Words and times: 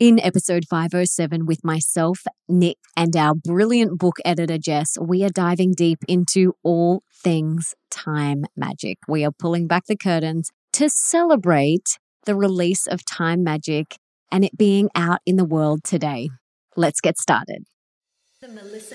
In 0.00 0.20
episode 0.20 0.64
507, 0.70 1.44
with 1.44 1.64
myself, 1.64 2.20
Nick, 2.48 2.76
and 2.96 3.16
our 3.16 3.34
brilliant 3.34 3.98
book 3.98 4.18
editor, 4.24 4.56
Jess, 4.56 4.96
we 5.00 5.24
are 5.24 5.28
diving 5.28 5.72
deep 5.72 5.98
into 6.06 6.54
all 6.62 7.02
things 7.12 7.74
time 7.90 8.44
magic. 8.56 8.98
We 9.08 9.24
are 9.24 9.32
pulling 9.32 9.66
back 9.66 9.86
the 9.88 9.96
curtains 9.96 10.52
to 10.74 10.88
celebrate 10.88 11.98
the 12.26 12.36
release 12.36 12.86
of 12.86 13.04
Time 13.04 13.42
Magic 13.42 13.96
and 14.30 14.44
it 14.44 14.56
being 14.56 14.88
out 14.94 15.18
in 15.26 15.34
the 15.34 15.44
world 15.44 15.82
today. 15.82 16.30
Let's 16.76 17.00
get 17.00 17.18
started. 17.18 17.64
The 18.40 18.46
Melissa. 18.46 18.94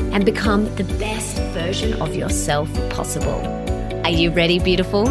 and 0.11 0.25
become 0.25 0.65
the 0.75 0.83
best 0.99 1.37
version 1.53 1.99
of 2.01 2.15
yourself 2.15 2.69
possible. 2.89 3.41
Are 4.03 4.09
you 4.09 4.29
ready, 4.31 4.59
beautiful? 4.59 5.07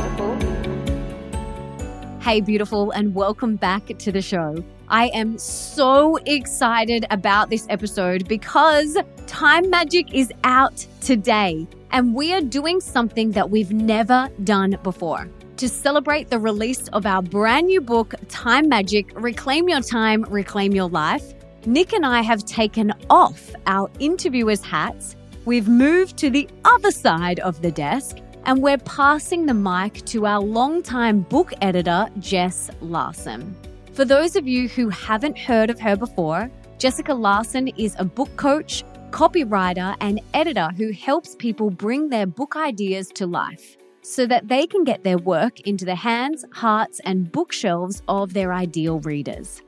Hey, 2.21 2.43
beautiful, 2.43 2.91
and 2.91 3.15
welcome 3.15 3.57
back 3.57 3.87
to 3.87 4.13
the 4.13 4.21
show. 4.21 4.63
I 4.89 5.07
am 5.15 5.39
so 5.39 6.17
excited 6.27 7.07
about 7.11 7.49
this 7.49 7.67
episode 7.71 8.29
because 8.29 8.99
Time 9.27 9.71
Magic 9.71 10.13
is 10.13 10.31
out 10.45 10.87
today, 11.01 11.67
and 11.93 12.15
we 12.15 12.35
are 12.35 12.43
doing 12.43 12.81
something 12.81 13.31
that 13.31 13.49
we've 13.49 13.73
never 13.73 14.29
done 14.45 14.79
before. 14.83 15.31
To 15.57 15.69
celebrate 15.69 16.29
the 16.29 16.39
release 16.39 16.89
of 16.89 17.07
our 17.07 17.23
brand 17.23 17.69
new 17.69 17.81
book, 17.81 18.15
Time 18.29 18.69
Magic 18.69 19.13
Reclaim 19.15 19.69
Your 19.69 19.81
Time, 19.81 20.25
Reclaim 20.29 20.73
Your 20.73 20.89
Life, 20.89 21.35
Nick 21.67 21.93
and 21.93 22.07
I 22.07 22.23
have 22.23 22.47
taken 22.47 22.91
off 23.11 23.51
our 23.67 23.91
interviewer's 23.99 24.63
hats. 24.63 25.15
We've 25.45 25.69
moved 25.69 26.17
to 26.19 26.31
the 26.31 26.49
other 26.65 26.91
side 26.91 27.39
of 27.41 27.61
the 27.61 27.71
desk 27.71 28.17
and 28.47 28.63
we're 28.63 28.79
passing 28.79 29.45
the 29.45 29.53
mic 29.53 30.03
to 30.07 30.25
our 30.25 30.41
longtime 30.41 31.21
book 31.21 31.53
editor, 31.61 32.09
Jess 32.19 32.71
Larsen. 32.81 33.55
For 33.93 34.07
those 34.07 34.37
of 34.37 34.49
you 34.49 34.69
who 34.69 34.89
haven't 34.89 35.39
heard 35.39 35.69
of 35.69 35.79
her 35.81 35.97
before, 35.97 36.51
Jessica 36.79 37.13
Larsen 37.13 37.69
is 37.69 37.95
a 37.99 38.05
book 38.07 38.35
coach, 38.39 38.83
copywriter, 39.11 39.95
and 40.01 40.21
editor 40.33 40.71
who 40.79 40.93
helps 40.93 41.35
people 41.35 41.71
bring 41.71 42.09
their 42.09 42.27
book 42.27 42.57
ideas 42.57 43.09
to 43.17 43.27
life 43.27 43.77
so 44.01 44.27
that 44.27 44.49
they 44.49 44.67
can 44.67 44.83
get 44.83 45.05
their 45.05 45.19
work 45.19 45.61
into 45.61 45.85
the 45.85 45.95
hands, 45.95 46.43
hearts, 46.53 47.01
and 47.05 47.31
bookshelves 47.31 48.01
of 48.09 48.33
their 48.33 48.55
ideal 48.55 49.01
readers. 49.01 49.61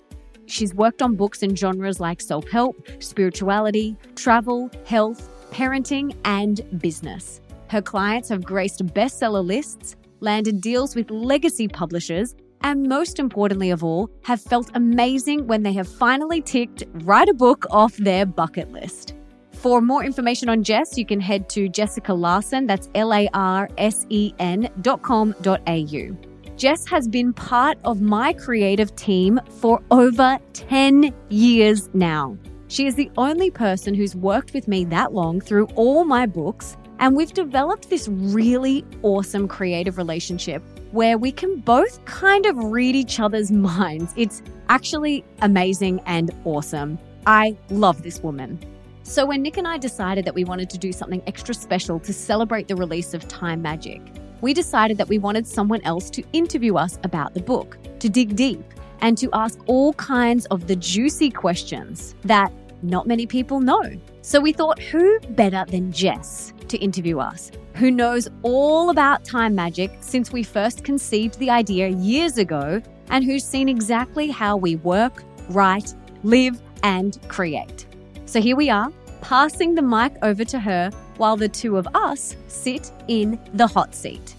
She's 0.53 0.75
worked 0.75 1.01
on 1.01 1.17
books 1.17 1.43
in 1.43 1.57
genres 1.57 1.99
like 1.99 2.21
self 2.21 2.47
help, 2.47 2.77
spirituality, 2.99 3.97
travel, 4.17 4.71
health, 4.85 5.31
parenting, 5.51 6.15
and 6.27 6.61
business. 6.79 7.41
Her 7.69 7.81
clients 7.81 8.29
have 8.29 8.45
graced 8.45 8.85
bestseller 8.89 9.43
lists, 9.43 9.97
landed 10.21 10.61
deals 10.61 10.95
with 10.95 11.11
legacy 11.11 11.69
publishers, 11.69 12.35
and 12.61 12.87
most 12.87 13.19
importantly 13.19 13.71
of 13.71 13.83
all, 13.83 14.11
have 14.25 14.43
felt 14.43 14.71
amazing 14.75 15.47
when 15.47 15.63
they 15.63 15.73
have 15.73 15.89
finally 15.89 16.43
ticked 16.43 16.85
write 17.05 17.31
a 17.31 17.35
book 17.35 17.65
off 17.71 17.97
their 17.97 18.27
bucket 18.27 18.71
list. 18.73 19.15
For 19.53 19.81
more 19.81 20.05
information 20.05 20.51
on 20.51 20.63
Jess, 20.63 20.99
you 20.99 21.07
can 21.07 21.21
head 21.21 21.49
to 21.51 21.71
Jessica 21.71 22.13
Larsen, 22.13 22.67
that's 22.67 22.91
L 22.95 23.15
A 23.15 23.27
R 23.33 23.71
S 23.79 24.05
E 24.11 24.35
N 24.39 24.69
dot 24.83 25.01
com 25.01 25.35
dot 25.41 25.63
au. 25.67 26.32
Jess 26.57 26.87
has 26.87 27.09
been 27.09 27.33
part 27.33 27.79
of 27.85 28.01
my 28.01 28.33
creative 28.33 28.95
team 28.95 29.41
for 29.61 29.83
over 29.91 30.39
10 30.53 31.13
years 31.31 31.89
now. 31.95 32.37
She 32.69 32.87
is 32.87 32.95
the 32.95 33.11
only 33.17 33.51
person 33.51 33.95
who's 33.95 34.15
worked 34.15 34.55
with 34.55 34.69
me 34.69 34.85
that 34.87 35.13
long 35.13 35.41
through 35.41 35.67
all 35.75 36.05
my 36.05 36.27
books, 36.27 36.77
and 36.99 37.17
we've 37.17 37.33
developed 37.33 37.91
this 37.91 38.07
really 38.09 38.85
awesome 39.03 39.49
creative 39.49 39.97
relationship 39.97 40.63
where 40.93 41.19
we 41.19 41.33
can 41.33 41.61
both 41.61 42.05
kind 42.05 42.47
of 42.47 42.57
read 42.57 42.95
each 42.95 43.19
other's 43.19 43.51
minds. 43.53 44.13
It's 44.17 44.43
actually 44.69 45.25
amazing 45.41 46.01
and 46.07 46.31
awesome. 46.45 46.99
I 47.27 47.57
love 47.71 48.03
this 48.03 48.23
woman. 48.23 48.59
So, 49.05 49.27
when 49.27 49.43
Nick 49.43 49.57
and 49.57 49.67
I 49.67 49.79
decided 49.79 50.25
that 50.27 50.35
we 50.35 50.45
wanted 50.45 50.71
to 50.71 50.79
do 50.79 50.93
something 50.93 51.23
extra 51.27 51.55
special 51.55 51.99
to 52.01 52.13
celebrate 52.13 52.69
the 52.69 52.77
release 52.77 53.15
of 53.15 53.27
Time 53.27 53.61
Magic, 53.61 54.01
we 54.43 54.53
decided 54.53 54.99
that 54.99 55.09
we 55.09 55.19
wanted 55.19 55.47
someone 55.47 55.81
else 55.83 56.11
to 56.11 56.23
interview 56.35 56.75
us 56.77 56.99
about 57.05 57.33
the 57.33 57.41
book, 57.41 57.79
to 58.01 58.11
dig 58.11 58.37
deep, 58.37 58.63
and 59.01 59.17
to 59.17 59.31
ask 59.33 59.59
all 59.67 59.95
kinds 59.95 60.45
of 60.47 60.67
the 60.67 60.77
juicy 60.77 61.31
questions 61.31 62.15
that 62.25 62.53
not 62.83 63.07
many 63.07 63.25
people 63.25 63.61
know. 63.61 63.83
So 64.21 64.41
we 64.41 64.53
thought, 64.53 64.79
who 64.79 65.19
better 65.31 65.65
than 65.69 65.91
Jess 65.93 66.53
to 66.69 66.77
interview 66.79 67.19
us, 67.19 67.51
who 67.75 67.91
knows 67.91 68.29
all 68.43 68.91
about 68.91 69.25
time 69.25 69.55
magic 69.55 69.91
since 70.01 70.33
we 70.33 70.43
first 70.43 70.85
conceived 70.85 71.39
the 71.39 71.49
idea 71.49 71.89
years 71.89 72.37
ago, 72.37 72.83
and 73.09 73.25
who's 73.25 73.45
seen 73.45 73.69
exactly 73.69 74.29
how 74.29 74.57
we 74.57 74.77
work, 74.77 75.23
write, 75.51 75.95
live, 76.25 76.61
and 76.83 77.19
create. 77.29 77.87
So 78.27 78.41
here 78.41 78.57
we 78.57 78.71
are, 78.71 78.93
passing 79.23 79.75
the 79.75 79.83
mic 79.83 80.13
over 80.23 80.45
to 80.45 80.59
her 80.59 80.91
while 81.17 81.37
the 81.37 81.49
two 81.49 81.79
of 81.79 81.89
us 81.95 82.37
sit 82.49 82.93
in 83.09 83.39
the 83.55 83.67
hot 83.67 83.95
seat. 83.95 84.35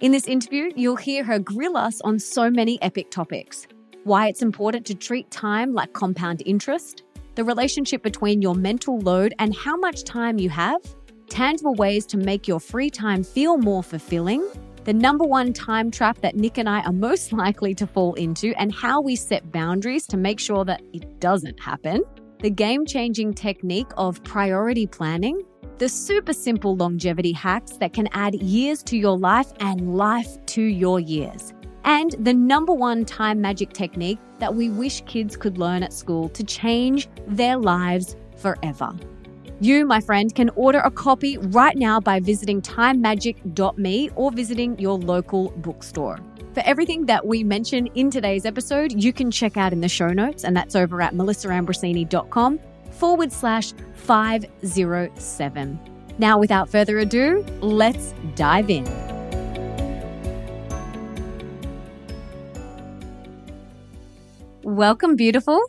In 0.00 0.12
this 0.12 0.26
interview, 0.26 0.70
you'll 0.74 0.96
hear 0.96 1.24
her 1.24 1.38
grill 1.38 1.76
us 1.76 2.00
on 2.02 2.18
so 2.18 2.48
many 2.48 2.80
epic 2.80 3.10
topics 3.10 3.66
why 4.04 4.28
it's 4.28 4.40
important 4.40 4.86
to 4.86 4.94
treat 4.94 5.30
time 5.30 5.74
like 5.74 5.92
compound 5.92 6.42
interest, 6.46 7.02
the 7.34 7.44
relationship 7.44 8.02
between 8.02 8.40
your 8.40 8.54
mental 8.54 8.98
load 9.00 9.34
and 9.38 9.54
how 9.54 9.76
much 9.76 10.02
time 10.04 10.38
you 10.38 10.48
have, 10.48 10.80
tangible 11.28 11.74
ways 11.74 12.06
to 12.06 12.16
make 12.16 12.48
your 12.48 12.58
free 12.58 12.88
time 12.88 13.22
feel 13.22 13.58
more 13.58 13.82
fulfilling, 13.82 14.48
the 14.84 14.94
number 14.94 15.24
one 15.24 15.52
time 15.52 15.90
trap 15.90 16.18
that 16.22 16.36
Nick 16.36 16.56
and 16.56 16.68
I 16.68 16.80
are 16.82 16.92
most 16.92 17.32
likely 17.44 17.74
to 17.74 17.86
fall 17.86 18.14
into, 18.14 18.54
and 18.58 18.72
how 18.72 19.02
we 19.02 19.14
set 19.14 19.52
boundaries 19.52 20.06
to 20.06 20.16
make 20.16 20.40
sure 20.40 20.64
that 20.64 20.80
it 20.94 21.20
doesn't 21.20 21.60
happen, 21.60 22.02
the 22.40 22.50
game 22.50 22.86
changing 22.86 23.34
technique 23.34 23.90
of 23.96 24.22
priority 24.22 24.86
planning, 24.86 25.42
the 25.78 25.88
super 25.88 26.32
simple 26.32 26.76
longevity 26.76 27.32
hacks 27.32 27.72
that 27.78 27.92
can 27.92 28.08
add 28.12 28.34
years 28.34 28.82
to 28.84 28.96
your 28.96 29.18
life 29.18 29.52
and 29.60 29.96
life 29.96 30.44
to 30.46 30.62
your 30.62 31.00
years, 31.00 31.52
and 31.84 32.14
the 32.20 32.34
number 32.34 32.72
one 32.72 33.04
time 33.04 33.40
magic 33.40 33.72
technique 33.72 34.18
that 34.38 34.54
we 34.54 34.70
wish 34.70 35.00
kids 35.02 35.36
could 35.36 35.58
learn 35.58 35.82
at 35.82 35.92
school 35.92 36.28
to 36.30 36.44
change 36.44 37.08
their 37.26 37.56
lives 37.56 38.16
forever. 38.36 38.92
You, 39.60 39.84
my 39.84 40.00
friend, 40.00 40.32
can 40.32 40.50
order 40.50 40.78
a 40.78 40.90
copy 40.90 41.36
right 41.38 41.76
now 41.76 41.98
by 41.98 42.20
visiting 42.20 42.62
timemagic.me 42.62 44.10
or 44.14 44.30
visiting 44.30 44.78
your 44.78 44.96
local 44.96 45.50
bookstore. 45.56 46.20
For 46.58 46.66
everything 46.66 47.06
that 47.06 47.24
we 47.24 47.44
mention 47.44 47.86
in 47.94 48.10
today's 48.10 48.44
episode, 48.44 48.92
you 49.00 49.12
can 49.12 49.30
check 49.30 49.56
out 49.56 49.72
in 49.72 49.80
the 49.80 49.88
show 49.88 50.08
notes, 50.08 50.42
and 50.42 50.56
that's 50.56 50.74
over 50.74 51.00
at 51.00 51.14
melissaambrosini.com 51.14 52.58
forward 52.90 53.30
slash 53.30 53.72
507. 53.94 55.78
Now, 56.18 56.36
without 56.36 56.68
further 56.68 56.98
ado, 56.98 57.46
let's 57.60 58.12
dive 58.34 58.70
in. 58.70 58.82
Welcome, 64.64 65.14
beautiful. 65.14 65.62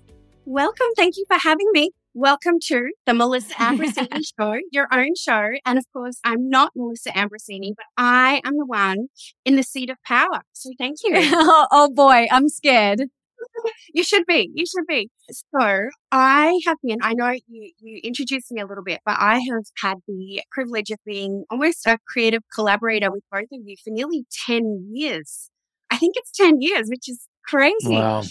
Welcome. 0.46 0.88
Thank 0.96 1.18
you 1.18 1.26
for 1.28 1.38
having 1.38 1.72
me. 1.72 1.92
Welcome 2.22 2.56
to 2.64 2.92
the 3.06 3.14
Melissa 3.14 3.54
Ambrosini 3.54 4.24
Show, 4.38 4.60
your 4.74 4.90
own 4.92 5.16
show. 5.16 5.52
And 5.66 5.80
of 5.80 5.86
course, 5.94 6.20
I'm 6.26 6.50
not 6.50 6.74
Melissa 6.76 7.12
Ambrosini, 7.12 7.72
but 7.78 7.86
I 7.98 8.42
am 8.44 8.58
the 8.58 8.66
one 8.66 9.08
in 9.46 9.56
the 9.56 9.64
seat 9.64 9.90
of 9.90 9.96
power. 10.06 10.42
So 10.52 10.72
thank 10.78 10.98
you. 11.02 11.14
oh, 11.16 11.68
oh 11.72 11.90
boy, 11.90 12.28
I'm 12.30 12.50
scared. 12.50 13.04
you 13.94 14.04
should 14.04 14.26
be. 14.26 14.52
You 14.54 14.66
should 14.66 14.86
be. 14.86 15.10
So 15.32 15.88
I 16.12 16.60
have 16.66 16.76
been, 16.84 16.98
I 17.02 17.14
know 17.14 17.32
you, 17.48 17.72
you 17.80 18.02
introduced 18.04 18.52
me 18.52 18.60
a 18.60 18.66
little 18.66 18.84
bit, 18.84 19.00
but 19.06 19.16
I 19.18 19.40
have 19.40 19.64
had 19.82 20.00
the 20.06 20.42
privilege 20.52 20.92
of 20.92 20.98
being 21.06 21.46
almost 21.50 21.88
a 21.88 22.00
creative 22.06 22.44
collaborator 22.54 23.14
with 23.14 23.24
both 23.32 23.44
of 23.44 23.62
you 23.64 23.78
for 23.82 23.92
nearly 23.92 24.26
10 24.46 24.90
years. 24.92 25.50
I 25.90 25.96
think 25.96 26.16
it's 26.18 26.32
10 26.32 26.60
years, 26.60 26.90
which 26.90 27.08
is 27.08 27.30
crazy. 27.46 27.96
Wow. 27.96 28.24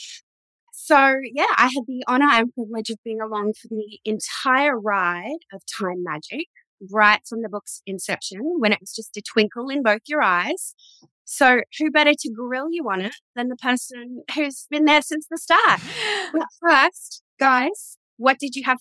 So, 0.89 1.21
yeah, 1.35 1.45
I 1.59 1.65
had 1.65 1.85
the 1.87 2.03
honor 2.09 2.31
and 2.31 2.51
privilege 2.55 2.89
of 2.89 2.97
being 3.05 3.21
along 3.21 3.53
for 3.61 3.69
the 3.69 3.99
entire 4.07 4.81
ride 4.81 5.41
of 5.53 5.61
Time 5.67 6.03
Magic, 6.03 6.47
right 6.91 7.21
from 7.29 7.43
the 7.43 7.51
book's 7.51 7.83
inception, 7.85 8.41
when 8.57 8.73
it 8.73 8.81
was 8.81 8.95
just 8.95 9.15
a 9.19 9.21
twinkle 9.21 9.69
in 9.69 9.83
both 9.83 10.01
your 10.07 10.23
eyes. 10.23 10.75
So, 11.27 11.61
who 11.79 11.91
better 11.91 12.15
to 12.19 12.33
grill 12.33 12.69
you 12.71 12.89
on 12.89 13.03
it 13.03 13.17
than 13.37 13.49
the 13.51 13.57
person 13.57 14.23
who's 14.35 14.67
been 14.71 14.87
there 14.87 15.03
since 15.03 15.27
the 15.31 15.37
start? 15.37 15.83
But 16.33 16.47
first, 16.59 17.23
guys, 17.39 17.99
What 18.17 18.39
did 18.39 18.57
you 18.57 18.65
have? 18.65 18.79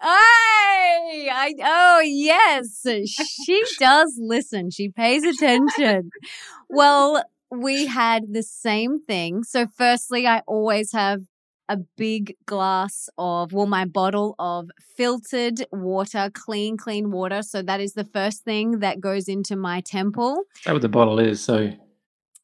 Hey, 0.00 1.28
I 1.30 1.52
oh 1.62 2.00
yes, 2.02 2.82
she 3.44 3.62
does 3.78 4.18
listen. 4.18 4.70
She 4.70 4.88
pays 4.88 5.22
attention. 5.22 6.12
well, 6.70 7.22
we 7.50 7.84
had 7.88 8.32
the 8.32 8.42
same 8.42 9.02
thing. 9.04 9.44
So, 9.44 9.66
firstly, 9.76 10.26
I 10.26 10.40
always 10.46 10.92
have 10.92 11.20
a 11.72 11.78
big 11.96 12.34
glass 12.44 13.08
of, 13.16 13.52
well, 13.52 13.66
my 13.66 13.86
bottle 13.86 14.34
of 14.38 14.70
filtered 14.96 15.64
water, 15.72 16.30
clean, 16.32 16.76
clean 16.76 17.10
water. 17.10 17.42
So 17.42 17.62
that 17.62 17.80
is 17.80 17.94
the 17.94 18.04
first 18.04 18.44
thing 18.44 18.80
that 18.80 19.00
goes 19.00 19.26
into 19.26 19.56
my 19.56 19.80
temple. 19.80 20.44
That's 20.64 20.74
what 20.74 20.82
the 20.82 20.88
bottle 20.88 21.18
is. 21.18 21.42
So 21.42 21.72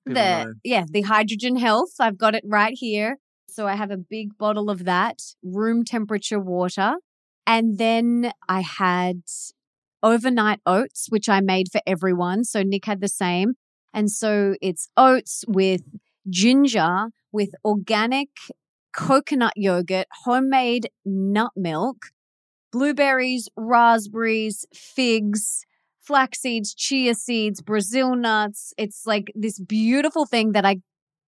the 0.07 0.55
yeah, 0.65 0.85
the 0.91 1.03
hydrogen 1.03 1.57
health. 1.57 1.91
I've 2.01 2.17
got 2.17 2.35
it 2.35 2.43
right 2.47 2.73
here. 2.75 3.19
So 3.49 3.67
I 3.67 3.75
have 3.75 3.91
a 3.91 3.99
big 3.99 4.39
bottle 4.39 4.71
of 4.71 4.85
that, 4.85 5.19
room 5.43 5.85
temperature 5.85 6.41
water. 6.41 6.95
And 7.47 7.77
then 7.77 8.33
I 8.49 8.63
had 8.63 9.23
overnight 10.03 10.61
oats, 10.65 11.07
which 11.11 11.29
I 11.29 11.41
made 11.41 11.67
for 11.71 11.83
everyone. 11.87 12.45
So 12.45 12.63
Nick 12.63 12.87
had 12.87 13.01
the 13.01 13.09
same. 13.09 13.55
And 13.93 14.11
so 14.11 14.55
it's 14.63 14.89
oats 14.97 15.45
with 15.49 15.83
ginger, 16.29 17.09
with 17.33 17.51
organic 17.65 18.29
coconut 18.99 19.53
yogurt, 19.55 20.09
homemade 20.25 20.91
nut 21.05 21.53
milk, 21.55 22.07
blueberries, 22.73 23.49
raspberries, 23.57 24.67
figs, 24.75 25.65
flax 26.01 26.41
seeds, 26.41 26.75
chia 26.75 27.15
seeds, 27.15 27.63
Brazil 27.63 28.17
nuts. 28.17 28.75
It's 28.77 29.07
like 29.07 29.31
this 29.37 29.61
beautiful 29.61 30.27
thing 30.27 30.51
that 30.51 30.65
I 30.65 30.79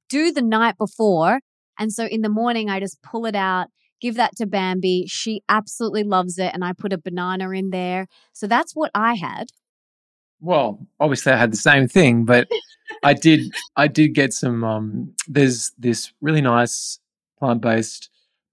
do 0.10 0.31
the 0.31 0.42
night 0.42 0.80
before. 0.80 1.42
And 1.77 1.94
so 1.94 2.06
in 2.06 2.24
the 2.24 2.30
morning, 2.30 2.71
I 2.71 2.80
just 2.80 3.04
pull 3.04 3.27
it 3.27 3.36
out, 3.36 3.68
give 4.01 4.16
that 4.16 4.36
to 4.38 4.48
Bambi. 4.48 5.06
She 5.07 5.44
absolutely 5.48 6.04
loves 6.04 6.39
it. 6.39 6.51
And 6.56 6.66
I 6.66 6.74
put 6.74 6.92
a 6.92 6.98
banana 6.98 7.51
in 7.51 7.69
there. 7.69 8.07
So 8.33 8.48
that's 8.48 8.75
what 8.75 8.89
I 8.95 9.13
had. 9.13 9.50
Well, 10.42 10.88
obviously 11.00 11.33
I 11.33 11.38
had 11.38 11.54
the 11.54 11.57
same 11.57 11.88
thing, 11.88 12.25
but 12.25 12.48
I 13.04 13.13
did 13.13 13.54
I 13.75 13.88
did 13.88 14.16
get 14.16 14.33
some 14.33 14.63
um 14.63 15.13
there's 15.27 15.71
this 15.77 16.12
really 16.19 16.42
nice 16.42 17.00
plant 17.39 17.62
based 17.62 18.09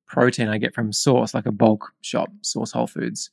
protein 0.07 0.49
I 0.49 0.59
get 0.59 0.75
from 0.75 0.93
Source, 0.93 1.35
like 1.35 1.47
a 1.47 1.53
bulk 1.53 1.93
shop, 2.01 2.31
Source 2.43 2.73
Whole 2.73 2.87
Foods. 2.87 3.31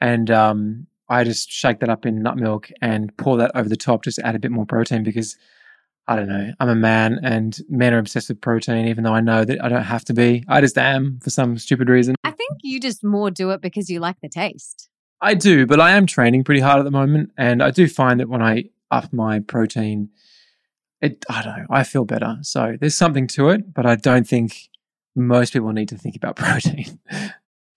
And 0.00 0.30
um, 0.30 0.86
I 1.08 1.24
just 1.24 1.50
shake 1.50 1.80
that 1.80 1.88
up 1.88 2.06
in 2.06 2.22
nut 2.22 2.36
milk 2.36 2.70
and 2.80 3.16
pour 3.16 3.36
that 3.38 3.52
over 3.54 3.68
the 3.68 3.76
top 3.76 4.04
just 4.04 4.16
to 4.16 4.26
add 4.26 4.34
a 4.34 4.38
bit 4.38 4.50
more 4.50 4.66
protein 4.66 5.02
because 5.02 5.36
I 6.08 6.16
don't 6.16 6.28
know, 6.28 6.52
I'm 6.60 6.68
a 6.68 6.74
man 6.74 7.18
and 7.22 7.58
men 7.68 7.92
are 7.92 7.98
obsessed 7.98 8.28
with 8.28 8.40
protein, 8.40 8.86
even 8.86 9.02
though 9.02 9.12
I 9.12 9.20
know 9.20 9.44
that 9.44 9.62
I 9.62 9.68
don't 9.68 9.82
have 9.82 10.04
to 10.06 10.14
be. 10.14 10.44
I 10.46 10.60
just 10.60 10.78
am 10.78 11.18
for 11.22 11.30
some 11.30 11.58
stupid 11.58 11.88
reason. 11.88 12.14
I 12.22 12.30
think 12.30 12.52
you 12.62 12.78
just 12.78 13.02
more 13.02 13.30
do 13.30 13.50
it 13.50 13.60
because 13.60 13.90
you 13.90 13.98
like 13.98 14.20
the 14.20 14.28
taste. 14.28 14.88
I 15.20 15.34
do, 15.34 15.66
but 15.66 15.80
I 15.80 15.92
am 15.92 16.06
training 16.06 16.44
pretty 16.44 16.60
hard 16.60 16.78
at 16.78 16.84
the 16.84 16.90
moment. 16.90 17.32
And 17.36 17.62
I 17.62 17.70
do 17.70 17.88
find 17.88 18.20
that 18.20 18.28
when 18.28 18.42
I 18.42 18.64
up 18.90 19.12
my 19.12 19.40
protein, 19.40 20.10
it, 21.00 21.24
I 21.28 21.42
don't 21.42 21.56
know, 21.56 21.66
I 21.70 21.82
feel 21.82 22.04
better. 22.04 22.36
So 22.42 22.76
there's 22.78 22.96
something 22.96 23.26
to 23.28 23.48
it, 23.50 23.74
but 23.74 23.84
I 23.84 23.96
don't 23.96 24.28
think 24.28 24.68
most 25.16 25.52
people 25.52 25.72
need 25.72 25.88
to 25.88 25.98
think 25.98 26.14
about 26.14 26.36
protein. 26.36 27.00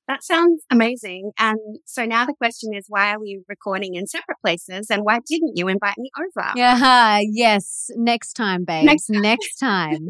That 0.08 0.24
sounds 0.24 0.64
amazing. 0.72 1.32
And 1.38 1.60
so 1.86 2.04
now 2.04 2.26
the 2.26 2.34
question 2.34 2.74
is, 2.74 2.86
why 2.88 3.14
are 3.14 3.20
we 3.20 3.42
recording 3.48 3.94
in 3.94 4.08
separate 4.08 4.40
places 4.44 4.88
and 4.90 5.04
why 5.04 5.20
didn't 5.26 5.56
you 5.56 5.68
invite 5.68 6.00
me 6.00 6.10
over? 6.20 6.52
Yeah, 6.56 7.22
yes. 7.22 7.92
Next 7.96 8.34
time, 8.34 8.66
babes. 8.66 8.86
Next 8.86 9.08
time. 9.08 9.22
Next 9.22 9.58
time. 9.58 10.10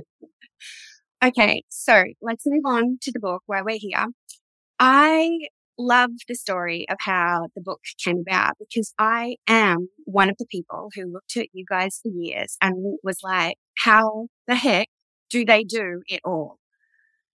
okay, 1.25 1.63
so 1.67 2.05
let's 2.21 2.45
move 2.45 2.63
on 2.65 2.97
to 3.01 3.11
the 3.11 3.19
book 3.19 3.43
while 3.45 3.65
we're 3.65 3.77
here. 3.77 4.05
I 4.79 5.37
love 5.77 6.11
the 6.27 6.35
story 6.35 6.85
of 6.89 6.97
how 7.01 7.47
the 7.55 7.61
book 7.61 7.81
came 8.03 8.23
about 8.25 8.53
because 8.57 8.93
I 8.97 9.35
am 9.47 9.89
one 10.05 10.29
of 10.29 10.37
the 10.37 10.45
people 10.45 10.89
who 10.95 11.11
looked 11.11 11.35
at 11.35 11.47
you 11.51 11.65
guys 11.69 11.99
for 12.01 12.09
years 12.09 12.57
and 12.61 12.97
was 13.03 13.19
like, 13.21 13.57
how 13.79 14.27
the 14.47 14.55
heck 14.55 14.87
do 15.29 15.43
they 15.43 15.65
do 15.65 16.03
it 16.07 16.21
all? 16.23 16.58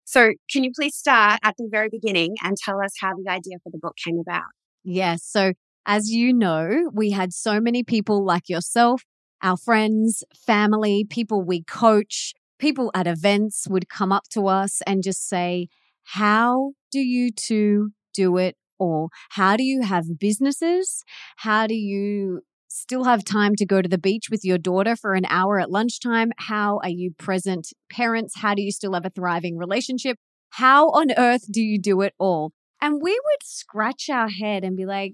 So, 0.05 0.33
can 0.51 0.63
you 0.63 0.71
please 0.75 0.95
start 0.95 1.39
at 1.43 1.55
the 1.57 1.67
very 1.71 1.89
beginning 1.89 2.35
and 2.43 2.57
tell 2.57 2.81
us 2.83 2.93
how 2.99 3.11
the 3.15 3.29
idea 3.31 3.57
for 3.63 3.71
the 3.71 3.77
book 3.77 3.95
came 4.03 4.19
about? 4.19 4.43
Yes. 4.83 5.23
So, 5.23 5.53
as 5.85 6.09
you 6.09 6.33
know, 6.33 6.89
we 6.93 7.11
had 7.11 7.33
so 7.33 7.59
many 7.59 7.83
people 7.83 8.23
like 8.23 8.49
yourself, 8.49 9.03
our 9.41 9.57
friends, 9.57 10.23
family, 10.35 11.05
people 11.09 11.43
we 11.43 11.63
coach, 11.63 12.33
people 12.59 12.91
at 12.93 13.07
events 13.07 13.67
would 13.69 13.89
come 13.89 14.11
up 14.11 14.23
to 14.31 14.47
us 14.47 14.81
and 14.87 15.03
just 15.03 15.27
say, 15.27 15.67
How 16.03 16.71
do 16.91 16.99
you 16.99 17.31
two 17.31 17.91
do 18.13 18.37
it 18.37 18.55
all? 18.79 19.09
How 19.31 19.57
do 19.57 19.63
you 19.63 19.81
have 19.81 20.19
businesses? 20.19 21.03
How 21.37 21.67
do 21.67 21.75
you 21.75 22.41
still 22.73 23.03
have 23.03 23.23
time 23.23 23.55
to 23.55 23.65
go 23.65 23.81
to 23.81 23.87
the 23.87 23.97
beach 23.97 24.29
with 24.31 24.43
your 24.43 24.57
daughter 24.57 24.95
for 24.95 25.13
an 25.13 25.25
hour 25.29 25.59
at 25.59 25.69
lunchtime? 25.69 26.31
How 26.37 26.79
are 26.81 26.89
you 26.89 27.11
present 27.17 27.67
parents? 27.91 28.39
How 28.39 28.55
do 28.55 28.61
you 28.61 28.71
still 28.71 28.93
have 28.93 29.05
a 29.05 29.11
thriving 29.11 29.57
relationship? 29.57 30.17
How 30.49 30.87
on 30.89 31.11
earth 31.17 31.51
do 31.51 31.61
you 31.61 31.79
do 31.79 32.01
it 32.01 32.13
all? 32.17 32.51
And 32.81 32.99
we 33.01 33.11
would 33.11 33.43
scratch 33.43 34.09
our 34.09 34.27
head 34.27 34.63
and 34.63 34.75
be 34.75 34.85
like, 34.85 35.13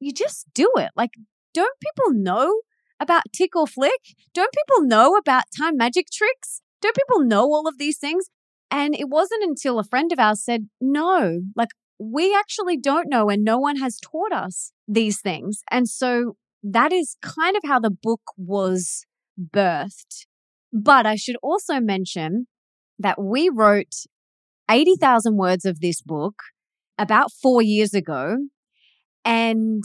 you 0.00 0.12
just 0.12 0.46
do 0.54 0.70
it. 0.76 0.90
Like, 0.96 1.12
don't 1.54 1.78
people 1.80 2.12
know 2.12 2.62
about 2.98 3.22
tick 3.32 3.54
or 3.54 3.66
flick? 3.66 4.00
Don't 4.34 4.52
people 4.52 4.84
know 4.84 5.16
about 5.16 5.44
time 5.56 5.76
magic 5.76 6.06
tricks? 6.12 6.62
Don't 6.80 6.96
people 6.96 7.24
know 7.24 7.44
all 7.44 7.68
of 7.68 7.78
these 7.78 7.98
things? 7.98 8.26
And 8.70 8.94
it 8.94 9.08
wasn't 9.08 9.44
until 9.44 9.78
a 9.78 9.84
friend 9.84 10.12
of 10.12 10.18
ours 10.18 10.44
said, 10.44 10.68
no, 10.80 11.42
like 11.54 11.68
we 11.98 12.34
actually 12.34 12.76
don't 12.76 13.08
know 13.08 13.28
and 13.28 13.44
no 13.44 13.58
one 13.58 13.76
has 13.76 14.00
taught 14.00 14.32
us 14.32 14.72
these 14.88 15.20
things. 15.20 15.62
And 15.70 15.88
so 15.88 16.36
that 16.62 16.92
is 16.92 17.16
kind 17.22 17.56
of 17.56 17.62
how 17.64 17.78
the 17.78 17.90
book 17.90 18.22
was 18.36 19.04
birthed. 19.38 20.26
But 20.72 21.06
I 21.06 21.16
should 21.16 21.36
also 21.42 21.80
mention 21.80 22.46
that 22.98 23.20
we 23.20 23.50
wrote 23.52 23.94
80,000 24.70 25.36
words 25.36 25.64
of 25.64 25.80
this 25.80 26.00
book 26.00 26.34
about 26.98 27.30
four 27.42 27.62
years 27.62 27.94
ago. 27.94 28.36
And 29.24 29.84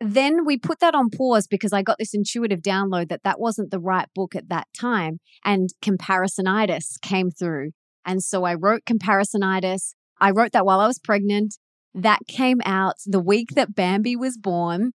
then 0.00 0.44
we 0.44 0.58
put 0.58 0.80
that 0.80 0.94
on 0.94 1.08
pause 1.10 1.46
because 1.46 1.72
I 1.72 1.82
got 1.82 1.98
this 1.98 2.14
intuitive 2.14 2.60
download 2.60 3.08
that 3.08 3.22
that 3.24 3.40
wasn't 3.40 3.70
the 3.70 3.80
right 3.80 4.08
book 4.14 4.34
at 4.34 4.48
that 4.48 4.66
time. 4.78 5.18
And 5.44 5.70
comparisonitis 5.82 7.00
came 7.00 7.30
through. 7.30 7.70
And 8.04 8.22
so 8.22 8.44
I 8.44 8.54
wrote 8.54 8.82
comparisonitis. 8.84 9.94
I 10.20 10.30
wrote 10.30 10.52
that 10.52 10.66
while 10.66 10.80
I 10.80 10.86
was 10.86 10.98
pregnant. 10.98 11.56
That 11.94 12.20
came 12.26 12.60
out 12.64 12.96
the 13.06 13.20
week 13.20 13.50
that 13.54 13.74
Bambi 13.74 14.16
was 14.16 14.36
born. 14.36 14.92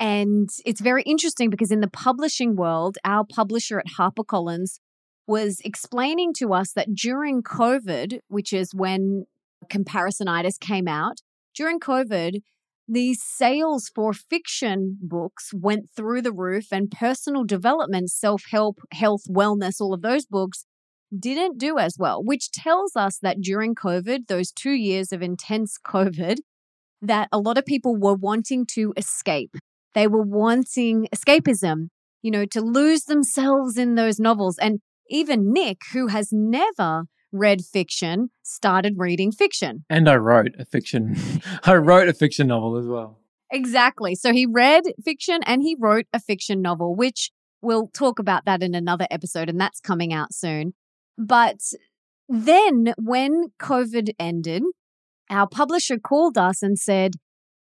And 0.00 0.50
it's 0.64 0.80
very 0.80 1.02
interesting 1.02 1.50
because 1.50 1.70
in 1.70 1.80
the 1.80 1.88
publishing 1.88 2.56
world, 2.56 2.98
our 3.04 3.24
publisher 3.24 3.78
at 3.78 3.86
HarperCollins 3.98 4.78
was 5.26 5.60
explaining 5.64 6.32
to 6.34 6.52
us 6.52 6.72
that 6.72 6.94
during 6.94 7.42
COVID, 7.42 8.18
which 8.28 8.52
is 8.52 8.74
when 8.74 9.24
comparisonitis 9.70 10.58
came 10.58 10.88
out, 10.88 11.20
during 11.54 11.80
COVID, 11.80 12.40
the 12.86 13.14
sales 13.14 13.90
for 13.94 14.12
fiction 14.12 14.98
books 15.00 15.50
went 15.54 15.88
through 15.96 16.20
the 16.20 16.32
roof 16.32 16.66
and 16.70 16.90
personal 16.90 17.44
development, 17.44 18.10
self 18.10 18.42
help, 18.50 18.80
health, 18.92 19.22
wellness, 19.28 19.80
all 19.80 19.94
of 19.94 20.02
those 20.02 20.26
books 20.26 20.66
didn't 21.16 21.58
do 21.58 21.78
as 21.78 21.96
well, 21.98 22.22
which 22.22 22.50
tells 22.50 22.96
us 22.96 23.18
that 23.22 23.40
during 23.40 23.74
COVID, 23.74 24.26
those 24.26 24.50
two 24.50 24.72
years 24.72 25.12
of 25.12 25.22
intense 25.22 25.78
COVID, 25.86 26.38
that 27.00 27.28
a 27.32 27.38
lot 27.38 27.58
of 27.58 27.64
people 27.64 27.96
were 27.96 28.14
wanting 28.14 28.66
to 28.72 28.92
escape. 28.96 29.56
They 29.94 30.06
were 30.06 30.22
wanting 30.22 31.08
escapism, 31.14 31.88
you 32.22 32.30
know, 32.30 32.44
to 32.46 32.60
lose 32.60 33.04
themselves 33.04 33.76
in 33.76 33.94
those 33.94 34.18
novels. 34.18 34.58
And 34.58 34.80
even 35.08 35.52
Nick, 35.52 35.82
who 35.92 36.08
has 36.08 36.28
never 36.32 37.04
read 37.32 37.62
fiction, 37.64 38.30
started 38.42 38.94
reading 38.96 39.32
fiction. 39.32 39.84
And 39.90 40.08
I 40.08 40.16
wrote 40.16 40.54
a 40.58 40.64
fiction. 40.64 41.16
I 41.64 41.74
wrote 41.74 42.08
a 42.08 42.14
fiction 42.14 42.46
novel 42.48 42.76
as 42.76 42.86
well. 42.86 43.18
Exactly. 43.50 44.14
So 44.14 44.32
he 44.32 44.46
read 44.46 44.84
fiction 45.04 45.40
and 45.44 45.62
he 45.62 45.76
wrote 45.78 46.06
a 46.12 46.20
fiction 46.20 46.62
novel, 46.62 46.96
which 46.96 47.30
we'll 47.60 47.88
talk 47.88 48.18
about 48.18 48.44
that 48.46 48.62
in 48.62 48.74
another 48.74 49.06
episode, 49.10 49.48
and 49.48 49.60
that's 49.60 49.80
coming 49.80 50.12
out 50.12 50.32
soon. 50.32 50.74
But 51.18 51.60
then 52.28 52.94
when 52.98 53.52
COVID 53.60 54.10
ended, 54.18 54.62
our 55.30 55.48
publisher 55.48 55.98
called 55.98 56.36
us 56.36 56.62
and 56.62 56.78
said, 56.78 57.12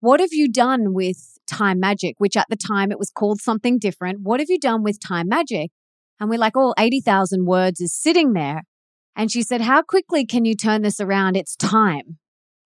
What 0.01 0.21
have 0.21 0.33
you 0.33 0.51
done 0.51 0.93
with 0.95 1.39
Time 1.51 1.81
Magic, 1.81 2.15
which 2.19 2.37
at 2.37 2.47
the 2.49 2.57
time 2.57 2.91
it 2.91 2.99
was 2.99 3.11
called 3.11 3.41
something 3.41 3.79
different. 3.79 4.21
What 4.23 4.41
have 4.41 4.49
you 4.49 4.59
done 4.59 4.83
with 4.83 5.01
Time 5.01 5.29
Magic? 5.29 5.71
And 6.19 6.31
we're 6.31 6.39
like, 6.39 6.57
oh, 6.57 6.75
80,000 6.79 7.45
words 7.45 7.81
is 7.81 7.93
sitting 7.93 8.33
there. 8.35 8.63
And 9.17 9.31
she 9.31 9.43
said, 9.43 9.61
how 9.61 9.83
quickly 9.83 10.25
can 10.25 10.45
you 10.45 10.55
turn 10.55 10.83
this 10.83 11.01
around? 11.01 11.37
It's 11.37 11.57
time. 11.57 12.19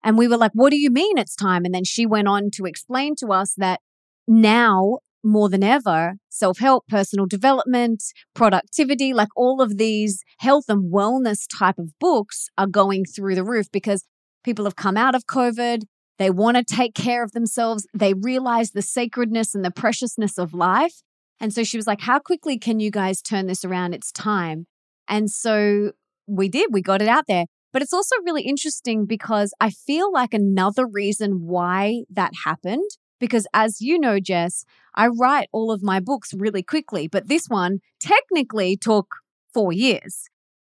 And 0.03 0.17
we 0.17 0.27
were 0.27 0.37
like, 0.37 0.51
what 0.53 0.71
do 0.71 0.77
you 0.77 0.89
mean 0.89 1.17
it's 1.17 1.35
time? 1.35 1.63
And 1.63 1.73
then 1.73 1.85
she 1.85 2.05
went 2.05 2.27
on 2.27 2.49
to 2.55 2.65
explain 2.65 3.15
to 3.19 3.27
us 3.31 3.53
that 3.57 3.79
now 4.27 4.99
more 5.23 5.47
than 5.47 5.63
ever, 5.63 6.15
self 6.29 6.59
help, 6.59 6.85
personal 6.89 7.25
development, 7.25 8.03
productivity, 8.33 9.13
like 9.13 9.29
all 9.37 9.61
of 9.61 9.77
these 9.77 10.23
health 10.39 10.65
and 10.67 10.91
wellness 10.91 11.45
type 11.57 11.79
of 11.79 11.97
books 11.99 12.49
are 12.57 12.67
going 12.67 13.05
through 13.05 13.35
the 13.35 13.45
roof 13.45 13.67
because 13.71 14.05
People 14.43 14.65
have 14.65 14.75
come 14.75 14.97
out 14.97 15.15
of 15.15 15.25
COVID. 15.25 15.83
They 16.19 16.29
want 16.29 16.57
to 16.57 16.63
take 16.63 16.93
care 16.93 17.23
of 17.23 17.31
themselves. 17.31 17.87
They 17.93 18.13
realize 18.13 18.71
the 18.71 18.81
sacredness 18.81 19.55
and 19.55 19.65
the 19.65 19.71
preciousness 19.71 20.37
of 20.37 20.53
life. 20.53 21.01
And 21.39 21.53
so 21.53 21.63
she 21.63 21.77
was 21.77 21.87
like, 21.87 22.01
How 22.01 22.19
quickly 22.19 22.57
can 22.57 22.79
you 22.79 22.91
guys 22.91 23.21
turn 23.21 23.47
this 23.47 23.65
around? 23.65 23.93
It's 23.93 24.11
time. 24.11 24.67
And 25.07 25.29
so 25.29 25.91
we 26.27 26.47
did, 26.49 26.69
we 26.71 26.81
got 26.81 27.01
it 27.01 27.07
out 27.07 27.25
there. 27.27 27.45
But 27.71 27.81
it's 27.81 27.93
also 27.93 28.15
really 28.23 28.43
interesting 28.43 29.05
because 29.05 29.53
I 29.59 29.71
feel 29.71 30.11
like 30.11 30.33
another 30.33 30.85
reason 30.85 31.41
why 31.47 32.03
that 32.11 32.31
happened, 32.45 32.87
because 33.19 33.47
as 33.51 33.81
you 33.81 33.97
know, 33.97 34.19
Jess, 34.19 34.63
I 34.93 35.07
write 35.07 35.49
all 35.51 35.71
of 35.71 35.81
my 35.81 35.99
books 35.99 36.33
really 36.35 36.61
quickly, 36.61 37.07
but 37.07 37.27
this 37.27 37.47
one 37.47 37.79
technically 37.99 38.77
took 38.77 39.07
four 39.53 39.73
years. 39.73 40.29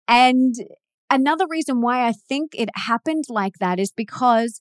And 0.07 0.55
another 1.09 1.47
reason 1.49 1.81
why 1.81 2.07
I 2.07 2.13
think 2.13 2.51
it 2.55 2.69
happened 2.75 3.25
like 3.31 3.55
that 3.61 3.79
is 3.81 3.93
because 3.93 4.61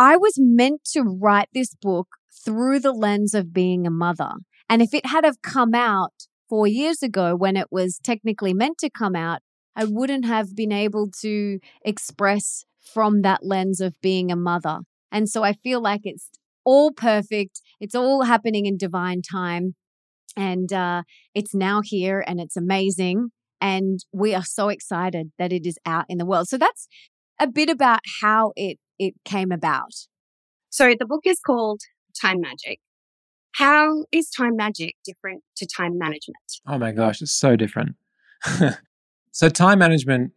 I 0.00 0.16
was 0.16 0.34
meant 0.38 0.84
to 0.92 1.02
write 1.02 1.48
this 1.52 1.74
book 1.74 2.06
through 2.44 2.78
the 2.78 2.92
lens 2.92 3.34
of 3.34 3.52
being 3.52 3.84
a 3.84 3.90
mother. 3.90 4.30
And 4.68 4.80
if 4.80 4.94
it 4.94 5.06
had 5.06 5.24
have 5.24 5.42
come 5.42 5.74
out 5.74 6.12
four 6.48 6.68
years 6.68 7.02
ago 7.02 7.34
when 7.34 7.56
it 7.56 7.66
was 7.72 7.98
technically 8.02 8.54
meant 8.54 8.78
to 8.78 8.90
come 8.90 9.16
out, 9.16 9.40
I 9.74 9.84
wouldn't 9.84 10.24
have 10.24 10.54
been 10.54 10.70
able 10.70 11.10
to 11.22 11.58
express 11.84 12.64
from 12.80 13.22
that 13.22 13.44
lens 13.44 13.80
of 13.80 14.00
being 14.00 14.30
a 14.30 14.36
mother. 14.36 14.80
And 15.10 15.28
so 15.28 15.42
I 15.42 15.52
feel 15.52 15.80
like 15.80 16.02
it's 16.04 16.30
all 16.64 16.92
perfect. 16.92 17.60
It's 17.80 17.96
all 17.96 18.22
happening 18.22 18.66
in 18.66 18.76
divine 18.76 19.20
time. 19.22 19.74
And 20.36 20.72
uh, 20.72 21.02
it's 21.34 21.54
now 21.54 21.80
here 21.82 22.22
and 22.24 22.40
it's 22.40 22.56
amazing. 22.56 23.30
And 23.60 23.98
we 24.12 24.32
are 24.32 24.44
so 24.44 24.68
excited 24.68 25.32
that 25.38 25.52
it 25.52 25.66
is 25.66 25.76
out 25.84 26.04
in 26.08 26.18
the 26.18 26.26
world. 26.26 26.46
So 26.46 26.56
that's 26.56 26.86
a 27.40 27.48
bit 27.48 27.68
about 27.68 28.00
how 28.20 28.52
it, 28.54 28.78
it 28.98 29.14
came 29.24 29.52
about. 29.52 29.94
So 30.70 30.94
the 30.98 31.06
book 31.06 31.22
is 31.24 31.40
called 31.40 31.80
Time 32.20 32.40
Magic. 32.40 32.80
How 33.52 34.04
is 34.12 34.30
time 34.30 34.56
magic 34.56 34.94
different 35.04 35.42
to 35.56 35.66
time 35.66 35.98
management? 35.98 36.36
Oh 36.66 36.78
my 36.78 36.92
gosh, 36.92 37.20
it's 37.20 37.32
so 37.32 37.56
different. 37.56 37.96
so, 39.32 39.48
time 39.48 39.80
management 39.80 40.32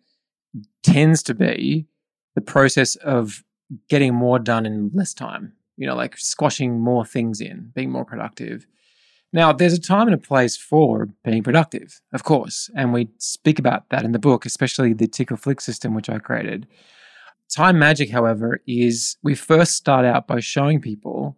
tends 0.82 1.22
to 1.24 1.36
be 1.36 1.88
the 2.34 2.41
process 2.41 2.96
of 2.96 3.44
getting 3.89 4.15
more 4.15 4.39
done 4.39 4.65
in 4.65 4.91
less 4.94 5.13
time, 5.13 5.53
you 5.77 5.86
know, 5.86 5.96
like 5.96 6.18
squashing 6.18 6.80
more 6.80 7.06
things 7.06 7.41
in, 7.41 7.72
being 7.75 7.91
more 7.91 8.06
productive. 8.06 8.65
Now, 9.34 9.53
there's 9.53 9.74
a 9.74 9.80
time 9.80 10.08
and 10.08 10.15
a 10.15 10.18
place 10.18 10.58
for 10.58 11.08
being 11.24 11.44
productive, 11.44 12.01
of 12.12 12.24
course, 12.24 12.70
and 12.75 12.91
we 12.91 13.10
speak 13.18 13.60
about 13.60 13.89
that 13.89 14.03
in 14.03 14.12
the 14.12 14.20
book, 14.20 14.46
especially 14.46 14.94
the 14.94 15.08
tick 15.08 15.32
or 15.32 15.38
flick 15.38 15.62
system, 15.62 15.94
which 15.94 16.10
I 16.10 16.18
created. 16.18 16.68
Time 17.53 17.77
magic, 17.77 18.10
however, 18.10 18.62
is 18.65 19.17
we 19.24 19.36
first 19.36 19.74
start 19.74 20.05
out 20.05 20.25
by 20.25 20.39
showing 20.39 20.79
people 20.79 21.38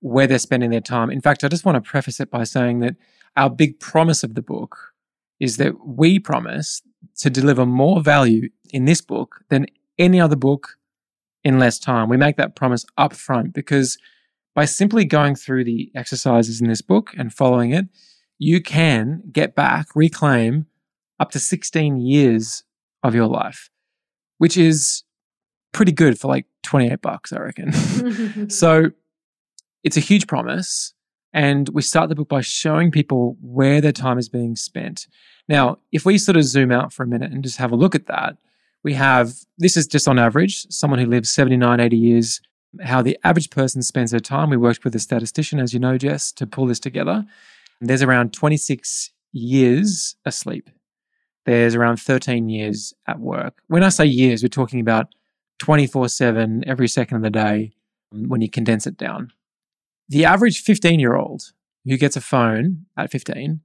where 0.00 0.26
they're 0.26 0.38
spending 0.38 0.70
their 0.70 0.80
time. 0.80 1.10
In 1.10 1.20
fact, 1.20 1.44
I 1.44 1.48
just 1.48 1.64
want 1.64 1.82
to 1.82 1.88
preface 1.88 2.18
it 2.18 2.30
by 2.30 2.44
saying 2.44 2.80
that 2.80 2.96
our 3.36 3.48
big 3.48 3.78
promise 3.78 4.24
of 4.24 4.34
the 4.34 4.42
book 4.42 4.92
is 5.38 5.56
that 5.58 5.86
we 5.86 6.18
promise 6.18 6.82
to 7.18 7.30
deliver 7.30 7.64
more 7.64 8.00
value 8.00 8.48
in 8.70 8.86
this 8.86 9.00
book 9.00 9.36
than 9.48 9.66
any 9.98 10.20
other 10.20 10.36
book 10.36 10.76
in 11.44 11.58
less 11.58 11.78
time. 11.78 12.08
We 12.08 12.16
make 12.16 12.36
that 12.36 12.56
promise 12.56 12.84
up 12.98 13.12
front 13.12 13.54
because 13.54 13.98
by 14.54 14.64
simply 14.64 15.04
going 15.04 15.36
through 15.36 15.64
the 15.64 15.92
exercises 15.94 16.60
in 16.60 16.68
this 16.68 16.82
book 16.82 17.12
and 17.16 17.32
following 17.32 17.72
it, 17.72 17.86
you 18.38 18.60
can 18.60 19.22
get 19.30 19.54
back, 19.54 19.86
reclaim 19.94 20.66
up 21.20 21.30
to 21.30 21.38
16 21.38 22.00
years 22.00 22.64
of 23.02 23.14
your 23.14 23.26
life, 23.26 23.70
which 24.38 24.56
is 24.56 25.04
pretty 25.76 25.92
good 25.92 26.18
for 26.18 26.26
like 26.26 26.46
28 26.64 27.00
bucks, 27.02 27.32
I 27.32 27.38
reckon. 27.38 28.50
so 28.50 28.90
it's 29.84 29.96
a 29.96 30.00
huge 30.00 30.26
promise. 30.26 30.94
And 31.32 31.68
we 31.68 31.82
start 31.82 32.08
the 32.08 32.14
book 32.14 32.28
by 32.28 32.40
showing 32.40 32.90
people 32.90 33.36
where 33.42 33.80
their 33.80 33.92
time 33.92 34.18
is 34.18 34.28
being 34.28 34.56
spent. 34.56 35.06
Now, 35.48 35.78
if 35.92 36.06
we 36.06 36.16
sort 36.16 36.38
of 36.38 36.44
zoom 36.44 36.72
out 36.72 36.92
for 36.92 37.02
a 37.02 37.06
minute 37.06 37.30
and 37.30 37.44
just 37.44 37.58
have 37.58 37.72
a 37.72 37.76
look 37.76 37.94
at 37.94 38.06
that, 38.06 38.38
we 38.82 38.94
have 38.94 39.34
this 39.58 39.76
is 39.76 39.86
just 39.86 40.08
on 40.08 40.18
average 40.18 40.66
someone 40.70 40.98
who 40.98 41.06
lives 41.06 41.30
79, 41.30 41.78
80 41.78 41.96
years 41.96 42.40
how 42.82 43.02
the 43.02 43.18
average 43.24 43.50
person 43.50 43.82
spends 43.82 44.10
their 44.10 44.20
time. 44.20 44.50
We 44.50 44.56
worked 44.56 44.84
with 44.84 44.94
a 44.94 44.98
statistician, 44.98 45.58
as 45.58 45.72
you 45.72 45.80
know, 45.80 45.96
Jess, 45.98 46.32
to 46.32 46.46
pull 46.46 46.66
this 46.66 46.80
together. 46.80 47.24
And 47.80 47.88
there's 47.88 48.02
around 48.02 48.32
26 48.32 49.12
years 49.32 50.16
asleep. 50.24 50.70
There's 51.44 51.74
around 51.74 51.98
13 51.98 52.48
years 52.48 52.92
at 53.06 53.20
work. 53.20 53.62
When 53.68 53.82
I 53.82 53.88
say 53.88 54.04
years, 54.04 54.42
we're 54.42 54.48
talking 54.48 54.80
about 54.80 55.14
24 55.58 56.08
7 56.08 56.64
every 56.66 56.88
second 56.88 57.18
of 57.18 57.22
the 57.22 57.30
day 57.30 57.72
when 58.10 58.40
you 58.40 58.50
condense 58.50 58.86
it 58.86 58.96
down. 58.96 59.32
The 60.08 60.24
average 60.24 60.62
15 60.62 61.00
year 61.00 61.16
old 61.16 61.42
who 61.84 61.96
gets 61.96 62.16
a 62.16 62.20
phone 62.20 62.86
at 62.96 63.10
15, 63.10 63.60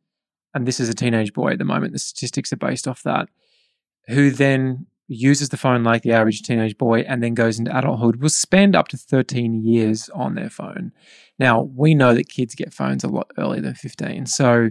and 0.53 0.67
this 0.67 0.79
is 0.79 0.89
a 0.89 0.93
teenage 0.93 1.33
boy 1.33 1.51
at 1.51 1.57
the 1.57 1.65
moment, 1.65 1.93
the 1.93 1.99
statistics 1.99 2.53
are 2.53 2.57
based 2.57 2.87
off 2.87 3.03
that, 3.03 3.29
who 4.07 4.29
then 4.29 4.85
uses 5.07 5.49
the 5.49 5.57
phone 5.57 5.83
like 5.83 6.03
the 6.03 6.13
average 6.13 6.41
teenage 6.41 6.77
boy 6.77 6.99
and 7.01 7.21
then 7.21 7.33
goes 7.33 7.59
into 7.59 7.75
adulthood 7.77 8.21
will 8.21 8.29
spend 8.29 8.75
up 8.75 8.87
to 8.87 8.95
13 8.95 9.61
years 9.65 10.09
on 10.09 10.35
their 10.35 10.49
phone. 10.49 10.93
Now, 11.37 11.63
we 11.75 11.93
know 11.93 12.13
that 12.13 12.29
kids 12.29 12.55
get 12.55 12.73
phones 12.73 13.03
a 13.03 13.09
lot 13.09 13.29
earlier 13.37 13.61
than 13.61 13.75
15. 13.75 14.25
So, 14.27 14.69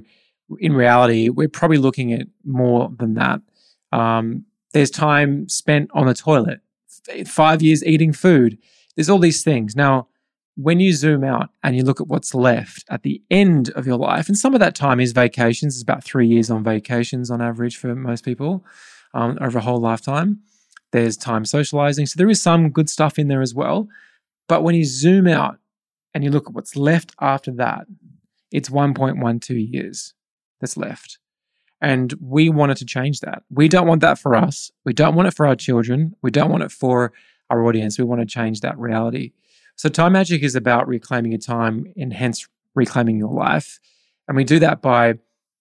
in 0.59 0.73
reality, 0.73 1.29
we're 1.29 1.49
probably 1.49 1.77
looking 1.77 2.12
at 2.12 2.27
more 2.45 2.91
than 2.99 3.15
that. 3.15 3.41
Um, 3.93 4.47
there's 4.73 4.91
time 4.91 5.49
spent 5.49 5.91
on 5.93 6.07
the 6.07 6.15
toilet, 6.15 6.61
five 7.26 7.62
years 7.62 7.85
eating 7.85 8.12
food. 8.12 8.59
There's 8.97 9.09
all 9.09 9.19
these 9.19 9.43
things. 9.43 9.76
Now, 9.76 10.09
when 10.57 10.81
you 10.81 10.93
zoom 10.93 11.25
out 11.25 11.50
and 11.62 11.76
you 11.76 11.83
look 11.83 12.00
at 12.00 12.09
what's 12.09 12.35
left 12.35 12.85
at 12.90 13.02
the 13.02 13.23
end 13.31 13.71
of 13.71 13.87
your 13.87 13.97
life, 13.97 14.29
and 14.29 14.37
some 14.37 14.55
of 14.55 14.61
that 14.61 14.75
time 14.75 15.00
is 15.00 15.12
vacations, 15.12 15.75
it's 15.75 15.83
about 15.83 16.05
three 16.05 16.26
years 16.26 16.50
on 16.50 16.62
vacations 16.64 17.31
on 17.31 17.40
average 17.40 17.76
for 17.76 17.95
most 17.95 18.25
people 18.25 18.64
um, 19.14 19.38
over 19.40 19.59
a 19.59 19.62
whole 19.62 19.81
lifetime. 19.81 20.40
There's 20.93 21.17
time 21.17 21.45
socializing. 21.45 22.07
So 22.07 22.17
there 22.19 22.29
is 22.29 22.43
some 22.43 22.71
good 22.71 22.90
stuff 22.90 23.19
in 23.19 23.29
there 23.29 23.43
as 23.43 23.55
well. 23.55 23.88
But 24.49 24.64
when 24.64 24.75
you 24.75 24.85
zoom 24.85 25.29
out 25.29 25.59
and 26.12 26.25
you 26.25 26.31
look 26.31 26.49
at 26.49 26.55
what's 26.55 26.75
left 26.75 27.14
after 27.21 27.52
that, 27.52 27.87
it's 28.50 28.69
1.12 28.69 29.73
years 29.73 30.14
that's 30.61 30.76
left. 30.76 31.20
And 31.83 32.13
we 32.21 32.51
wanted 32.51 32.77
to 32.79 32.85
change 32.85 33.21
that. 33.21 33.43
We 33.51 33.69
don't 33.69 33.87
want 33.87 34.03
that 34.03 34.19
for 34.19 34.35
us. 34.35 34.71
We 34.85 34.93
don't 34.93 35.15
want 35.15 35.29
it 35.29 35.35
for 35.35 35.47
our 35.47 35.57
children. 35.57 36.15
We 36.23 36.31
don't 36.31 36.51
want 36.51 36.63
it 36.63 36.73
for 36.73 37.13
our 37.49 37.65
audience. 37.65 37.99
We 37.99 38.05
want 38.05 38.21
to 38.21 38.27
change 38.27 38.61
that 38.61 38.79
reality. 38.79 39.33
So, 39.77 39.89
time 39.89 40.13
magic 40.13 40.43
is 40.43 40.55
about 40.55 40.87
reclaiming 40.87 41.33
your 41.33 41.41
time 41.41 41.87
and 41.97 42.13
hence 42.13 42.47
reclaiming 42.75 43.19
your 43.19 43.33
life. 43.33 43.81
And 44.29 44.37
we 44.37 44.45
do 44.45 44.59
that 44.59 44.83
by 44.83 45.15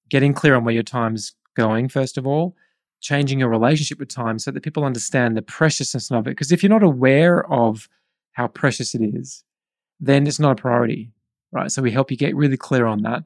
getting 0.10 0.34
clear 0.34 0.56
on 0.56 0.66
where 0.66 0.74
your 0.74 0.84
time's 0.84 1.34
going, 1.56 1.90
first 1.90 2.18
of 2.18 2.28
all, 2.28 2.56
changing 3.02 3.40
your 3.40 3.50
relationship 3.50 4.00
with 4.00 4.10
time 4.10 4.40
so 4.40 4.52
that 4.52 4.62
people 4.62 4.84
understand 4.84 5.38
the 5.38 5.42
preciousness 5.42 6.12
of 6.12 6.28
it. 6.28 6.32
Because 6.32 6.52
if 6.52 6.62
you're 6.62 6.70
not 6.70 6.84
aware 6.84 7.50
of 7.52 7.88
how 8.34 8.48
precious 8.48 8.94
it 8.94 9.02
is, 9.02 9.44
then 10.00 10.28
it's 10.28 10.40
not 10.40 10.60
a 10.60 10.62
priority, 10.62 11.12
right? 11.52 11.72
So 11.72 11.82
we 11.82 11.92
help 11.92 12.12
you 12.12 12.18
get 12.18 12.36
really 12.36 12.58
clear 12.58 12.86
on 12.86 13.02
that. 13.04 13.24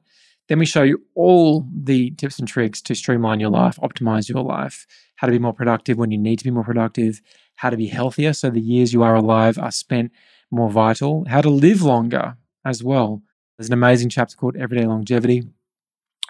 Then 0.48 0.58
we 0.58 0.66
show 0.66 0.82
you 0.82 1.02
all 1.14 1.66
the 1.72 2.10
tips 2.12 2.38
and 2.38 2.46
tricks 2.46 2.82
to 2.82 2.94
streamline 2.94 3.40
your 3.40 3.50
life, 3.50 3.76
optimize 3.76 4.28
your 4.28 4.42
life, 4.42 4.86
how 5.16 5.26
to 5.26 5.32
be 5.32 5.38
more 5.38 5.54
productive 5.54 5.96
when 5.96 6.10
you 6.10 6.18
need 6.18 6.38
to 6.38 6.44
be 6.44 6.50
more 6.50 6.64
productive, 6.64 7.22
how 7.56 7.70
to 7.70 7.76
be 7.76 7.86
healthier 7.86 8.32
so 8.32 8.50
the 8.50 8.60
years 8.60 8.92
you 8.92 9.02
are 9.02 9.14
alive 9.14 9.58
are 9.58 9.70
spent 9.70 10.12
more 10.50 10.70
vital, 10.70 11.24
how 11.28 11.40
to 11.40 11.48
live 11.48 11.82
longer 11.82 12.36
as 12.64 12.82
well. 12.82 13.22
There's 13.56 13.68
an 13.68 13.74
amazing 13.74 14.10
chapter 14.10 14.36
called 14.36 14.56
Everyday 14.56 14.86
Longevity, 14.86 15.44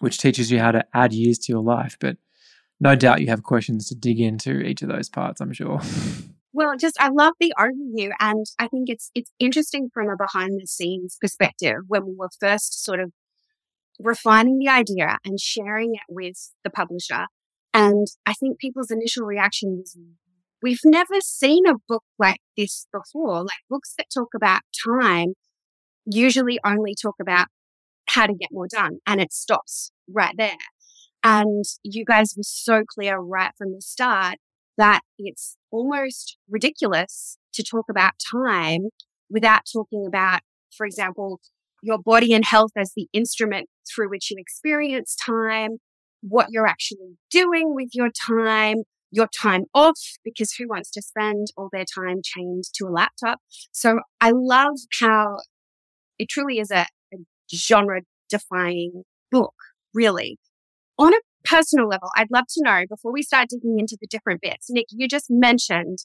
which 0.00 0.18
teaches 0.18 0.50
you 0.50 0.59
how 0.61 0.73
to 0.73 0.85
add 0.94 1.12
years 1.12 1.38
to 1.40 1.52
your 1.52 1.62
life. 1.62 1.97
But 1.99 2.16
no 2.80 2.94
doubt 2.94 3.21
you 3.21 3.28
have 3.28 3.42
questions 3.42 3.88
to 3.88 3.94
dig 3.94 4.21
into 4.21 4.61
each 4.61 4.83
of 4.83 4.88
those 4.88 5.09
parts, 5.09 5.40
I'm 5.40 5.52
sure. 5.52 5.80
Well, 6.56 6.76
just 6.78 6.97
I 7.00 7.09
love 7.09 7.33
the 7.40 7.52
overview 7.59 8.12
and 8.21 8.47
I 8.61 8.68
think 8.68 8.88
it's 8.88 9.11
it's 9.12 9.33
interesting 9.40 9.90
from 9.92 10.09
a 10.09 10.16
behind 10.16 10.61
the 10.61 10.68
scenes 10.68 11.18
perspective 11.21 11.78
when 11.88 12.06
we 12.06 12.14
were 12.16 12.30
first 12.38 12.85
sort 12.85 13.00
of 13.00 13.11
refining 13.98 14.58
the 14.58 14.68
idea 14.68 15.18
and 15.24 15.40
sharing 15.40 15.94
it 15.94 16.02
with 16.08 16.52
the 16.62 16.70
publisher. 16.70 17.26
And 17.72 18.06
I 18.26 18.34
think 18.34 18.58
people's 18.58 18.90
initial 18.90 19.26
reaction 19.26 19.78
was 19.78 19.96
we've 20.62 20.80
never 20.84 21.20
seen 21.20 21.66
a 21.66 21.74
book 21.88 22.04
like 22.18 22.40
this 22.56 22.86
before. 22.92 23.42
Like 23.42 23.64
books 23.68 23.94
that 23.98 24.06
talk 24.12 24.28
about 24.34 24.62
time 24.86 25.34
usually 26.06 26.58
only 26.64 26.94
talk 27.00 27.16
about 27.20 27.48
how 28.06 28.26
to 28.26 28.34
get 28.34 28.50
more 28.52 28.68
done 28.68 28.98
and 29.06 29.20
it 29.20 29.32
stops 29.32 29.90
right 30.08 30.34
there. 30.36 30.56
And 31.22 31.64
you 31.82 32.04
guys 32.04 32.34
were 32.36 32.42
so 32.44 32.82
clear 32.86 33.18
right 33.18 33.52
from 33.56 33.72
the 33.72 33.80
start 33.80 34.36
that 34.76 35.00
it's 35.18 35.56
almost 35.70 36.36
ridiculous 36.48 37.38
to 37.54 37.62
talk 37.62 37.86
about 37.88 38.12
time 38.30 38.88
without 39.30 39.62
talking 39.72 40.04
about, 40.06 40.40
for 40.76 40.84
example, 40.84 41.40
your 41.82 41.98
body 41.98 42.34
and 42.34 42.44
health 42.44 42.72
as 42.76 42.92
the 42.94 43.08
instrument 43.12 43.68
through 43.92 44.10
which 44.10 44.30
you 44.30 44.36
experience 44.38 45.16
time, 45.16 45.78
what 46.22 46.48
you're 46.50 46.66
actually 46.66 47.16
doing 47.30 47.74
with 47.74 47.90
your 47.92 48.10
time, 48.10 48.76
your 49.10 49.28
time 49.28 49.64
off 49.74 49.98
because 50.24 50.52
who 50.54 50.68
wants 50.68 50.90
to 50.90 51.02
spend 51.02 51.48
all 51.56 51.68
their 51.72 51.84
time 51.84 52.20
chained 52.22 52.64
to 52.74 52.86
a 52.86 52.90
laptop? 52.90 53.38
So 53.72 54.00
I 54.20 54.32
love 54.34 54.76
how 55.00 55.38
it 56.18 56.28
truly 56.28 56.58
is 56.58 56.70
a, 56.70 56.86
a 57.12 57.16
genre 57.54 58.02
defying 58.28 59.02
book, 59.30 59.54
really. 59.92 60.38
On 60.98 61.12
a 61.12 61.18
personal 61.44 61.88
level, 61.88 62.08
I'd 62.16 62.30
love 62.30 62.44
to 62.50 62.62
know 62.64 62.84
before 62.88 63.12
we 63.12 63.22
start 63.22 63.48
digging 63.50 63.78
into 63.78 63.96
the 64.00 64.06
different 64.08 64.40
bits, 64.40 64.66
Nick, 64.70 64.86
you 64.90 65.08
just 65.08 65.26
mentioned 65.28 65.98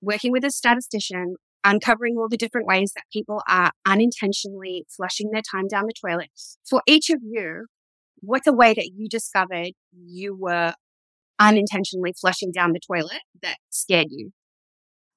working 0.00 0.32
with 0.32 0.44
a 0.44 0.50
statistician, 0.50 1.36
uncovering 1.66 2.16
all 2.16 2.28
the 2.28 2.36
different 2.36 2.66
ways 2.66 2.92
that 2.94 3.02
people 3.12 3.42
are 3.48 3.72
unintentionally 3.84 4.86
flushing 4.88 5.30
their 5.32 5.42
time 5.42 5.66
down 5.68 5.84
the 5.86 5.92
toilet. 6.00 6.30
For 6.68 6.80
each 6.86 7.10
of 7.10 7.20
you, 7.22 7.66
what's 8.20 8.46
a 8.46 8.52
way 8.52 8.72
that 8.72 8.90
you 8.94 9.08
discovered 9.08 9.72
you 9.92 10.34
were 10.34 10.74
unintentionally 11.38 12.14
flushing 12.18 12.52
down 12.52 12.72
the 12.72 12.80
toilet 12.80 13.22
that 13.42 13.56
scared 13.68 14.08
you? 14.10 14.30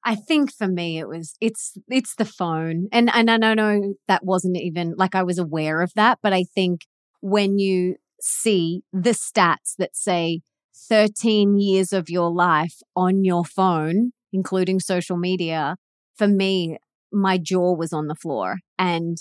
I 0.04 0.16
think 0.16 0.52
for 0.52 0.68
me 0.68 0.98
it 0.98 1.08
was 1.08 1.36
it's 1.40 1.74
it's 1.88 2.16
the 2.16 2.26
phone. 2.26 2.88
And 2.92 3.10
and 3.14 3.30
I 3.30 3.38
know 3.38 3.94
that 4.08 4.26
wasn't 4.26 4.58
even 4.58 4.96
like 4.98 5.14
I 5.14 5.24
was 5.24 5.38
aware 5.38 5.82
of 5.82 5.94
that, 5.96 6.20
but 6.24 6.34
I 6.34 6.44
think 6.44 6.82
when 7.22 7.60
you 7.60 7.96
see 8.22 8.82
the 8.92 9.12
stats 9.12 9.76
that 9.78 9.96
say 9.96 10.42
13 10.88 11.60
years 11.60 11.94
of 11.94 12.10
your 12.10 12.32
life 12.32 12.78
on 12.96 13.24
your 13.24 13.46
phone, 13.46 14.12
including 14.32 14.80
social 14.80 15.18
media, 15.18 15.76
for 16.20 16.28
me, 16.28 16.78
my 17.12 17.38
jaw 17.38 17.74
was 17.74 17.94
on 17.94 18.08
the 18.08 18.16
floor. 18.16 18.58
And 18.78 19.18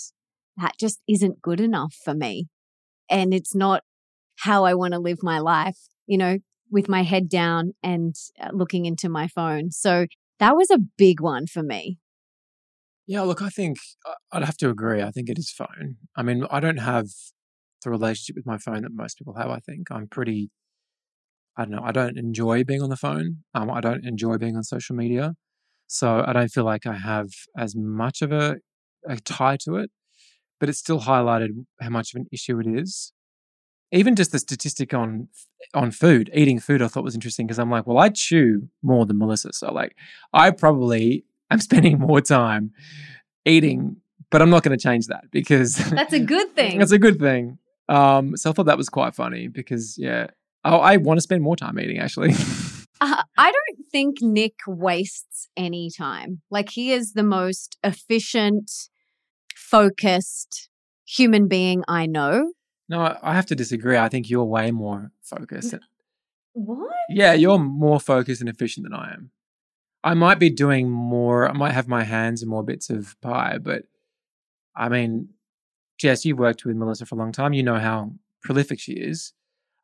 that 0.57 0.73
just 0.77 0.99
isn't 1.07 1.41
good 1.41 1.61
enough 1.61 1.95
for 2.03 2.13
me. 2.13 2.49
And 3.09 3.33
it's 3.33 3.55
not 3.55 3.83
how 4.39 4.65
I 4.65 4.73
want 4.73 4.93
to 4.93 4.99
live 4.99 5.19
my 5.23 5.39
life, 5.39 5.77
you 6.05 6.17
know, 6.17 6.37
with 6.69 6.89
my 6.89 7.03
head 7.03 7.29
down 7.29 7.73
and 7.81 8.13
uh, 8.39 8.49
looking 8.53 8.85
into 8.85 9.09
my 9.09 9.27
phone. 9.27 9.71
So 9.71 10.05
that 10.39 10.55
was 10.55 10.69
a 10.69 10.79
big 10.97 11.21
one 11.21 11.47
for 11.47 11.63
me. 11.63 11.97
Yeah, 13.07 13.21
look, 13.21 13.41
I 13.41 13.49
think 13.49 13.77
uh, 14.05 14.13
I'd 14.31 14.43
have 14.43 14.57
to 14.57 14.69
agree. 14.69 15.01
I 15.01 15.09
think 15.09 15.29
it 15.29 15.39
is 15.39 15.49
phone. 15.51 15.95
I 16.15 16.21
mean, 16.21 16.45
I 16.51 16.59
don't 16.59 16.77
have 16.77 17.07
the 17.83 17.89
relationship 17.89 18.35
with 18.35 18.45
my 18.45 18.57
phone 18.57 18.83
that 18.83 18.91
most 18.93 19.17
people 19.17 19.35
have. 19.35 19.49
I 19.49 19.59
think 19.59 19.89
I'm 19.89 20.07
pretty. 20.07 20.51
I 21.57 21.63
don't 21.63 21.71
know. 21.71 21.81
I 21.83 21.91
don't 21.91 22.17
enjoy 22.17 22.63
being 22.63 22.83
on 22.83 22.89
the 22.89 22.95
phone. 22.97 23.37
Um, 23.55 23.71
I 23.71 23.81
don't 23.81 24.05
enjoy 24.05 24.37
being 24.37 24.55
on 24.55 24.63
social 24.63 24.95
media, 24.95 25.33
so 25.89 26.23
I 26.25 26.33
don't 26.33 26.49
feel 26.49 26.63
like 26.63 26.85
I 26.85 26.95
have 26.95 27.29
as 27.57 27.75
much 27.75 28.21
of 28.21 28.31
a, 28.31 28.57
a 29.07 29.17
tie 29.17 29.57
to 29.65 29.75
it. 29.75 29.91
But 30.59 30.67
it's 30.67 30.79
still 30.79 30.99
highlighted 30.99 31.65
how 31.79 31.89
much 31.89 32.13
of 32.13 32.19
an 32.19 32.27
issue 32.33 32.59
it 32.59 32.67
is. 32.67 33.13
Even 33.91 34.15
just 34.15 34.31
the 34.31 34.39
statistic 34.39 34.93
on 34.93 35.29
on 35.73 35.91
food, 35.91 36.29
eating 36.33 36.59
food, 36.59 36.81
I 36.81 36.87
thought 36.87 37.03
was 37.03 37.15
interesting 37.15 37.47
because 37.47 37.59
I'm 37.59 37.71
like, 37.71 37.87
well, 37.87 37.97
I 37.97 38.09
chew 38.09 38.69
more 38.83 39.05
than 39.05 39.17
Melissa, 39.17 39.53
so 39.53 39.71
like, 39.71 39.95
I 40.33 40.51
probably 40.51 41.25
am 41.49 41.59
spending 41.69 41.97
more 41.99 42.21
time 42.21 42.71
eating 43.45 43.97
but 44.31 44.41
I'm 44.41 44.49
not 44.49 44.63
going 44.63 44.77
to 44.77 44.81
change 44.81 45.07
that 45.07 45.25
because 45.31 45.75
that's 45.75 46.13
a 46.13 46.19
good 46.35 46.55
thing. 46.55 46.79
that's 46.79 46.91
a 46.91 46.99
good 46.99 47.19
thing. 47.19 47.57
Um, 47.87 48.37
so 48.37 48.49
I 48.49 48.53
thought 48.53 48.67
that 48.67 48.77
was 48.77 48.89
quite 48.89 49.15
funny 49.15 49.47
because, 49.47 49.97
yeah, 49.97 50.27
oh, 50.63 50.77
I 50.77 50.97
want 50.97 51.17
to 51.17 51.21
spend 51.21 51.41
more 51.41 51.55
time 51.55 51.79
eating 51.79 51.99
actually. 51.99 52.31
uh, 53.01 53.23
I 53.37 53.51
don't 53.51 53.58
think 53.91 54.21
Nick 54.21 54.55
wastes 54.67 55.49
any 55.57 55.89
time. 55.95 56.41
Like, 56.49 56.69
he 56.69 56.91
is 56.91 57.13
the 57.13 57.23
most 57.23 57.77
efficient, 57.83 58.71
focused 59.55 60.69
human 61.05 61.47
being 61.47 61.83
I 61.87 62.05
know. 62.05 62.53
No, 62.87 63.17
I 63.21 63.35
have 63.35 63.45
to 63.47 63.55
disagree. 63.55 63.97
I 63.97 64.09
think 64.09 64.29
you're 64.29 64.45
way 64.45 64.71
more 64.71 65.11
focused. 65.23 65.75
What? 66.53 66.91
Yeah, 67.09 67.33
you're 67.33 67.59
more 67.59 67.99
focused 67.99 68.41
and 68.41 68.49
efficient 68.49 68.85
than 68.85 68.93
I 68.93 69.13
am. 69.13 69.31
I 70.03 70.13
might 70.13 70.39
be 70.39 70.49
doing 70.49 70.89
more, 70.89 71.47
I 71.47 71.53
might 71.53 71.73
have 71.73 71.87
my 71.87 72.03
hands 72.03 72.41
in 72.41 72.49
more 72.49 72.63
bits 72.63 72.89
of 72.89 73.19
pie, 73.21 73.57
but 73.61 73.83
I 74.75 74.89
mean, 74.89 75.29
Jess, 75.99 76.25
you've 76.25 76.39
worked 76.39 76.63
with 76.63 76.77
Melissa 76.77 77.05
for 77.05 77.15
a 77.15 77.17
long 77.17 77.33
time. 77.33 77.53
You 77.53 77.63
know 77.63 77.79
how 77.79 78.13
prolific 78.41 78.79
she 78.79 78.93
is. 78.93 79.33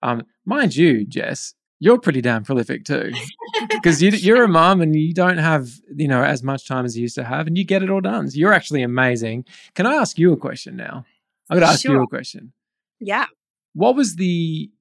Um, 0.02 0.24
mind 0.46 0.76
you, 0.76 1.06
Jess, 1.06 1.54
you're 1.80 2.00
pretty 2.00 2.22
damn 2.22 2.44
prolific 2.44 2.86
too, 2.86 3.12
because 3.70 4.02
you, 4.02 4.36
are 4.36 4.44
a 4.44 4.48
mom 4.48 4.82
and 4.82 4.96
you 4.96 5.14
don't 5.14 5.38
have 5.38 5.70
you 5.96 6.08
know 6.08 6.24
as 6.24 6.44
much 6.44 6.68
time 6.68 6.86
as 6.86 6.98
you 6.98 7.04
used 7.04 7.16
to 7.16 7.24
have, 7.24 7.48
and 7.48 7.58
you 7.58 7.64
get 7.64 7.84
it 7.84 7.90
all 7.90 8.02
done. 8.02 8.30
So 8.30 8.38
you're 8.38 8.54
actually 8.54 8.82
amazing. 8.82 9.46
Can 9.74 9.86
I 9.86 9.96
ask 9.96 10.18
you 10.18 10.32
a 10.34 10.38
question 10.38 10.76
now? 10.76 11.06
I'm 11.50 11.58
going 11.58 11.68
to 11.68 11.72
ask 11.72 11.82
sure. 11.82 11.96
you 11.96 12.04
a 12.04 12.08
question. 12.08 12.54
Yeah. 13.00 13.26
What 13.74 13.96
was 13.96 14.16
the 14.16 14.72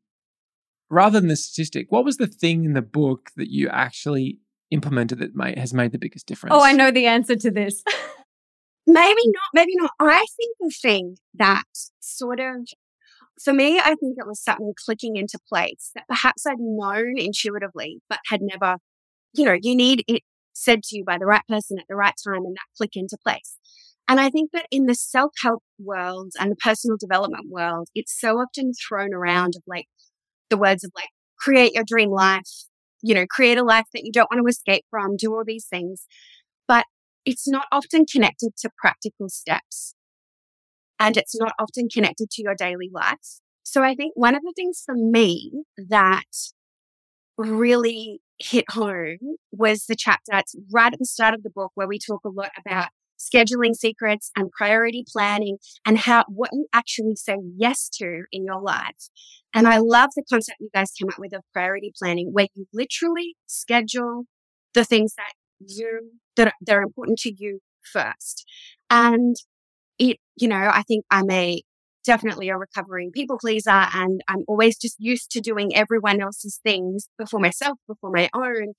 rather 0.90 1.20
than 1.20 1.28
the 1.28 1.36
statistic? 1.36 1.90
What 1.90 2.04
was 2.04 2.16
the 2.16 2.26
thing 2.26 2.64
in 2.64 2.72
the 2.72 2.82
book 2.82 3.30
that 3.36 3.50
you 3.50 3.68
actually 3.68 4.38
implemented 4.70 5.18
that 5.18 5.34
may, 5.34 5.58
has 5.58 5.74
made 5.74 5.92
the 5.92 5.98
biggest 5.98 6.26
difference? 6.26 6.54
Oh, 6.54 6.62
I 6.62 6.72
know 6.72 6.90
the 6.90 7.06
answer 7.06 7.36
to 7.36 7.50
this. 7.50 7.82
maybe 8.86 9.22
not, 9.26 9.50
maybe 9.52 9.72
not. 9.76 9.90
I 10.00 10.24
think 10.36 10.56
the 10.60 10.70
thing 10.70 11.16
that 11.34 11.64
sort 12.00 12.40
of, 12.40 12.56
for 13.42 13.52
me, 13.52 13.78
I 13.78 13.94
think 13.96 14.16
it 14.16 14.26
was 14.26 14.42
something 14.42 14.72
clicking 14.84 15.16
into 15.16 15.38
place 15.48 15.90
that 15.94 16.06
perhaps 16.08 16.46
I'd 16.46 16.58
known 16.58 17.14
intuitively, 17.18 18.00
but 18.08 18.20
had 18.28 18.40
never, 18.42 18.76
you 19.34 19.44
know, 19.44 19.56
you 19.60 19.74
need 19.74 20.04
it 20.06 20.22
said 20.52 20.82
to 20.84 20.96
you 20.96 21.04
by 21.04 21.18
the 21.18 21.26
right 21.26 21.42
person 21.48 21.78
at 21.78 21.86
the 21.88 21.96
right 21.96 22.14
time 22.24 22.44
and 22.44 22.54
that 22.54 22.76
click 22.76 22.92
into 22.94 23.18
place. 23.22 23.58
And 24.06 24.20
I 24.20 24.30
think 24.30 24.50
that 24.52 24.66
in 24.70 24.86
the 24.86 24.94
self 24.94 25.32
help 25.42 25.62
world 25.78 26.32
and 26.38 26.50
the 26.50 26.56
personal 26.56 26.96
development 26.98 27.46
world, 27.48 27.88
it's 27.94 28.18
so 28.18 28.38
often 28.38 28.72
thrown 28.72 29.14
around 29.14 29.54
of 29.56 29.62
like 29.66 29.86
the 30.50 30.56
words 30.56 30.84
of 30.84 30.92
like, 30.94 31.08
create 31.38 31.72
your 31.72 31.84
dream 31.86 32.10
life, 32.10 32.48
you 33.02 33.14
know, 33.14 33.26
create 33.28 33.58
a 33.58 33.64
life 33.64 33.86
that 33.92 34.04
you 34.04 34.12
don't 34.12 34.30
want 34.30 34.42
to 34.42 34.48
escape 34.48 34.84
from, 34.90 35.16
do 35.16 35.32
all 35.32 35.44
these 35.44 35.66
things. 35.66 36.06
But 36.68 36.84
it's 37.24 37.48
not 37.48 37.66
often 37.72 38.04
connected 38.06 38.52
to 38.58 38.70
practical 38.78 39.28
steps 39.28 39.93
and 40.98 41.16
it's 41.16 41.38
not 41.38 41.52
often 41.58 41.88
connected 41.88 42.30
to 42.30 42.42
your 42.42 42.54
daily 42.54 42.90
life. 42.92 43.40
So 43.62 43.82
I 43.82 43.94
think 43.94 44.12
one 44.14 44.34
of 44.34 44.42
the 44.42 44.52
things 44.54 44.82
for 44.84 44.94
me 44.94 45.64
that 45.76 46.24
really 47.36 48.20
hit 48.38 48.64
home 48.70 49.36
was 49.52 49.86
the 49.86 49.96
chapter 49.96 50.30
that's 50.30 50.54
right 50.72 50.92
at 50.92 50.98
the 50.98 51.06
start 51.06 51.34
of 51.34 51.42
the 51.42 51.50
book 51.50 51.72
where 51.74 51.88
we 51.88 51.98
talk 51.98 52.20
a 52.24 52.28
lot 52.28 52.50
about 52.64 52.88
scheduling 53.18 53.74
secrets 53.74 54.30
and 54.36 54.50
priority 54.50 55.04
planning 55.10 55.56
and 55.86 55.98
how 55.98 56.24
what 56.28 56.50
you 56.52 56.66
actually 56.72 57.16
say 57.16 57.36
yes 57.56 57.88
to 57.88 58.24
in 58.32 58.44
your 58.44 58.60
life. 58.60 59.08
And 59.54 59.66
I 59.68 59.78
love 59.78 60.10
the 60.16 60.24
concept 60.28 60.58
you 60.60 60.68
guys 60.74 60.90
came 60.90 61.08
up 61.08 61.18
with 61.18 61.32
of 61.32 61.42
priority 61.52 61.92
planning 61.96 62.30
where 62.32 62.48
you 62.54 62.66
literally 62.72 63.36
schedule 63.46 64.24
the 64.74 64.84
things 64.84 65.14
that 65.14 65.32
you 65.60 66.10
that 66.36 66.52
are, 66.68 66.82
important 66.82 67.18
to 67.20 67.32
you 67.36 67.60
first. 67.92 68.44
And 68.90 69.36
it, 69.98 70.18
you 70.36 70.48
know, 70.48 70.70
I 70.72 70.82
think 70.82 71.04
I'm 71.10 71.30
a 71.30 71.62
definitely 72.04 72.48
a 72.50 72.56
recovering 72.56 73.10
people 73.10 73.38
pleaser 73.38 73.70
and 73.70 74.20
I'm 74.28 74.44
always 74.46 74.76
just 74.76 74.96
used 74.98 75.30
to 75.32 75.40
doing 75.40 75.74
everyone 75.74 76.20
else's 76.20 76.60
things 76.62 77.08
before 77.18 77.40
myself, 77.40 77.78
before 77.88 78.10
my 78.10 78.28
own. 78.34 78.74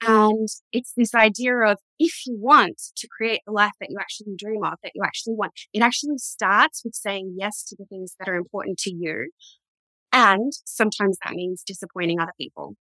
And 0.00 0.48
it's 0.72 0.92
this 0.96 1.12
idea 1.12 1.56
of 1.56 1.78
if 1.98 2.24
you 2.24 2.38
want 2.38 2.80
to 2.96 3.08
create 3.08 3.40
a 3.48 3.52
life 3.52 3.72
that 3.80 3.90
you 3.90 3.96
actually 3.98 4.34
dream 4.38 4.62
of, 4.62 4.74
that 4.84 4.92
you 4.94 5.02
actually 5.02 5.34
want, 5.34 5.52
it 5.72 5.82
actually 5.82 6.18
starts 6.18 6.82
with 6.84 6.94
saying 6.94 7.34
yes 7.36 7.64
to 7.64 7.76
the 7.76 7.84
things 7.86 8.14
that 8.18 8.28
are 8.28 8.36
important 8.36 8.78
to 8.80 8.94
you. 8.94 9.30
And 10.12 10.52
sometimes 10.64 11.18
that 11.24 11.34
means 11.34 11.64
disappointing 11.66 12.20
other 12.20 12.32
people. 12.40 12.76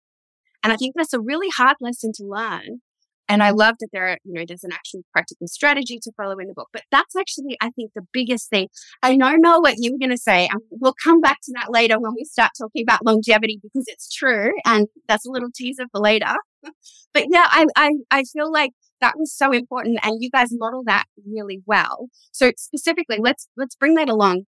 And 0.62 0.72
I 0.72 0.76
think 0.76 0.94
that's 0.96 1.12
a 1.12 1.20
really 1.20 1.50
hard 1.50 1.76
lesson 1.80 2.12
to 2.14 2.24
learn 2.24 2.80
and 3.28 3.42
I 3.42 3.50
love 3.50 3.76
that 3.80 3.88
there, 3.92 4.08
are, 4.08 4.18
you 4.24 4.34
know, 4.34 4.44
there's 4.46 4.64
an 4.64 4.72
actual 4.72 5.02
practical 5.12 5.46
strategy 5.46 5.98
to 6.02 6.12
follow 6.16 6.38
in 6.38 6.48
the 6.48 6.54
book. 6.54 6.68
But 6.72 6.82
that's 6.90 7.16
actually, 7.16 7.56
I 7.60 7.70
think, 7.70 7.92
the 7.94 8.06
biggest 8.12 8.50
thing. 8.50 8.68
I 9.02 9.16
know, 9.16 9.36
Mel, 9.38 9.62
what 9.62 9.76
you 9.78 9.92
were 9.92 9.98
going 9.98 10.10
to 10.10 10.18
say. 10.18 10.48
Um, 10.48 10.60
we'll 10.70 10.94
come 11.02 11.20
back 11.20 11.38
to 11.44 11.52
that 11.54 11.70
later 11.70 11.98
when 11.98 12.12
we 12.14 12.24
start 12.24 12.50
talking 12.58 12.82
about 12.82 13.04
longevity 13.04 13.60
because 13.62 13.84
it's 13.86 14.12
true. 14.12 14.52
And 14.64 14.88
that's 15.08 15.26
a 15.26 15.30
little 15.30 15.50
teaser 15.54 15.84
for 15.92 16.00
later. 16.00 16.34
but 17.14 17.26
yeah, 17.30 17.46
I, 17.48 17.66
I, 17.76 17.90
I 18.10 18.24
feel 18.24 18.52
like 18.52 18.72
that 19.00 19.14
was 19.16 19.34
so 19.34 19.52
important 19.52 19.98
and 20.02 20.22
you 20.22 20.30
guys 20.30 20.48
model 20.52 20.82
that 20.86 21.04
really 21.26 21.62
well. 21.66 22.08
So 22.32 22.52
specifically, 22.56 23.18
let's, 23.18 23.48
let's 23.56 23.76
bring 23.76 23.94
that 23.94 24.08
along. 24.08 24.44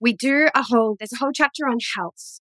We 0.00 0.12
do 0.12 0.48
a 0.54 0.62
whole, 0.62 0.96
there's 0.98 1.12
a 1.12 1.18
whole 1.18 1.32
chapter 1.32 1.66
on 1.66 1.78
health. 1.96 2.40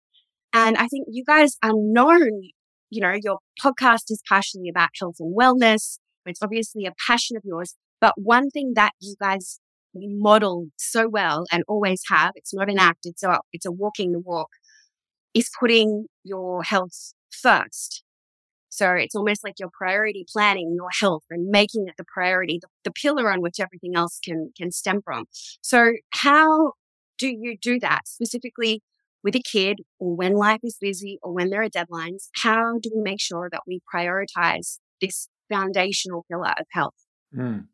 And 0.53 0.77
I 0.77 0.87
think 0.87 1.07
you 1.09 1.23
guys 1.25 1.57
are 1.63 1.71
known 1.73 2.49
you 2.91 3.01
know, 3.01 3.15
your 3.23 3.39
podcast 3.59 4.09
is 4.09 4.21
partially 4.27 4.69
about 4.69 4.89
health 4.99 5.15
and 5.19 5.35
wellness. 5.35 5.97
It's 6.25 6.43
obviously 6.43 6.85
a 6.85 6.93
passion 7.07 7.37
of 7.37 7.43
yours. 7.43 7.75
But 7.99 8.13
one 8.17 8.49
thing 8.49 8.73
that 8.75 8.91
you 8.99 9.15
guys 9.19 9.59
model 9.95 10.67
so 10.77 11.07
well 11.09 11.45
and 11.51 11.63
always 11.67 12.03
have, 12.09 12.33
it's 12.35 12.53
not 12.53 12.69
an 12.69 12.77
act, 12.77 12.99
it's 13.05 13.23
a, 13.23 13.39
it's 13.51 13.65
a 13.65 13.71
walking 13.71 14.11
the 14.11 14.19
walk, 14.19 14.49
is 15.33 15.49
putting 15.59 16.05
your 16.23 16.63
health 16.63 17.13
first. 17.31 18.03
So 18.69 18.91
it's 18.91 19.15
almost 19.15 19.43
like 19.43 19.55
you're 19.59 19.69
priority 19.77 20.25
planning 20.31 20.73
your 20.75 20.89
health 20.99 21.23
and 21.29 21.49
making 21.49 21.87
it 21.87 21.95
the 21.97 22.05
priority, 22.05 22.59
the, 22.61 22.67
the 22.85 22.91
pillar 22.91 23.31
on 23.31 23.41
which 23.41 23.59
everything 23.59 23.95
else 23.95 24.19
can, 24.23 24.51
can 24.57 24.71
stem 24.71 25.01
from. 25.03 25.25
So 25.61 25.93
how 26.11 26.73
do 27.17 27.27
you 27.27 27.57
do 27.61 27.79
that 27.79 28.07
specifically 28.07 28.81
with 29.23 29.35
a 29.35 29.41
kid 29.41 29.79
or 29.99 30.15
when 30.15 30.33
life 30.33 30.61
is 30.63 30.77
busy 30.79 31.19
or 31.21 31.33
when 31.33 31.49
there 31.49 31.63
are 31.63 31.69
deadlines, 31.69 32.29
how 32.35 32.79
do 32.79 32.91
we 32.95 33.01
make 33.01 33.21
sure 33.21 33.49
that 33.51 33.61
we 33.67 33.81
prioritize 33.93 34.79
this 34.99 35.27
foundational 35.49 36.25
pillar 36.29 36.53
of 36.59 36.65
health? 36.71 36.95
Mm. 37.35 37.67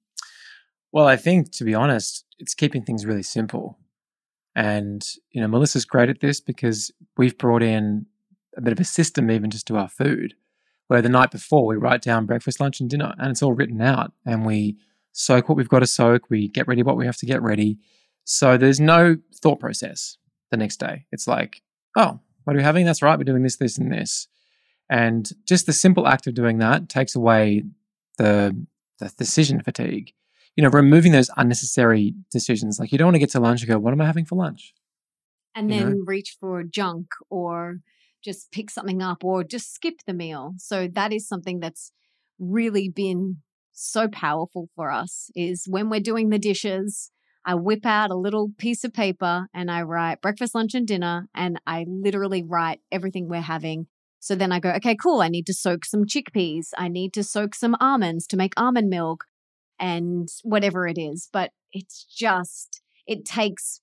Well, 0.92 1.08
I 1.08 1.16
think 1.16 1.52
to 1.54 1.64
be 1.64 1.74
honest, 1.74 2.26
it's 2.40 2.54
keeping 2.54 2.84
things 2.84 3.06
really 3.06 3.24
simple. 3.24 3.78
And, 4.56 5.06
you 5.32 5.42
know, 5.42 5.48
Melissa's 5.48 5.86
great 5.86 6.10
at 6.10 6.20
this 6.20 6.42
because 6.42 6.92
we've 7.16 7.38
brought 7.38 7.62
in 7.62 8.08
a 8.56 8.62
bit 8.62 8.74
of 8.74 8.80
a 8.80 8.84
system 8.84 9.30
even 9.30 9.52
just 9.52 9.68
to 9.68 9.78
our 9.78 9.90
food, 9.90 10.34
where 10.88 11.02
the 11.02 11.10
night 11.10 11.30
before 11.30 11.66
we 11.68 11.76
write 11.76 12.02
down 12.02 12.26
breakfast, 12.26 12.60
lunch, 12.60 12.80
and 12.80 12.90
dinner, 12.90 13.14
and 13.20 13.30
it's 13.30 13.44
all 13.44 13.54
written 13.54 13.82
out. 13.82 14.14
And 14.26 14.46
we 14.46 14.78
soak 15.12 15.48
what 15.48 15.58
we've 15.58 15.70
got 15.70 15.80
to 15.80 15.88
soak, 15.88 16.30
we 16.30 16.48
get 16.48 16.68
ready 16.68 16.82
what 16.82 16.98
we 16.98 17.06
have 17.06 17.18
to 17.18 17.26
get 17.26 17.42
ready. 17.42 17.78
So 18.24 18.58
there's 18.58 18.80
no 18.80 19.18
thought 19.36 19.60
process 19.60 20.18
the 20.52 20.58
next 20.58 20.78
day. 20.78 21.06
It's 21.12 21.28
like, 21.28 21.62
oh, 21.96 22.20
what 22.44 22.56
are 22.56 22.58
we 22.58 22.64
having? 22.64 22.86
That's 22.86 23.02
right, 23.02 23.18
we're 23.18 23.24
doing 23.24 23.44
this, 23.44 23.58
this, 23.58 23.78
and 23.78 23.92
this. 23.92 24.28
And 24.90 25.30
just 25.46 25.66
the 25.66 25.74
simple 25.74 26.08
act 26.08 26.28
of 26.28 26.34
doing 26.34 26.60
that 26.60 26.88
takes 26.88 27.16
away 27.16 27.64
the, 28.18 28.66
the 29.00 29.12
decision 29.18 29.62
fatigue. 29.62 30.14
You 30.56 30.64
know, 30.64 30.70
removing 30.70 31.12
those 31.12 31.30
unnecessary 31.38 32.16
decisions. 32.32 32.80
Like 32.80 32.92
you 32.92 32.98
don't 32.98 33.08
want 33.08 33.16
to 33.16 33.20
get 33.20 33.30
to 33.32 33.40
lunch 33.40 33.62
and 33.62 33.70
go, 33.70 33.78
what 33.78 33.94
am 33.94 34.02
I 34.02 34.06
having 34.06 34.26
for 34.26 34.36
lunch? 34.36 34.74
And 35.54 35.72
you 35.72 35.80
then 35.80 35.90
know? 35.90 36.04
reach 36.06 36.38
for 36.40 36.64
junk 36.64 37.08
or 37.30 37.82
just 38.24 38.52
pick 38.52 38.72
something 38.72 39.02
up 39.02 39.24
or 39.24 39.44
just 39.44 39.74
skip 39.74 40.00
the 40.08 40.14
meal. 40.14 40.54
So 40.58 40.88
that 40.88 41.14
is 41.14 41.28
something 41.28 41.60
that's 41.60 41.92
really 42.40 42.90
been 42.90 43.38
so 43.72 44.08
powerful 44.08 44.70
for 44.76 44.92
us 44.92 45.30
is 45.36 45.66
when 45.68 45.90
we're 45.90 46.00
doing 46.00 46.30
the 46.30 46.40
dishes, 46.40 47.12
I 47.48 47.56
whip 47.56 47.86
out 47.86 48.12
a 48.12 48.16
little 48.16 48.50
piece 48.58 48.84
of 48.84 48.94
paper 48.94 49.48
and 49.54 49.72
I 49.72 49.84
write 49.84 50.22
breakfast, 50.22 50.54
lunch, 50.54 50.76
and 50.76 50.86
dinner. 50.86 51.30
And 51.34 51.62
I 51.66 51.86
literally 51.88 52.44
write 52.44 52.82
everything 52.92 53.30
we're 53.30 53.40
having. 53.40 53.88
So 54.20 54.36
then 54.36 54.52
I 54.52 54.60
go, 54.60 54.72
okay, 54.72 54.98
cool. 54.98 55.22
I 55.22 55.30
need 55.30 55.46
to 55.46 55.54
soak 55.54 55.86
some 55.86 56.04
chickpeas. 56.04 56.72
I 56.78 56.90
need 56.90 57.14
to 57.14 57.24
soak 57.24 57.56
some 57.56 57.78
almonds 57.80 58.28
to 58.28 58.38
make 58.38 58.52
almond 58.58 58.90
milk 58.90 59.24
and 59.80 60.28
whatever 60.44 60.88
it 60.88 60.98
is. 60.98 61.30
But 61.32 61.52
it's 61.72 62.04
just, 62.04 62.82
it 63.08 63.24
takes 63.24 63.80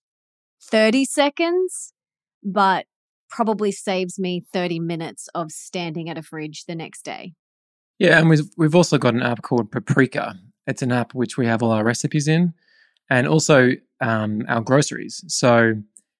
30 0.64 1.06
seconds, 1.06 1.94
but 2.42 2.84
probably 3.30 3.72
saves 3.72 4.18
me 4.18 4.44
30 4.52 4.78
minutes 4.78 5.26
of 5.34 5.50
standing 5.50 6.10
at 6.10 6.18
a 6.18 6.22
fridge 6.22 6.66
the 6.66 6.74
next 6.74 7.02
day. 7.02 7.32
Yeah. 7.98 8.18
And 8.18 8.28
we've, 8.28 8.50
we've 8.58 8.74
also 8.74 8.98
got 8.98 9.14
an 9.14 9.22
app 9.22 9.40
called 9.40 9.72
Paprika. 9.72 10.34
It's 10.66 10.82
an 10.82 10.92
app 10.92 11.14
which 11.14 11.38
we 11.38 11.46
have 11.46 11.62
all 11.62 11.70
our 11.70 11.84
recipes 11.84 12.28
in 12.28 12.52
and 13.14 13.28
also 13.28 13.70
um, 14.00 14.44
our 14.48 14.60
groceries. 14.60 15.24
So 15.28 15.74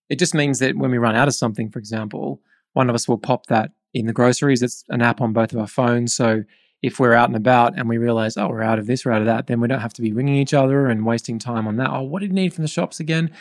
it 0.09 0.19
just 0.21 0.33
means 0.33 0.61
that 0.61 0.77
when 0.77 0.93
we 0.93 0.99
run 0.99 1.17
out 1.17 1.27
of 1.27 1.35
something, 1.35 1.69
for 1.69 1.81
example, 1.81 2.41
one 2.75 2.89
of 2.89 2.95
us 2.95 3.09
will 3.09 3.19
pop 3.19 3.47
that 3.47 3.73
in 3.95 4.07
the 4.07 4.13
groceries. 4.13 4.63
It's 4.63 4.85
an 4.91 5.03
app 5.03 5.21
on 5.21 5.33
both 5.33 5.53
of 5.53 5.59
our 5.59 5.67
phones. 5.67 6.15
So 6.15 6.45
if 6.83 7.01
we're 7.01 7.15
out 7.15 7.29
and 7.29 7.37
about 7.37 7.77
and 7.77 7.89
we 7.89 7.99
realize, 7.99 8.37
oh, 8.37 8.49
we're 8.49 8.63
out 8.63 8.79
of 8.79 8.87
this, 8.87 9.05
we're 9.05 9.11
out 9.11 9.23
of 9.23 9.27
that, 9.27 9.49
then 9.49 9.61
we 9.61 9.67
don't 9.67 9.81
have 9.81 9.95
to 9.95 10.03
be 10.03 10.13
ringing 10.13 10.37
each 10.37 10.55
other 10.55 10.87
and 10.87 11.05
wasting 11.05 11.41
time 11.41 11.67
on 11.67 11.77
that. 11.79 11.91
Oh, 11.91 12.03
what 12.03 12.21
do 12.21 12.27
you 12.27 12.33
need 12.33 12.55
from 12.55 12.63
the 12.63 12.69
shops 12.69 13.01
again? 13.01 13.33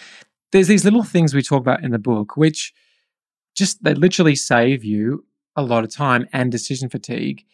There's 0.52 0.68
these 0.68 0.84
little 0.84 1.04
things 1.04 1.36
we 1.36 1.44
talk 1.44 1.62
about 1.62 1.84
in 1.84 1.92
the 1.92 2.00
book, 2.00 2.36
which 2.36 2.74
just 3.56 3.84
they 3.84 3.94
literally 3.94 4.36
save 4.36 4.84
you 4.84 5.26
a 5.56 5.62
lot 5.62 5.84
of 5.84 5.92
time 5.92 6.28
and 6.34 6.52
decision 6.52 6.90
fatigue. 6.90 7.46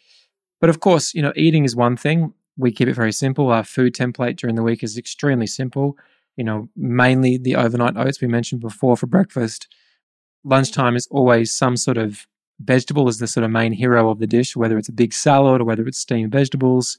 But 0.62 0.70
of 0.70 0.80
course, 0.80 1.14
you 1.14 1.22
know, 1.22 1.34
eating 1.36 1.66
is 1.66 1.76
one 1.76 1.98
thing 1.98 2.34
we 2.60 2.72
keep 2.72 2.90
it 2.90 2.94
very 2.94 3.14
simple. 3.14 3.50
Our 3.50 3.64
food 3.64 3.96
template 3.96 4.36
during 4.36 4.56
the 4.56 4.64
week 4.64 4.84
is 4.84 4.98
extremely 4.98 5.48
simple. 5.48 5.98
You 6.36 6.44
know, 6.44 6.70
mainly 6.76 7.38
the 7.38 7.56
overnight 7.56 7.98
oats 7.98 8.22
we 8.22 8.28
mentioned 8.28 8.62
before 8.62 8.98
for 8.98 9.08
breakfast. 9.08 9.68
Lunchtime 10.44 10.96
is 10.96 11.08
always 11.10 11.56
some 11.56 11.78
sort 11.78 11.98
of 11.98 12.28
vegetable 12.60 13.08
is 13.08 13.20
the 13.20 13.28
sort 13.28 13.46
of 13.46 13.52
main 13.52 13.72
hero 13.72 14.10
of 14.10 14.20
the 14.20 14.28
dish, 14.28 14.56
whether 14.56 14.78
it's 14.78 14.90
a 14.90 14.94
big 14.94 15.14
salad 15.14 15.62
or 15.62 15.66
whether 15.66 15.88
it's 15.88 16.00
steamed 16.00 16.34
vegetables. 16.34 16.98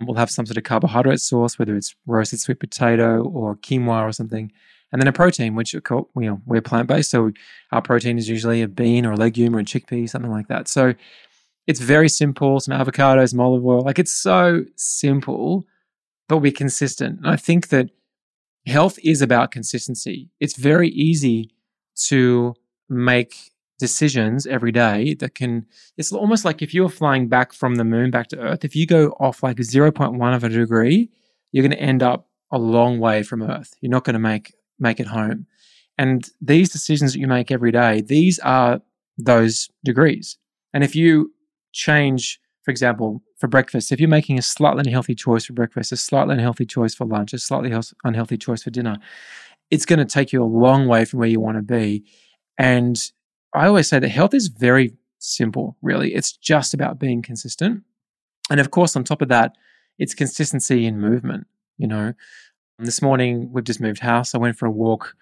We'll 0.00 0.18
have 0.18 0.30
some 0.30 0.44
sort 0.44 0.58
of 0.58 0.64
carbohydrate 0.64 1.20
source, 1.20 1.58
whether 1.58 1.74
it's 1.74 1.94
roasted 2.06 2.40
sweet 2.40 2.60
potato 2.60 3.24
or 3.24 3.56
quinoa 3.56 4.02
or 4.02 4.12
something. 4.12 4.52
And 4.92 5.00
then 5.00 5.08
a 5.08 5.12
protein, 5.12 5.54
which 5.54 5.72
you 5.72 5.82
know, 6.14 6.42
we're 6.44 6.60
plant 6.60 6.86
based. 6.86 7.10
So 7.10 7.32
our 7.72 7.80
protein 7.80 8.18
is 8.18 8.28
usually 8.28 8.60
a 8.60 8.68
bean 8.68 9.06
or 9.06 9.12
a 9.12 9.16
legume 9.16 9.56
or 9.56 9.60
a 9.60 9.64
chickpea, 9.64 10.08
something 10.08 10.30
like 10.30 10.48
that. 10.48 10.68
So 10.68 10.94
it's 11.66 11.80
very 11.80 12.08
simple, 12.08 12.60
some 12.60 12.78
avocados, 12.78 13.30
some 13.30 13.40
olive 13.40 13.64
oil. 13.64 13.82
Like 13.82 13.98
it's 13.98 14.14
so 14.14 14.64
simple, 14.76 15.66
but 16.28 16.38
we're 16.38 16.52
consistent. 16.52 17.18
And 17.18 17.28
I 17.28 17.36
think 17.36 17.68
that 17.68 17.90
health 18.66 18.98
is 19.02 19.22
about 19.22 19.50
consistency. 19.50 20.30
It's 20.40 20.56
very 20.56 20.88
easy 20.90 21.50
to 22.08 22.54
make 22.88 23.52
decisions 23.78 24.46
every 24.46 24.72
day 24.72 25.14
that 25.14 25.34
can 25.34 25.66
it's 25.98 26.10
almost 26.10 26.44
like 26.46 26.62
if 26.62 26.72
you 26.72 26.82
were 26.82 26.88
flying 26.88 27.28
back 27.28 27.52
from 27.52 27.74
the 27.74 27.84
moon 27.84 28.10
back 28.10 28.26
to 28.26 28.38
earth 28.38 28.64
if 28.64 28.74
you 28.74 28.86
go 28.86 29.08
off 29.20 29.42
like 29.42 29.56
0.1 29.58 30.34
of 30.34 30.44
a 30.44 30.48
degree 30.48 31.10
you're 31.52 31.62
going 31.62 31.70
to 31.70 31.82
end 31.82 32.02
up 32.02 32.26
a 32.50 32.58
long 32.58 32.98
way 32.98 33.22
from 33.22 33.42
earth 33.42 33.74
you're 33.82 33.90
not 33.90 34.04
going 34.04 34.14
to 34.14 34.20
make 34.20 34.54
make 34.78 34.98
it 34.98 35.06
home 35.06 35.46
and 35.98 36.30
these 36.40 36.70
decisions 36.70 37.12
that 37.12 37.18
you 37.18 37.26
make 37.26 37.50
every 37.50 37.70
day 37.70 38.00
these 38.00 38.38
are 38.38 38.80
those 39.18 39.68
degrees 39.84 40.38
and 40.72 40.82
if 40.82 40.96
you 40.96 41.30
change, 41.76 42.40
for 42.62 42.70
example, 42.70 43.22
for 43.36 43.46
breakfast, 43.48 43.92
if 43.92 44.00
you're 44.00 44.08
making 44.08 44.38
a 44.38 44.42
slightly 44.42 44.80
unhealthy 44.80 45.14
choice 45.14 45.44
for 45.44 45.52
breakfast, 45.52 45.92
a 45.92 45.96
slightly 45.96 46.34
unhealthy 46.34 46.66
choice 46.66 46.94
for 46.94 47.04
lunch, 47.04 47.32
a 47.32 47.38
slightly 47.38 47.72
unhealthy 48.04 48.36
choice 48.36 48.62
for 48.62 48.70
dinner, 48.70 48.96
it's 49.70 49.86
going 49.86 49.98
to 49.98 50.04
take 50.04 50.32
you 50.32 50.42
a 50.42 50.44
long 50.44 50.88
way 50.88 51.04
from 51.04 51.20
where 51.20 51.28
you 51.28 51.40
want 51.40 51.56
to 51.56 51.62
be. 51.62 52.04
And 52.58 52.96
I 53.54 53.66
always 53.66 53.88
say 53.88 53.98
that 53.98 54.08
health 54.08 54.34
is 54.34 54.48
very 54.48 54.94
simple, 55.18 55.76
really. 55.82 56.14
It's 56.14 56.32
just 56.32 56.72
about 56.74 56.98
being 56.98 57.22
consistent. 57.22 57.82
And 58.50 58.60
of 58.60 58.70
course, 58.70 58.96
on 58.96 59.04
top 59.04 59.22
of 59.22 59.28
that, 59.28 59.56
it's 59.98 60.14
consistency 60.14 60.86
in 60.86 61.00
movement. 61.00 61.46
You 61.78 61.88
know, 61.88 62.14
this 62.78 63.02
morning 63.02 63.50
we've 63.52 63.64
just 63.64 63.80
moved 63.80 64.00
house. 64.00 64.34
I 64.34 64.38
went 64.38 64.56
for 64.56 64.66
a 64.66 64.70
walk, 64.70 65.14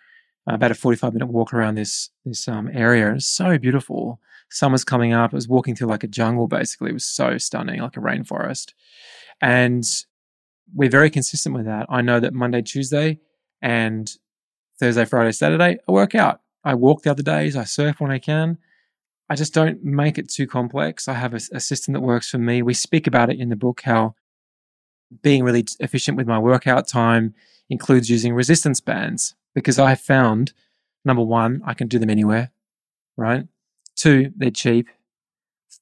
about 0.47 0.71
a 0.71 0.75
45 0.75 1.15
minute 1.15 1.27
walk 1.27 1.53
around 1.53 1.77
this 1.77 2.11
this 2.25 2.47
um, 2.47 2.71
area. 2.73 3.15
It's 3.15 3.27
so 3.27 3.59
beautiful 3.59 4.21
summer's 4.51 4.85
coming 4.85 5.13
up. 5.13 5.33
It 5.33 5.37
was 5.37 5.49
walking 5.49 5.75
through 5.75 5.89
like 5.89 6.05
a 6.05 6.09
jungle, 6.09 6.49
basically. 6.49 6.91
It 6.91 6.95
was 6.95 7.05
so 7.05 7.39
stunning, 7.39 7.81
like 7.81 7.97
a 7.97 8.01
rainforest. 8.01 8.73
And 9.41 9.85
we're 10.75 10.91
very 10.91 11.11
consistent 11.11 11.55
with 11.55 11.67
that. 11.67 11.87
I 11.89 12.01
know 12.01 12.21
that 12.21 12.33
Monday, 12.33 12.63
Tuesday, 12.63 13.21
and 13.61 14.11
Thursday, 14.79 15.05
Friday, 15.05 15.33
Saturday, 15.33 15.79
I 15.87 15.93
work 15.93 16.15
out. 16.15 16.41
I 16.65 16.75
walk 16.75 17.03
the 17.03 17.11
other 17.11 17.23
days, 17.23 17.57
I 17.57 17.65
surf 17.65 18.01
when 18.01 18.11
I 18.11 18.19
can. 18.19 18.59
I 19.29 19.35
just 19.35 19.55
don't 19.55 19.83
make 19.83 20.19
it 20.19 20.31
too 20.31 20.47
complex. 20.47 21.09
I 21.09 21.15
have 21.15 21.35
a, 21.35 21.41
a 21.53 21.61
system 21.61 21.93
that 21.95 22.01
works 22.01 22.31
for 22.31 22.39
me. 22.39 22.63
We 22.63 22.75
speak 22.75 23.07
about 23.07 23.31
it 23.31 23.39
in 23.39 23.49
the 23.49 23.57
book 23.57 23.83
how 23.83 24.15
being 25.23 25.45
really 25.45 25.65
efficient 25.81 26.17
with 26.17 26.27
my 26.27 26.39
workout 26.39 26.89
time 26.89 27.35
includes 27.69 28.11
using 28.11 28.35
resistance 28.35 28.81
bands 28.81 29.35
because 29.55 29.79
I 29.79 29.91
have 29.91 30.01
found 30.01 30.53
number 31.05 31.23
one, 31.23 31.63
I 31.65 31.75
can 31.75 31.89
do 31.89 31.99
them 31.99 32.11
anywhere, 32.11 32.51
right? 33.17 33.47
Two, 33.97 34.33
they're 34.37 34.51
cheap. 34.51 34.89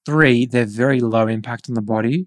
Three, 0.05 0.47
they're 0.47 0.65
very 0.65 1.01
low 1.01 1.27
impact 1.27 1.69
on 1.69 1.75
the 1.75 1.83
body. 1.83 2.27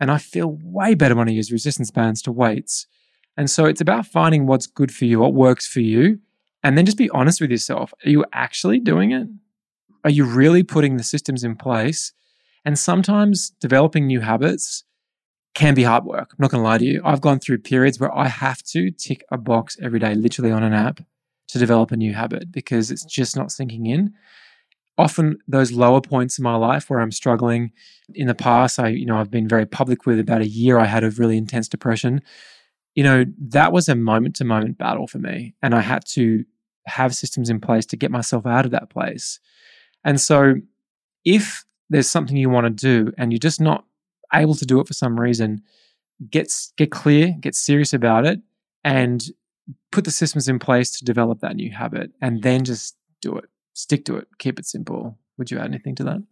And 0.00 0.10
I 0.10 0.18
feel 0.18 0.58
way 0.62 0.94
better 0.94 1.14
when 1.14 1.28
I 1.28 1.32
use 1.32 1.52
resistance 1.52 1.90
bands 1.90 2.22
to 2.22 2.32
weights. 2.32 2.86
And 3.36 3.48
so 3.48 3.64
it's 3.64 3.80
about 3.80 4.06
finding 4.06 4.46
what's 4.46 4.66
good 4.66 4.92
for 4.92 5.04
you, 5.04 5.20
what 5.20 5.34
works 5.34 5.66
for 5.66 5.80
you, 5.80 6.18
and 6.62 6.76
then 6.76 6.86
just 6.86 6.98
be 6.98 7.10
honest 7.10 7.40
with 7.40 7.50
yourself. 7.50 7.94
Are 8.04 8.10
you 8.10 8.24
actually 8.32 8.78
doing 8.78 9.12
it? 9.12 9.28
Are 10.04 10.10
you 10.10 10.24
really 10.24 10.62
putting 10.62 10.96
the 10.96 11.04
systems 11.04 11.44
in 11.44 11.56
place? 11.56 12.12
And 12.64 12.78
sometimes 12.78 13.50
developing 13.50 14.06
new 14.06 14.20
habits 14.20 14.84
can 15.54 15.74
be 15.74 15.82
hard 15.82 16.04
work. 16.04 16.30
I'm 16.32 16.38
not 16.38 16.50
going 16.50 16.62
to 16.62 16.68
lie 16.68 16.78
to 16.78 16.84
you. 16.84 17.00
I've 17.04 17.20
gone 17.20 17.38
through 17.38 17.58
periods 17.58 18.00
where 18.00 18.14
I 18.16 18.28
have 18.28 18.62
to 18.64 18.90
tick 18.90 19.24
a 19.30 19.38
box 19.38 19.76
every 19.82 19.98
day, 19.98 20.14
literally 20.14 20.50
on 20.50 20.62
an 20.62 20.72
app, 20.72 21.00
to 21.48 21.58
develop 21.58 21.90
a 21.90 21.96
new 21.96 22.14
habit 22.14 22.50
because 22.50 22.90
it's 22.90 23.04
just 23.04 23.36
not 23.36 23.52
sinking 23.52 23.86
in 23.86 24.14
often 24.98 25.38
those 25.48 25.72
lower 25.72 26.00
points 26.00 26.38
in 26.38 26.42
my 26.42 26.56
life 26.56 26.90
where 26.90 27.00
I'm 27.00 27.12
struggling 27.12 27.72
in 28.14 28.26
the 28.26 28.34
past, 28.34 28.78
I, 28.78 28.88
you 28.88 29.06
know, 29.06 29.16
I've 29.16 29.30
been 29.30 29.48
very 29.48 29.66
public 29.66 30.06
with 30.06 30.18
about 30.20 30.42
a 30.42 30.48
year 30.48 30.78
I 30.78 30.84
had 30.84 31.04
a 31.04 31.10
really 31.10 31.36
intense 31.36 31.68
depression. 31.68 32.22
You 32.94 33.04
know, 33.04 33.24
that 33.38 33.72
was 33.72 33.88
a 33.88 33.94
moment 33.94 34.36
to 34.36 34.44
moment 34.44 34.78
battle 34.78 35.06
for 35.06 35.18
me. 35.18 35.54
And 35.62 35.74
I 35.74 35.80
had 35.80 36.04
to 36.10 36.44
have 36.86 37.14
systems 37.14 37.48
in 37.48 37.60
place 37.60 37.86
to 37.86 37.96
get 37.96 38.10
myself 38.10 38.44
out 38.44 38.66
of 38.66 38.70
that 38.72 38.90
place. 38.90 39.40
And 40.04 40.20
so 40.20 40.56
if 41.24 41.64
there's 41.88 42.10
something 42.10 42.36
you 42.36 42.50
want 42.50 42.66
to 42.66 42.70
do 42.70 43.12
and 43.16 43.32
you're 43.32 43.38
just 43.38 43.60
not 43.60 43.84
able 44.34 44.54
to 44.56 44.66
do 44.66 44.80
it 44.80 44.86
for 44.86 44.94
some 44.94 45.18
reason, 45.18 45.62
get 46.30 46.52
get 46.76 46.90
clear, 46.90 47.34
get 47.40 47.54
serious 47.54 47.92
about 47.92 48.26
it, 48.26 48.40
and 48.84 49.24
put 49.90 50.04
the 50.04 50.10
systems 50.10 50.48
in 50.48 50.58
place 50.58 50.90
to 50.98 51.04
develop 51.04 51.40
that 51.40 51.56
new 51.56 51.70
habit 51.70 52.10
and 52.20 52.42
then 52.42 52.64
just 52.64 52.96
do 53.20 53.36
it 53.36 53.44
stick 53.72 54.04
to 54.06 54.16
it, 54.16 54.28
keep 54.38 54.58
it 54.58 54.66
simple. 54.66 55.18
Would 55.38 55.50
you 55.50 55.58
add 55.58 55.66
anything 55.66 55.94
to 55.96 56.04
that? 56.04 56.22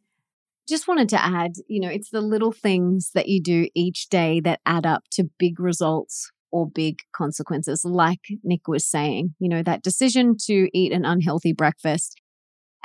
Just 0.68 0.87
wanted 0.87 1.09
to 1.11 1.24
add, 1.24 1.53
you 1.68 1.81
know, 1.81 1.88
it's 1.88 2.11
the 2.11 2.20
little 2.20 2.53
things 2.53 3.11
that 3.14 3.29
you 3.29 3.42
do 3.42 3.68
each 3.74 4.09
day 4.09 4.40
that 4.40 4.61
add 4.64 4.87
up 4.87 5.05
to 5.12 5.31
big 5.38 5.59
results 5.59 6.31
or 6.53 6.68
big 6.68 6.98
consequences. 7.12 7.85
Like 7.85 8.20
Nick 8.44 8.68
was 8.68 8.85
saying, 8.85 9.35
you 9.38 9.48
know, 9.48 9.62
that 9.62 9.83
decision 9.83 10.37
to 10.46 10.68
eat 10.72 10.92
an 10.92 11.05
unhealthy 11.05 11.53
breakfast, 11.53 12.20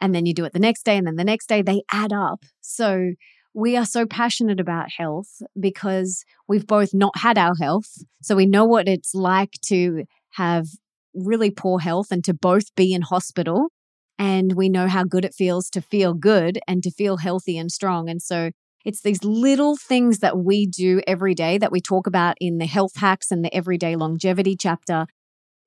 and 0.01 0.13
then 0.13 0.25
you 0.25 0.33
do 0.33 0.45
it 0.45 0.53
the 0.53 0.59
next 0.59 0.83
day 0.83 0.97
and 0.97 1.07
then 1.07 1.15
the 1.15 1.23
next 1.23 1.47
day, 1.47 1.61
they 1.61 1.83
add 1.91 2.11
up. 2.11 2.43
So 2.61 3.13
we 3.53 3.77
are 3.77 3.85
so 3.85 4.05
passionate 4.05 4.59
about 4.59 4.87
health 4.97 5.41
because 5.57 6.25
we've 6.47 6.67
both 6.67 6.93
not 6.93 7.17
had 7.17 7.37
our 7.37 7.55
health. 7.55 7.89
So 8.21 8.35
we 8.35 8.45
know 8.45 8.65
what 8.65 8.89
it's 8.89 9.15
like 9.15 9.53
to 9.67 10.03
have 10.33 10.67
really 11.13 11.49
poor 11.49 11.79
health 11.79 12.07
and 12.11 12.23
to 12.25 12.33
both 12.33 12.75
be 12.75 12.93
in 12.93 13.01
hospital. 13.01 13.69
And 14.17 14.54
we 14.54 14.69
know 14.69 14.88
how 14.88 15.04
good 15.04 15.25
it 15.25 15.34
feels 15.34 15.69
to 15.71 15.82
feel 15.82 16.13
good 16.13 16.60
and 16.67 16.82
to 16.84 16.91
feel 16.91 17.17
healthy 17.17 17.58
and 17.58 17.71
strong. 17.71 18.10
And 18.10 18.21
so 18.21 18.51
it's 18.86 19.01
these 19.01 19.23
little 19.23 19.75
things 19.75 20.19
that 20.19 20.38
we 20.38 20.67
do 20.67 21.01
every 21.08 21.34
day 21.34 21.58
that 21.58 21.71
we 21.71 21.82
talk 21.82 22.08
about 22.08 22.38
in 22.39 22.60
the 22.60 22.67
health 22.67 22.97
hacks 22.97 23.32
and 23.32 23.43
the 23.43 23.54
everyday 23.54 23.95
longevity 23.95 24.56
chapter 24.56 25.08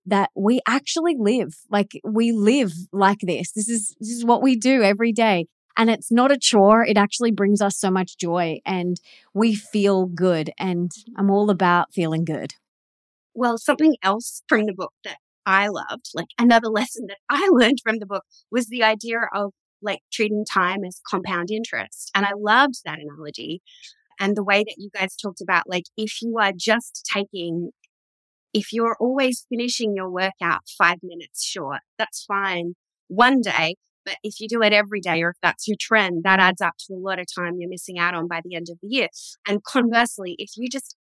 that 0.07 0.31
we 0.35 0.61
actually 0.67 1.15
live 1.19 1.57
like 1.71 2.01
we 2.03 2.33
live 2.33 2.73
like 2.93 3.19
this 3.21 3.53
this 3.53 3.69
is 3.69 3.95
this 4.01 4.09
is 4.11 4.25
what 4.25 4.43
we 4.43 4.57
do 4.57 4.83
every 4.83 5.13
day 5.13 5.47
and 5.77 5.91
it's 5.91 6.11
not 6.11 6.33
a 6.33 6.39
chore 6.39 6.83
it 6.85 6.97
actually 6.97 7.31
brings 7.31 7.61
us 7.61 7.77
so 7.77 7.91
much 7.91 8.17
joy 8.17 8.59
and 8.65 9.01
we 9.35 9.55
feel 9.55 10.07
good 10.07 10.51
and 10.59 10.91
i'm 11.19 11.31
all 11.31 11.51
about 11.51 11.93
feeling 11.93 12.25
good 12.25 12.55
well 13.35 13.59
something 13.59 13.97
else 14.03 14.43
from 14.49 14.65
the 14.65 14.73
book 14.73 14.93
that 15.05 15.19
i 15.49 15.67
loved 15.69 16.11
like 16.15 16.29
another 16.39 16.69
lesson 16.69 17.07
that 17.09 17.19
i 17.29 17.49
learned 17.53 17.79
from 17.83 17.99
the 17.99 18.07
book 18.07 18.25
was 18.51 18.67
the 18.67 18.83
idea 18.83 19.19
of 19.35 19.53
like 19.81 20.01
treating 20.13 20.45
time 20.45 20.85
as 20.85 21.01
compound 21.09 21.51
interest 21.51 22.11
and 22.15 22.27
i 22.27 22.33
loved 22.37 22.75
that 22.85 22.99
analogy 22.99 23.63
and 24.21 24.37
the 24.37 24.45
way 24.45 24.65
that 24.65 24.75
you 24.77 24.91
guys 24.93 25.15
talked 25.17 25.41
about 25.41 25.69
like 25.69 25.85
if 25.97 26.21
you 26.21 26.37
are 26.39 26.53
just 26.57 27.09
taking 27.13 27.71
if 28.55 28.73
you're 28.73 28.97
always 29.01 29.47
finishing 29.49 29.95
your 29.95 30.11
workout 30.11 30.63
five 30.77 30.99
minutes 31.03 31.45
short, 31.45 31.81
that's 31.99 32.25
fine 32.25 32.75
one 33.09 33.41
day. 33.41 33.77
But 34.05 34.17
if 34.23 34.41
you 34.41 34.49
do 34.49 34.63
it 34.63 34.73
every 34.73 35.01
day, 35.01 35.23
or 35.23 35.31
if 35.31 35.37
that's 35.43 35.69
your 35.69 35.77
trend, 35.79 36.25
that 36.25 36.41
adds 36.41 36.63
up 36.63 36.75
to 36.87 36.95
a 36.95 36.97
lot 36.97 37.19
of 37.19 37.27
time 37.35 37.57
you're 37.59 37.69
missing 37.69 37.99
out 37.99 38.15
on 38.15 38.27
by 38.27 38.41
the 38.43 38.55
end 38.55 38.69
of 38.71 38.79
the 38.81 38.89
year. 38.89 39.09
And 39.47 39.63
conversely, 39.63 40.35
if 40.39 40.53
you 40.57 40.69
just 40.71 40.97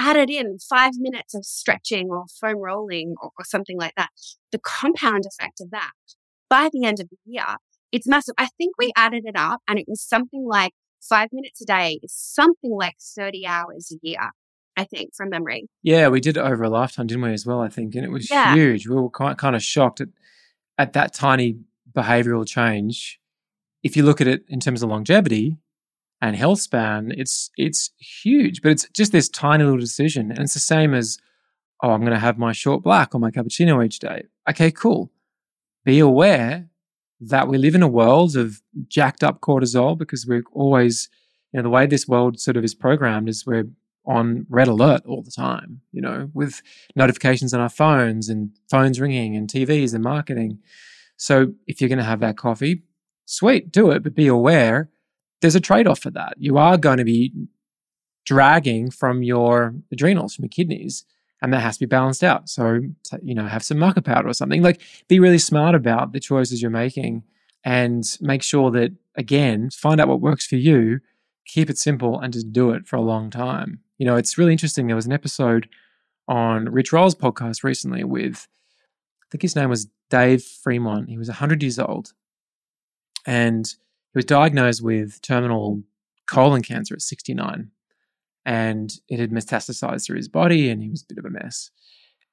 added 0.00 0.30
in 0.30 0.58
five 0.58 0.92
minutes 0.96 1.34
of 1.34 1.44
stretching 1.44 2.08
or 2.08 2.24
foam 2.40 2.56
rolling 2.56 3.14
or, 3.22 3.30
or 3.38 3.44
something 3.44 3.78
like 3.78 3.94
that, 3.96 4.08
the 4.50 4.58
compound 4.58 5.24
effect 5.26 5.60
of 5.60 5.70
that 5.70 5.92
by 6.48 6.70
the 6.72 6.84
end 6.84 7.00
of 7.00 7.08
the 7.10 7.16
year, 7.24 7.56
it's 7.92 8.08
massive. 8.08 8.34
I 8.38 8.48
think 8.58 8.74
we 8.78 8.92
added 8.96 9.24
it 9.26 9.36
up 9.36 9.60
and 9.68 9.78
it 9.78 9.84
was 9.86 10.02
something 10.02 10.46
like 10.46 10.72
five 11.00 11.28
minutes 11.32 11.60
a 11.60 11.66
day 11.66 12.00
is 12.02 12.14
something 12.14 12.70
like 12.70 12.96
30 12.98 13.46
hours 13.46 13.92
a 13.92 13.98
year. 14.02 14.30
I 14.76 14.84
think, 14.84 15.14
from 15.14 15.30
memory. 15.30 15.68
Yeah, 15.82 16.08
we 16.08 16.20
did 16.20 16.38
it 16.38 16.40
over 16.40 16.62
a 16.62 16.70
lifetime, 16.70 17.08
didn't 17.08 17.22
we, 17.22 17.32
as 17.32 17.44
well? 17.44 17.60
I 17.60 17.68
think. 17.68 17.94
And 17.96 18.04
it 18.04 18.10
was 18.10 18.30
yeah. 18.30 18.54
huge. 18.54 18.88
We 18.88 18.94
were 18.94 19.10
quite, 19.10 19.36
kind 19.36 19.54
of 19.54 19.62
shocked 19.62 20.00
at, 20.00 20.08
at 20.78 20.92
that 20.94 21.12
tiny 21.12 21.58
behavioral 21.92 22.46
change. 22.46 23.20
If 23.82 23.96
you 23.96 24.04
look 24.04 24.22
at 24.22 24.28
it 24.28 24.44
in 24.48 24.60
terms 24.60 24.82
of 24.82 24.88
longevity 24.88 25.58
and 26.20 26.36
health 26.36 26.60
span, 26.60 27.12
it's 27.16 27.50
it's 27.56 27.90
huge. 27.98 28.62
But 28.62 28.72
it's 28.72 28.88
just 28.94 29.12
this 29.12 29.28
tiny 29.28 29.64
little 29.64 29.78
decision. 29.78 30.30
And 30.30 30.40
it's 30.40 30.54
the 30.54 30.60
same 30.60 30.94
as, 30.94 31.18
oh, 31.82 31.90
I'm 31.90 32.00
going 32.00 32.12
to 32.12 32.18
have 32.18 32.38
my 32.38 32.52
short 32.52 32.82
black 32.82 33.14
or 33.14 33.18
my 33.18 33.30
cappuccino 33.30 33.84
each 33.84 33.98
day. 33.98 34.24
Okay, 34.48 34.70
cool. 34.70 35.10
Be 35.84 35.98
aware 35.98 36.68
that 37.20 37.48
we 37.48 37.58
live 37.58 37.74
in 37.74 37.82
a 37.82 37.88
world 37.88 38.36
of 38.36 38.60
jacked 38.88 39.22
up 39.22 39.40
cortisol 39.40 39.96
because 39.96 40.26
we're 40.26 40.42
always, 40.52 41.08
you 41.52 41.58
know, 41.58 41.62
the 41.62 41.70
way 41.70 41.86
this 41.86 42.08
world 42.08 42.40
sort 42.40 42.56
of 42.56 42.64
is 42.64 42.74
programmed 42.74 43.28
is 43.28 43.46
we're 43.46 43.68
on 44.06 44.46
red 44.48 44.68
alert 44.68 45.02
all 45.06 45.22
the 45.22 45.30
time, 45.30 45.80
you 45.92 46.00
know, 46.00 46.30
with 46.34 46.62
notifications 46.96 47.52
on 47.52 47.60
our 47.60 47.68
phones 47.68 48.28
and 48.28 48.50
phones 48.70 49.00
ringing 49.00 49.36
and 49.36 49.48
TVs 49.48 49.94
and 49.94 50.02
marketing. 50.02 50.58
So 51.16 51.52
if 51.66 51.80
you're 51.80 51.88
going 51.88 51.98
to 51.98 52.04
have 52.04 52.20
that 52.20 52.38
coffee, 52.38 52.82
sweet, 53.26 53.70
do 53.70 53.90
it, 53.90 54.02
but 54.02 54.14
be 54.14 54.26
aware 54.26 54.90
there's 55.40 55.54
a 55.54 55.60
trade 55.60 55.86
off 55.86 56.00
for 56.00 56.10
that. 56.10 56.34
You 56.38 56.58
are 56.58 56.76
going 56.76 56.98
to 56.98 57.04
be 57.04 57.32
dragging 58.26 58.90
from 58.90 59.22
your 59.22 59.74
adrenals, 59.90 60.34
from 60.34 60.44
your 60.44 60.50
kidneys, 60.50 61.04
and 61.42 61.52
that 61.52 61.60
has 61.60 61.76
to 61.76 61.80
be 61.80 61.86
balanced 61.86 62.22
out. 62.22 62.48
So, 62.48 62.80
you 63.22 63.34
know, 63.34 63.46
have 63.46 63.64
some 63.64 63.78
maca 63.78 64.04
powder 64.04 64.28
or 64.28 64.34
something. 64.34 64.62
Like, 64.62 64.82
be 65.08 65.18
really 65.18 65.38
smart 65.38 65.74
about 65.74 66.12
the 66.12 66.20
choices 66.20 66.60
you're 66.60 66.70
making 66.70 67.22
and 67.64 68.04
make 68.20 68.42
sure 68.42 68.70
that, 68.72 68.92
again, 69.16 69.70
find 69.70 70.00
out 70.00 70.08
what 70.08 70.20
works 70.20 70.46
for 70.46 70.56
you, 70.56 71.00
keep 71.46 71.70
it 71.70 71.78
simple, 71.78 72.20
and 72.20 72.32
just 72.32 72.52
do 72.52 72.70
it 72.70 72.86
for 72.86 72.96
a 72.96 73.02
long 73.02 73.30
time. 73.30 73.80
You 73.98 74.06
know, 74.06 74.16
it's 74.16 74.36
really 74.38 74.52
interesting. 74.52 74.86
There 74.86 74.96
was 74.96 75.06
an 75.06 75.12
episode 75.12 75.68
on 76.28 76.66
Rich 76.66 76.92
Roll's 76.92 77.14
podcast 77.14 77.64
recently 77.64 78.04
with, 78.04 78.46
I 79.22 79.26
think 79.30 79.42
his 79.42 79.56
name 79.56 79.70
was 79.70 79.88
Dave 80.10 80.42
Fremont. 80.42 81.08
He 81.08 81.18
was 81.18 81.28
100 81.28 81.62
years 81.62 81.78
old 81.78 82.12
and 83.26 83.74
he 84.12 84.18
was 84.18 84.24
diagnosed 84.24 84.82
with 84.82 85.20
terminal 85.22 85.82
colon 86.28 86.62
cancer 86.62 86.94
at 86.94 87.02
69 87.02 87.70
and 88.44 88.92
it 89.08 89.18
had 89.18 89.30
metastasized 89.30 90.06
through 90.06 90.16
his 90.16 90.28
body 90.28 90.70
and 90.70 90.82
he 90.82 90.90
was 90.90 91.02
a 91.02 91.14
bit 91.14 91.18
of 91.18 91.24
a 91.24 91.30
mess. 91.30 91.70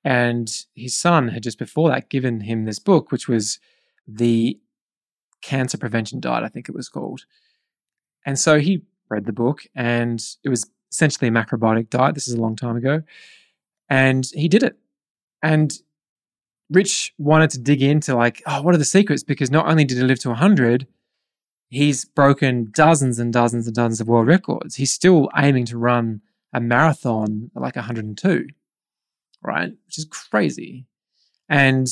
And 0.04 0.50
his 0.74 0.98
son 0.98 1.30
had 1.30 1.44
just 1.44 1.60
before 1.60 1.90
that 1.90 2.10
given 2.10 2.42
him 2.42 2.66
this 2.66 2.80
book, 2.80 3.12
which 3.12 3.28
was 3.28 3.60
the 4.08 4.60
Cancer 5.42 5.78
Prevention 5.78 6.20
Diet, 6.20 6.44
I 6.44 6.48
think 6.48 6.70
it 6.70 6.76
was 6.76 6.90
called. 6.90 7.22
And 8.26 8.40
so 8.40 8.60
he 8.60 8.84
read 9.10 9.26
the 9.26 9.34
book 9.34 9.64
and 9.76 10.24
it 10.44 10.50
was 10.50 10.70
essentially 10.92 11.28
a 11.28 11.32
macrobiotic 11.32 11.90
diet. 11.90 12.16
This 12.16 12.28
is 12.28 12.34
a 12.34 12.42
long 12.42 12.56
time 12.56 12.78
ago. 12.78 13.04
And 13.90 14.26
he 14.34 14.48
did 14.48 14.64
it. 14.64 14.78
And 15.44 15.74
Rich 16.70 17.14
wanted 17.18 17.50
to 17.52 17.60
dig 17.60 17.82
into 17.82 18.16
like, 18.16 18.42
oh, 18.46 18.62
what 18.62 18.76
are 18.76 18.80
the 18.80 18.86
secrets? 18.86 19.24
Because 19.24 19.52
not 19.52 19.68
only 19.68 19.86
did 19.86 19.98
he 19.98 20.04
live 20.04 20.20
to 20.20 20.30
100, 20.30 20.88
he's 21.70 22.06
broken 22.06 22.70
dozens 22.72 23.20
and 23.20 23.34
dozens 23.34 23.68
and 23.68 23.76
dozens 23.76 24.02
of 24.02 24.08
world 24.08 24.28
records. 24.28 24.76
He's 24.76 24.92
still 24.92 25.30
aiming 25.38 25.66
to 25.68 25.78
run 25.78 26.22
a 26.54 26.62
marathon 26.62 27.52
like 27.56 27.76
102, 27.76 28.48
right? 29.44 29.72
Which 29.86 29.98
is 29.98 30.06
crazy. 30.06 30.86
And 31.50 31.88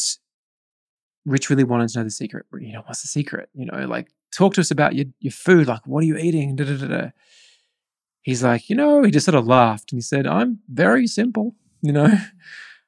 Rich 1.26 1.50
really 1.50 1.64
wanted 1.64 1.90
to 1.90 2.00
know 2.00 2.04
the 2.04 2.12
secret. 2.12 2.46
You 2.60 2.74
know, 2.74 2.84
what's 2.86 3.02
the 3.02 3.08
secret? 3.08 3.50
You 3.54 3.66
know, 3.66 3.86
like 3.86 4.08
talk 4.34 4.54
to 4.56 4.62
us 4.62 4.72
about 4.72 4.96
your, 4.96 5.06
your 5.20 5.32
food. 5.32 5.68
Like, 5.68 5.86
what 5.86 6.04
are 6.04 6.08
you 6.08 6.18
eating? 6.18 6.56
Da, 6.56 6.66
da, 6.66 6.78
da, 6.78 6.88
da 6.88 7.10
he's 8.26 8.44
like, 8.44 8.70
you 8.70 8.76
know, 8.76 9.04
he 9.04 9.12
just 9.12 9.26
sort 9.26 9.36
of 9.36 9.48
laughed 9.48 9.92
and 9.92 9.98
he 10.00 10.02
said, 10.02 10.28
I'm 10.28 10.60
very 10.68 11.08
simple, 11.08 11.56
you 11.82 11.94
know. 11.94 12.10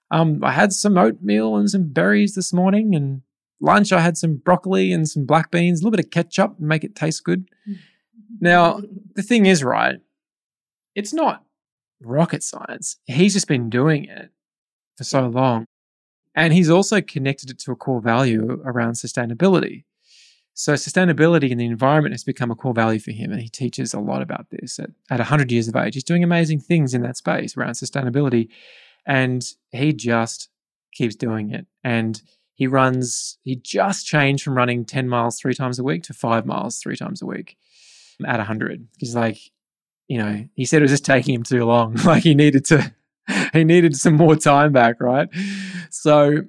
Um, 0.10 0.42
I 0.42 0.54
had 0.54 0.72
some 0.72 0.98
oatmeal 0.98 1.58
and 1.58 1.70
some 1.70 1.90
berries 1.90 2.34
this 2.34 2.54
morning, 2.54 2.96
and 2.96 3.24
lunch 3.60 3.92
I 3.92 4.02
had 4.02 4.18
some 4.18 4.36
broccoli 4.36 4.92
and 4.92 5.08
some 5.08 5.26
black 5.26 5.52
beans, 5.52 5.80
a 5.80 5.84
little 5.84 5.96
bit 5.96 6.06
of 6.06 6.12
ketchup 6.12 6.56
and 6.60 6.68
make 6.68 6.84
it 6.84 6.96
taste 6.96 7.24
good. 7.24 7.50
Now, 8.40 8.82
the 9.16 9.24
thing 9.24 9.46
is, 9.46 9.64
right, 9.64 10.00
it's 10.96 11.14
not 11.14 11.44
rocket 12.02 12.44
science. 12.44 12.98
He's 13.06 13.34
just 13.34 13.48
been 13.48 13.70
doing 13.70 14.06
it 14.06 14.30
for 14.98 15.04
so 15.04 15.28
long. 15.28 15.66
And 16.36 16.54
he's 16.54 16.70
also 16.70 17.02
connected 17.02 17.50
it 17.50 17.60
to 17.60 17.72
a 17.72 17.76
core 17.76 18.02
value 18.02 18.62
around 18.64 18.94
sustainability. 18.94 19.86
So 20.54 20.74
sustainability 20.74 21.50
in 21.50 21.60
the 21.60 21.66
environment 21.66 22.14
has 22.14 22.24
become 22.24 22.50
a 22.50 22.56
core 22.56 22.74
value 22.74 23.00
for 23.00 23.12
him, 23.12 23.32
and 23.32 23.42
he 23.42 23.50
teaches 23.50 23.94
a 23.94 24.00
lot 24.00 24.24
about 24.24 24.48
this 24.50 24.80
at, 24.80 24.90
at 25.10 25.20
100 25.20 25.52
years 25.52 25.68
of 25.68 25.76
age. 25.76 25.94
He's 25.94 26.04
doing 26.04 26.24
amazing 26.24 26.62
things 26.62 26.96
in 26.96 27.04
that 27.04 27.18
space 27.18 27.56
around 27.56 27.74
sustainability, 27.74 28.50
and 29.06 29.44
he 29.72 29.94
just 29.94 30.50
keeps 30.94 31.16
doing 31.16 31.52
it. 31.52 31.68
And 31.84 32.22
he 32.58 32.66
runs, 32.66 33.38
he 33.44 33.56
just 33.56 34.08
changed 34.08 34.44
from 34.44 34.58
running 34.58 34.84
10 34.84 35.08
miles 35.08 35.40
three 35.40 35.54
times 35.54 35.78
a 35.78 35.84
week 35.84 36.02
to 36.04 36.14
five 36.14 36.44
miles 36.44 36.80
three 36.80 36.96
times 36.96 37.22
a 37.22 37.26
week 37.28 37.56
at 38.26 38.38
100. 38.38 38.88
He's 38.98 39.16
like, 39.16 39.38
you 40.08 40.18
know, 40.18 40.44
he 40.56 40.66
said 40.66 40.82
it 40.82 40.86
was 40.86 40.92
just 40.92 41.06
taking 41.06 41.36
him 41.36 41.44
too 41.44 41.66
long. 41.66 41.94
like 42.06 42.24
he 42.24 42.34
needed 42.34 42.66
to, 42.66 42.92
he 43.54 43.64
needed 43.64 43.96
some 43.96 44.16
more 44.16 44.36
time 44.36 44.74
back, 44.74 45.00
right? 45.00 45.30
So, 45.92 46.46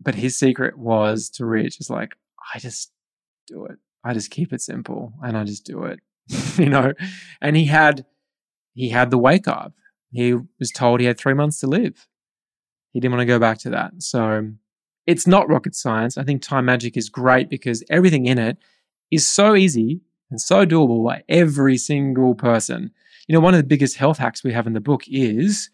but 0.00 0.16
his 0.16 0.36
secret 0.36 0.76
was 0.76 1.30
to 1.30 1.46
reach 1.46 1.78
is 1.78 1.88
like, 1.88 2.16
I 2.52 2.58
just 2.58 2.90
do 3.46 3.64
it. 3.66 3.78
I 4.02 4.14
just 4.14 4.32
keep 4.32 4.52
it 4.52 4.60
simple 4.60 5.12
and 5.22 5.36
I 5.36 5.44
just 5.44 5.64
do 5.64 5.84
it, 5.84 6.00
you 6.56 6.70
know. 6.70 6.92
And 7.40 7.56
he 7.56 7.66
had 7.66 8.04
he 8.74 8.88
had 8.88 9.12
the 9.12 9.18
wake 9.18 9.46
up. 9.46 9.74
He 10.10 10.34
was 10.58 10.72
told 10.72 10.98
he 10.98 11.06
had 11.06 11.18
three 11.18 11.34
months 11.34 11.60
to 11.60 11.68
live. 11.68 12.08
He 12.92 12.98
didn't 12.98 13.12
want 13.12 13.20
to 13.20 13.26
go 13.26 13.38
back 13.38 13.58
to 13.58 13.70
that. 13.70 13.92
So 14.02 14.50
it's 15.06 15.26
not 15.26 15.48
rocket 15.48 15.74
science. 15.74 16.16
I 16.16 16.24
think 16.24 16.42
time 16.42 16.66
magic 16.66 16.96
is 16.96 17.08
great 17.08 17.48
because 17.48 17.82
everything 17.90 18.26
in 18.26 18.38
it 18.38 18.58
is 19.10 19.26
so 19.26 19.54
easy 19.54 20.00
and 20.30 20.40
so 20.40 20.64
doable 20.64 21.04
by 21.04 21.22
every 21.28 21.76
single 21.76 22.34
person. 22.34 22.90
You 23.26 23.34
know, 23.34 23.40
one 23.40 23.54
of 23.54 23.58
the 23.58 23.66
biggest 23.66 23.96
health 23.96 24.18
hacks 24.18 24.42
we 24.42 24.52
have 24.52 24.66
in 24.66 24.72
the 24.72 24.80
book 24.80 25.02
is 25.06 25.70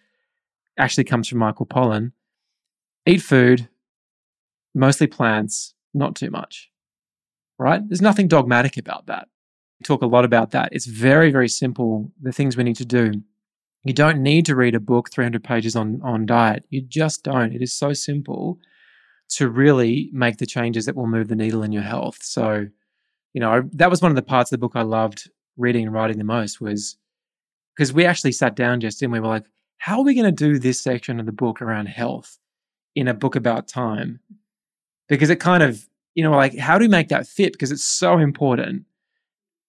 actually 0.78 1.04
comes 1.04 1.28
from 1.28 1.38
Michael 1.38 1.66
Pollan. 1.66 2.12
Eat 3.06 3.22
food, 3.22 3.68
mostly 4.74 5.06
plants, 5.06 5.74
not 5.94 6.14
too 6.14 6.30
much 6.30 6.70
right? 7.58 7.86
There's 7.86 8.00
nothing 8.00 8.28
dogmatic 8.28 8.76
about 8.76 9.06
that. 9.06 9.28
We 9.80 9.84
talk 9.84 10.02
a 10.02 10.06
lot 10.06 10.24
about 10.24 10.52
that. 10.52 10.70
It's 10.72 10.86
very, 10.86 11.30
very 11.30 11.48
simple, 11.48 12.10
the 12.20 12.32
things 12.32 12.56
we 12.56 12.64
need 12.64 12.76
to 12.76 12.84
do. 12.84 13.12
You 13.84 13.92
don't 13.92 14.22
need 14.22 14.46
to 14.46 14.56
read 14.56 14.74
a 14.74 14.80
book 14.80 15.10
300 15.10 15.42
pages 15.44 15.76
on, 15.76 16.00
on 16.02 16.26
diet. 16.26 16.64
You 16.68 16.82
just 16.82 17.22
don't. 17.22 17.54
It 17.54 17.62
is 17.62 17.74
so 17.74 17.92
simple 17.92 18.58
to 19.30 19.48
really 19.48 20.10
make 20.12 20.38
the 20.38 20.46
changes 20.46 20.86
that 20.86 20.96
will 20.96 21.06
move 21.06 21.28
the 21.28 21.36
needle 21.36 21.62
in 21.62 21.72
your 21.72 21.82
health. 21.82 22.18
So 22.22 22.66
you 23.34 23.40
know, 23.40 23.52
I, 23.52 23.60
that 23.74 23.90
was 23.90 24.02
one 24.02 24.10
of 24.10 24.16
the 24.16 24.22
parts 24.22 24.50
of 24.50 24.58
the 24.58 24.66
book 24.66 24.72
I 24.74 24.82
loved 24.82 25.30
reading 25.56 25.84
and 25.84 25.92
writing 25.92 26.18
the 26.18 26.24
most 26.24 26.60
was 26.60 26.96
because 27.76 27.92
we 27.92 28.04
actually 28.04 28.32
sat 28.32 28.56
down 28.56 28.80
just 28.80 29.02
and 29.02 29.12
we 29.12 29.20
were 29.20 29.28
like, 29.28 29.44
how 29.78 29.98
are 29.98 30.04
we 30.04 30.14
going 30.14 30.24
to 30.24 30.32
do 30.32 30.58
this 30.58 30.80
section 30.80 31.20
of 31.20 31.26
the 31.26 31.32
book 31.32 31.62
around 31.62 31.86
health 31.86 32.38
in 32.94 33.06
a 33.06 33.14
book 33.14 33.36
about 33.36 33.68
time? 33.68 34.20
Because 35.08 35.30
it 35.30 35.40
kind 35.40 35.62
of, 35.62 35.86
you 36.14 36.24
know, 36.24 36.32
like, 36.32 36.56
how 36.58 36.78
do 36.78 36.84
we 36.84 36.88
make 36.88 37.08
that 37.08 37.26
fit? 37.26 37.52
Because 37.52 37.70
it's 37.70 37.84
so 37.84 38.18
important. 38.18 38.84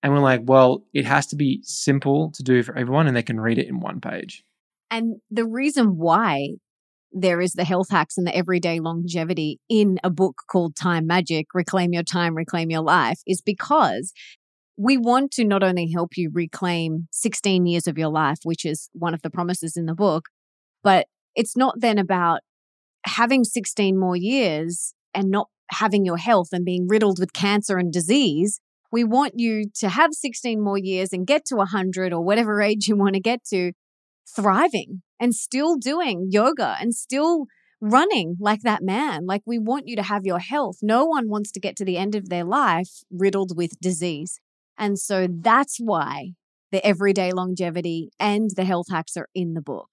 And 0.02 0.14
we're 0.14 0.20
like, 0.20 0.42
well, 0.46 0.84
it 0.94 1.06
has 1.06 1.28
to 1.28 1.36
be 1.36 1.60
simple 1.64 2.32
to 2.32 2.44
do 2.44 2.64
for 2.64 2.76
everyone 2.76 3.08
and 3.08 3.16
they 3.16 3.22
can 3.22 3.40
read 3.40 3.60
it 3.60 3.68
in 3.68 3.80
one 3.80 4.02
page. 4.02 4.44
And 4.90 5.18
the 5.30 5.46
reason 5.46 5.98
why 5.98 6.56
there 7.12 7.42
is 7.42 7.54
the 7.54 7.66
health 7.66 7.90
hacks 7.90 8.18
and 8.18 8.28
the 8.28 8.36
everyday 8.36 8.80
longevity 8.80 9.60
in 9.70 9.98
a 10.04 10.10
book 10.10 10.44
called 10.50 10.76
Time 10.76 11.08
Magic 11.08 11.48
Reclaim 11.54 11.94
Your 11.94 12.04
Time, 12.04 12.36
Reclaim 12.36 12.70
Your 12.70 12.82
Life 12.82 13.20
is 13.26 13.42
because 13.42 14.14
we 14.78 14.98
want 14.98 15.32
to 15.32 15.44
not 15.44 15.64
only 15.64 15.92
help 15.92 16.12
you 16.16 16.30
reclaim 16.34 17.08
16 17.12 17.66
years 17.66 17.88
of 17.88 17.98
your 17.98 18.10
life, 18.10 18.40
which 18.44 18.64
is 18.64 18.90
one 18.94 19.14
of 19.14 19.22
the 19.22 19.30
promises 19.30 19.76
in 19.76 19.86
the 19.86 19.96
book, 19.96 20.26
but 20.84 21.08
it's 21.36 21.58
not 21.58 21.76
then 21.80 21.98
about 21.98 22.40
having 23.06 23.44
16 23.44 24.00
more 24.00 24.16
years 24.16 24.94
and 25.14 25.30
not 25.30 25.48
having 25.72 26.06
your 26.06 26.18
health 26.18 26.50
and 26.52 26.64
being 26.64 26.88
riddled 26.88 27.20
with 27.20 27.34
cancer 27.34 27.78
and 27.78 27.92
disease. 27.92 28.62
We 28.92 29.04
want 29.04 29.34
you 29.36 29.66
to 29.80 29.90
have 29.90 30.14
16 30.14 30.64
more 30.64 30.78
years 30.78 31.10
and 31.12 31.28
get 31.28 31.46
to 31.46 31.56
100 31.56 32.14
or 32.14 32.24
whatever 32.24 32.62
age 32.62 32.88
you 32.88 32.96
want 32.96 33.16
to 33.16 33.20
get 33.22 33.44
to 33.50 33.74
thriving 34.36 35.02
and 35.20 35.36
still 35.36 35.76
doing 35.76 36.28
yoga 36.30 36.76
and 36.80 36.96
still 36.96 37.46
running 37.82 38.36
like 38.40 38.62
that 38.62 38.84
man. 38.84 39.26
Like 39.26 39.42
we 39.46 39.58
want 39.58 39.88
you 39.88 39.96
to 39.96 40.04
have 40.04 40.26
your 40.26 40.40
health. 40.40 40.78
No 40.82 41.06
one 41.06 41.30
wants 41.30 41.52
to 41.54 41.60
get 41.60 41.76
to 41.78 41.86
the 41.86 41.98
end 41.98 42.16
of 42.16 42.30
their 42.30 42.44
life 42.44 43.04
riddled 43.12 43.56
with 43.56 43.80
disease. 43.80 44.40
And 44.78 44.98
so 44.98 45.28
that's 45.30 45.78
why 45.78 46.34
the 46.72 46.86
everyday 46.86 47.32
longevity 47.32 48.10
and 48.20 48.50
the 48.56 48.66
health 48.66 48.88
hacks 48.90 49.18
are 49.18 49.30
in 49.34 49.54
the 49.54 49.62
book. 49.62 49.90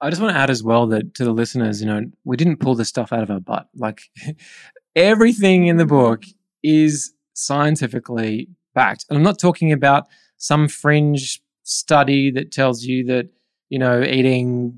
I 0.00 0.08
just 0.08 0.22
want 0.22 0.34
to 0.34 0.40
add 0.40 0.50
as 0.50 0.62
well 0.62 0.86
that 0.88 1.14
to 1.14 1.24
the 1.24 1.32
listeners, 1.32 1.80
you 1.82 1.86
know, 1.86 2.02
we 2.24 2.36
didn't 2.36 2.56
pull 2.56 2.74
this 2.74 2.88
stuff 2.88 3.12
out 3.12 3.22
of 3.22 3.30
our 3.30 3.40
butt. 3.40 3.68
Like 3.76 4.02
everything 4.96 5.66
in 5.66 5.76
the 5.76 5.84
mm-hmm. 5.84 5.94
book 5.94 6.22
is 6.62 7.12
scientifically 7.34 8.48
backed. 8.74 9.04
And 9.08 9.16
I'm 9.16 9.22
not 9.22 9.38
talking 9.38 9.72
about 9.72 10.06
some 10.36 10.68
fringe 10.68 11.40
study 11.64 12.30
that 12.30 12.50
tells 12.50 12.84
you 12.84 13.04
that 13.04 13.28
you 13.70 13.78
know, 13.78 14.02
eating 14.02 14.74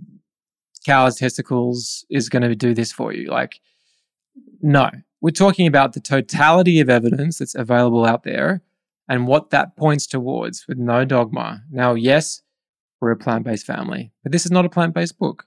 cow's 0.87 1.16
testicles 1.16 2.05
is 2.11 2.28
going 2.28 2.42
to 2.42 2.55
do 2.55 2.74
this 2.74 2.92
for 2.92 3.12
you. 3.12 3.28
Like, 3.28 3.61
no, 4.61 4.90
we're 5.20 5.31
talking 5.31 5.66
about 5.66 5.94
the 5.94 6.00
totality 6.00 6.78
of 6.81 6.88
evidence 6.88 7.38
that's 7.38 7.55
available 7.55 8.05
out 8.05 8.22
there 8.22 8.62
and 9.09 9.26
what 9.26 9.50
that 9.50 9.76
points 9.76 10.07
towards 10.07 10.66
with 10.68 10.78
no 10.78 11.05
dogma. 11.05 11.62
Now, 11.70 11.94
yes, 11.94 12.42
we're 13.00 13.11
a 13.11 13.16
plant 13.16 13.44
based 13.44 13.66
family, 13.66 14.12
but 14.22 14.31
this 14.31 14.44
is 14.44 14.52
not 14.52 14.64
a 14.64 14.70
plant 14.70 14.94
based 14.94 15.18
book. 15.18 15.46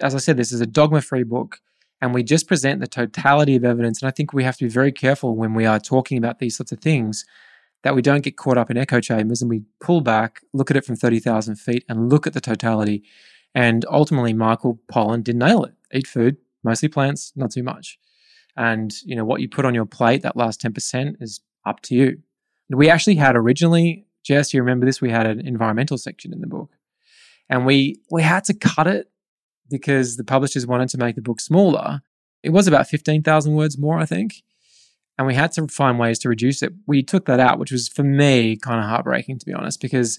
As 0.00 0.14
I 0.14 0.18
said, 0.18 0.36
this 0.36 0.50
is 0.50 0.60
a 0.60 0.66
dogma 0.66 1.02
free 1.02 1.22
book, 1.22 1.58
and 2.00 2.14
we 2.14 2.22
just 2.22 2.48
present 2.48 2.80
the 2.80 2.86
totality 2.86 3.54
of 3.54 3.64
evidence. 3.64 4.00
And 4.00 4.08
I 4.08 4.10
think 4.10 4.32
we 4.32 4.44
have 4.44 4.56
to 4.56 4.64
be 4.64 4.70
very 4.70 4.90
careful 4.90 5.36
when 5.36 5.54
we 5.54 5.66
are 5.66 5.78
talking 5.78 6.16
about 6.16 6.38
these 6.38 6.56
sorts 6.56 6.72
of 6.72 6.80
things 6.80 7.24
that 7.82 7.94
we 7.94 8.02
don't 8.02 8.22
get 8.22 8.36
caught 8.36 8.58
up 8.58 8.70
in 8.70 8.76
echo 8.76 9.00
chambers 9.00 9.40
and 9.40 9.50
we 9.50 9.62
pull 9.80 10.00
back, 10.00 10.40
look 10.52 10.70
at 10.70 10.76
it 10.76 10.84
from 10.84 10.96
30,000 10.96 11.56
feet 11.56 11.84
and 11.88 12.10
look 12.10 12.26
at 12.26 12.34
the 12.34 12.40
totality. 12.40 13.02
And 13.54 13.84
ultimately, 13.90 14.32
Michael 14.32 14.80
Pollan 14.92 15.24
did 15.24 15.36
nail 15.36 15.64
it. 15.64 15.74
Eat 15.92 16.06
food, 16.06 16.36
mostly 16.62 16.88
plants, 16.88 17.32
not 17.34 17.50
too 17.50 17.62
much. 17.62 17.98
And, 18.56 18.92
you 19.04 19.16
know, 19.16 19.24
what 19.24 19.40
you 19.40 19.48
put 19.48 19.64
on 19.64 19.74
your 19.74 19.86
plate, 19.86 20.22
that 20.22 20.36
last 20.36 20.60
10% 20.60 21.16
is 21.20 21.40
up 21.66 21.80
to 21.82 21.94
you. 21.94 22.18
We 22.68 22.90
actually 22.90 23.16
had 23.16 23.34
originally, 23.34 24.06
Jess, 24.24 24.52
you 24.52 24.60
remember 24.60 24.86
this? 24.86 25.00
We 25.00 25.10
had 25.10 25.26
an 25.26 25.46
environmental 25.46 25.98
section 25.98 26.32
in 26.32 26.40
the 26.40 26.46
book. 26.46 26.70
And 27.48 27.66
we 27.66 28.00
we 28.10 28.22
had 28.22 28.44
to 28.44 28.54
cut 28.54 28.86
it 28.86 29.10
because 29.68 30.16
the 30.16 30.24
publishers 30.24 30.66
wanted 30.66 30.88
to 30.90 30.98
make 30.98 31.16
the 31.16 31.22
book 31.22 31.40
smaller. 31.40 32.02
It 32.42 32.50
was 32.50 32.68
about 32.68 32.86
15,000 32.86 33.54
words 33.54 33.76
more, 33.76 33.98
I 33.98 34.06
think 34.06 34.34
and 35.20 35.26
we 35.26 35.34
had 35.34 35.52
to 35.52 35.68
find 35.68 35.98
ways 35.98 36.18
to 36.20 36.30
reduce 36.30 36.62
it. 36.62 36.72
We 36.86 37.02
took 37.02 37.26
that 37.26 37.40
out, 37.40 37.58
which 37.58 37.70
was 37.70 37.88
for 37.88 38.02
me 38.02 38.56
kind 38.56 38.80
of 38.80 38.86
heartbreaking, 38.86 39.38
to 39.40 39.44
be 39.44 39.52
honest, 39.52 39.78
because 39.78 40.18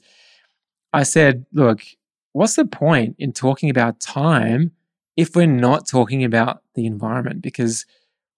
I 0.93 1.01
said, 1.01 1.47
look, 1.51 1.81
what's 2.33 2.55
the 2.55 2.67
point 2.67 3.15
in 3.17 3.33
talking 3.33 3.71
about 3.71 3.99
time 3.99 4.73
if 5.17 5.35
we're 5.35 5.47
not 5.47 5.87
talking 5.87 6.23
about 6.23 6.61
the 6.75 6.85
environment? 6.85 7.41
Because 7.41 7.87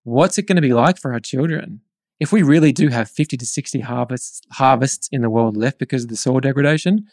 what's 0.03 0.37
it 0.37 0.43
going 0.43 0.55
to 0.55 0.61
be 0.61 0.71
like 0.71 0.97
for 0.97 1.11
our 1.11 1.19
children? 1.19 1.81
If 2.21 2.31
we 2.31 2.43
really 2.43 2.71
do 2.71 2.87
have 2.87 3.09
50 3.09 3.35
to 3.35 3.45
60 3.45 3.81
harvests, 3.81 4.39
harvests 4.53 5.09
in 5.11 5.21
the 5.21 5.29
world 5.29 5.57
left 5.57 5.79
because 5.79 6.03
of 6.03 6.09
the 6.09 6.15
soil 6.15 6.39
degradation, 6.39 7.07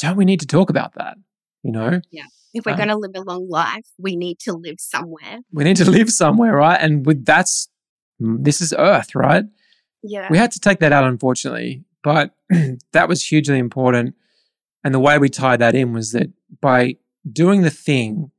don't 0.00 0.16
we 0.16 0.24
need 0.24 0.40
to 0.40 0.46
talk 0.46 0.70
about 0.70 0.94
that? 0.94 1.18
You 1.62 1.70
know? 1.70 2.00
Yeah. 2.10 2.24
If 2.52 2.66
we're 2.66 2.72
uh, 2.72 2.76
going 2.76 2.88
to 2.88 2.96
live 2.96 3.12
a 3.14 3.20
long 3.20 3.48
life, 3.48 3.86
we 3.96 4.16
need 4.16 4.40
to 4.40 4.54
live 4.54 4.80
somewhere. 4.80 5.38
We 5.52 5.62
need 5.62 5.76
to 5.76 5.88
live 5.88 6.10
somewhere, 6.10 6.56
right? 6.56 6.80
And 6.80 7.06
with 7.06 7.24
that's 7.24 7.68
Mm, 8.20 8.44
this 8.44 8.60
is 8.60 8.74
Earth, 8.76 9.14
right? 9.14 9.44
Yeah. 10.02 10.28
We 10.30 10.38
had 10.38 10.52
to 10.52 10.60
take 10.60 10.80
that 10.80 10.92
out, 10.92 11.04
unfortunately, 11.04 11.84
but 12.02 12.34
that 12.92 13.08
was 13.08 13.24
hugely 13.24 13.58
important. 13.58 14.14
And 14.84 14.94
the 14.94 15.00
way 15.00 15.18
we 15.18 15.28
tied 15.28 15.60
that 15.60 15.74
in 15.74 15.92
was 15.92 16.12
that 16.12 16.30
by 16.60 16.96
doing 17.30 17.62
the 17.62 17.70
thing 17.70 18.30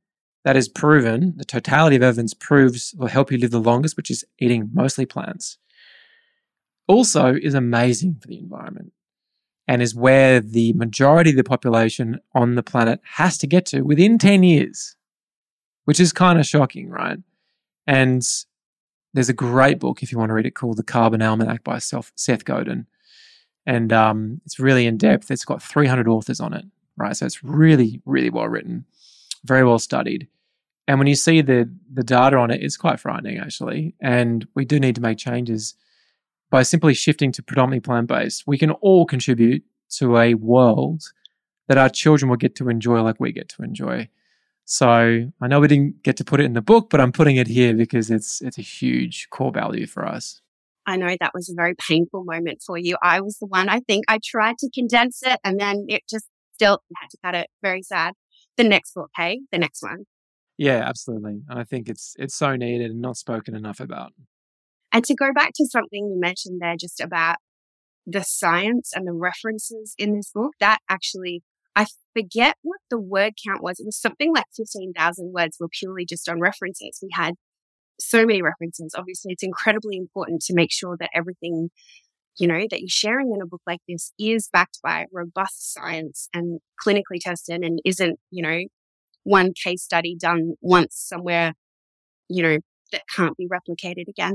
that 0.44 0.56
is 0.56 0.68
proven, 0.68 1.34
the 1.36 1.44
totality 1.44 1.96
of 1.96 2.02
evidence 2.02 2.32
proves 2.32 2.94
will 2.96 3.08
help 3.08 3.30
you 3.30 3.38
live 3.38 3.50
the 3.50 3.60
longest, 3.60 3.96
which 3.96 4.10
is 4.10 4.24
eating 4.38 4.70
mostly 4.72 5.04
plants, 5.04 5.58
also 6.86 7.34
is 7.34 7.54
amazing 7.54 8.16
for 8.20 8.28
the 8.28 8.38
environment 8.38 8.92
and 9.68 9.82
is 9.82 9.94
where 9.94 10.40
the 10.40 10.72
majority 10.72 11.30
of 11.30 11.36
the 11.36 11.44
population 11.44 12.18
on 12.34 12.54
the 12.54 12.62
planet 12.62 13.00
has 13.04 13.36
to 13.36 13.46
get 13.46 13.66
to 13.66 13.82
within 13.82 14.16
10 14.16 14.42
years, 14.42 14.96
which 15.84 16.00
is 16.00 16.12
kind 16.12 16.38
of 16.38 16.46
shocking, 16.46 16.88
right? 16.88 17.18
And 17.86 18.22
there's 19.18 19.28
a 19.28 19.32
great 19.32 19.80
book 19.80 20.00
if 20.00 20.12
you 20.12 20.18
want 20.18 20.30
to 20.30 20.34
read 20.34 20.46
it 20.46 20.54
called 20.54 20.76
The 20.76 20.84
Carbon 20.84 21.22
Almanac 21.22 21.64
by 21.64 21.78
Seth 21.80 22.44
Godin. 22.44 22.86
And 23.66 23.92
um, 23.92 24.40
it's 24.46 24.60
really 24.60 24.86
in 24.86 24.96
depth. 24.96 25.32
It's 25.32 25.44
got 25.44 25.60
300 25.60 26.06
authors 26.06 26.38
on 26.38 26.52
it, 26.52 26.64
right? 26.96 27.16
So 27.16 27.26
it's 27.26 27.42
really, 27.42 28.00
really 28.06 28.30
well 28.30 28.46
written, 28.46 28.84
very 29.44 29.64
well 29.64 29.80
studied. 29.80 30.28
And 30.86 31.00
when 31.00 31.08
you 31.08 31.16
see 31.16 31.42
the 31.42 31.68
the 31.92 32.04
data 32.04 32.36
on 32.36 32.52
it, 32.52 32.62
it's 32.62 32.76
quite 32.76 33.00
frightening 33.00 33.38
actually. 33.38 33.96
And 34.00 34.46
we 34.54 34.64
do 34.64 34.78
need 34.78 34.94
to 34.94 35.00
make 35.00 35.18
changes 35.18 35.74
by 36.48 36.62
simply 36.62 36.94
shifting 36.94 37.32
to 37.32 37.42
predominantly 37.42 37.80
plant 37.80 38.06
based. 38.06 38.44
We 38.46 38.56
can 38.56 38.70
all 38.70 39.04
contribute 39.04 39.64
to 39.96 40.16
a 40.16 40.34
world 40.34 41.02
that 41.66 41.76
our 41.76 41.88
children 41.88 42.30
will 42.30 42.36
get 42.36 42.54
to 42.54 42.68
enjoy 42.68 43.02
like 43.02 43.18
we 43.18 43.32
get 43.32 43.48
to 43.48 43.64
enjoy. 43.64 44.10
So 44.70 45.30
I 45.40 45.46
know 45.48 45.60
we 45.60 45.68
didn't 45.68 46.02
get 46.02 46.18
to 46.18 46.24
put 46.24 46.40
it 46.40 46.44
in 46.44 46.52
the 46.52 46.60
book, 46.60 46.90
but 46.90 47.00
I'm 47.00 47.10
putting 47.10 47.36
it 47.36 47.46
here 47.46 47.72
because 47.72 48.10
it's 48.10 48.42
it's 48.42 48.58
a 48.58 48.62
huge 48.62 49.28
core 49.30 49.50
value 49.50 49.86
for 49.86 50.06
us. 50.06 50.42
I 50.86 50.98
know 50.98 51.16
that 51.18 51.32
was 51.32 51.48
a 51.48 51.54
very 51.56 51.74
painful 51.74 52.24
moment 52.24 52.62
for 52.66 52.76
you. 52.76 52.98
I 53.02 53.22
was 53.22 53.38
the 53.38 53.46
one, 53.46 53.70
I 53.70 53.80
think 53.80 54.04
I 54.08 54.20
tried 54.22 54.58
to 54.58 54.68
condense 54.74 55.22
it 55.24 55.40
and 55.42 55.58
then 55.58 55.86
it 55.88 56.02
just 56.08 56.26
still 56.52 56.80
had 56.96 57.08
to 57.08 57.16
cut 57.24 57.34
it. 57.34 57.48
Very 57.62 57.82
sad. 57.82 58.12
The 58.58 58.64
next 58.64 58.92
book, 58.92 59.08
hey, 59.16 59.40
the 59.50 59.58
next 59.58 59.82
one. 59.82 60.04
Yeah, 60.58 60.82
absolutely. 60.86 61.40
And 61.48 61.58
I 61.58 61.64
think 61.64 61.88
it's 61.88 62.14
it's 62.18 62.36
so 62.36 62.54
needed 62.54 62.90
and 62.90 63.00
not 63.00 63.16
spoken 63.16 63.56
enough 63.56 63.80
about. 63.80 64.12
And 64.92 65.02
to 65.06 65.14
go 65.14 65.32
back 65.32 65.52
to 65.54 65.64
something 65.64 66.10
you 66.10 66.20
mentioned 66.20 66.60
there 66.60 66.76
just 66.78 67.00
about 67.00 67.36
the 68.06 68.22
science 68.22 68.92
and 68.94 69.06
the 69.06 69.12
references 69.14 69.94
in 69.96 70.14
this 70.14 70.30
book, 70.34 70.52
that 70.60 70.80
actually 70.90 71.42
I 71.78 71.86
forget 72.12 72.56
what 72.62 72.80
the 72.90 72.98
word 72.98 73.34
count 73.46 73.62
was. 73.62 73.78
It 73.78 73.86
was 73.86 73.96
something 73.96 74.34
like 74.34 74.46
15,000 74.56 75.32
words 75.32 75.58
were 75.60 75.68
purely 75.68 76.04
just 76.04 76.28
on 76.28 76.40
references. 76.40 76.98
We 77.00 77.10
had 77.12 77.34
so 78.00 78.26
many 78.26 78.42
references. 78.42 78.96
Obviously, 78.98 79.32
it's 79.32 79.44
incredibly 79.44 79.96
important 79.96 80.42
to 80.42 80.54
make 80.54 80.72
sure 80.72 80.96
that 80.98 81.10
everything, 81.14 81.70
you 82.36 82.48
know, 82.48 82.66
that 82.68 82.80
you're 82.80 82.88
sharing 82.88 83.32
in 83.32 83.40
a 83.40 83.46
book 83.46 83.62
like 83.64 83.78
this 83.86 84.12
is 84.18 84.48
backed 84.52 84.80
by 84.82 85.04
robust 85.12 85.72
science 85.72 86.28
and 86.34 86.58
clinically 86.84 87.20
tested 87.20 87.62
and 87.62 87.78
isn't, 87.84 88.18
you 88.32 88.42
know, 88.42 88.58
one 89.22 89.52
case 89.52 89.84
study 89.84 90.16
done 90.20 90.54
once 90.60 90.96
somewhere, 90.96 91.52
you 92.28 92.42
know, 92.42 92.58
that 92.90 93.02
can't 93.14 93.36
be 93.36 93.46
replicated 93.46 94.08
again. 94.08 94.34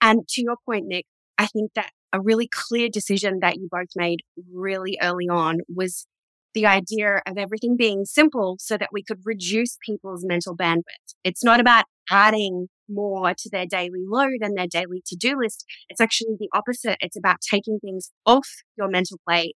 And 0.00 0.26
to 0.30 0.42
your 0.42 0.56
point, 0.66 0.86
Nick, 0.88 1.06
I 1.38 1.46
think 1.46 1.74
that 1.76 1.90
a 2.12 2.20
really 2.20 2.48
clear 2.48 2.88
decision 2.88 3.38
that 3.40 3.56
you 3.56 3.68
both 3.70 3.90
made 3.94 4.18
really 4.52 4.98
early 5.00 5.28
on 5.28 5.58
was 5.72 6.06
the 6.54 6.66
idea 6.66 7.22
of 7.26 7.38
everything 7.38 7.76
being 7.76 8.04
simple 8.04 8.56
so 8.58 8.76
that 8.76 8.90
we 8.92 9.02
could 9.02 9.20
reduce 9.24 9.78
people's 9.84 10.24
mental 10.24 10.56
bandwidth. 10.56 11.14
It's 11.24 11.44
not 11.44 11.60
about 11.60 11.84
adding 12.10 12.68
more 12.88 13.32
to 13.34 13.50
their 13.50 13.66
daily 13.66 14.04
load 14.06 14.38
and 14.40 14.56
their 14.56 14.66
daily 14.66 15.02
to 15.06 15.16
do 15.16 15.38
list. 15.38 15.64
It's 15.88 16.00
actually 16.00 16.36
the 16.38 16.48
opposite. 16.52 16.98
It's 17.00 17.16
about 17.16 17.40
taking 17.40 17.78
things 17.80 18.10
off 18.26 18.48
your 18.76 18.88
mental 18.88 19.18
plate, 19.26 19.56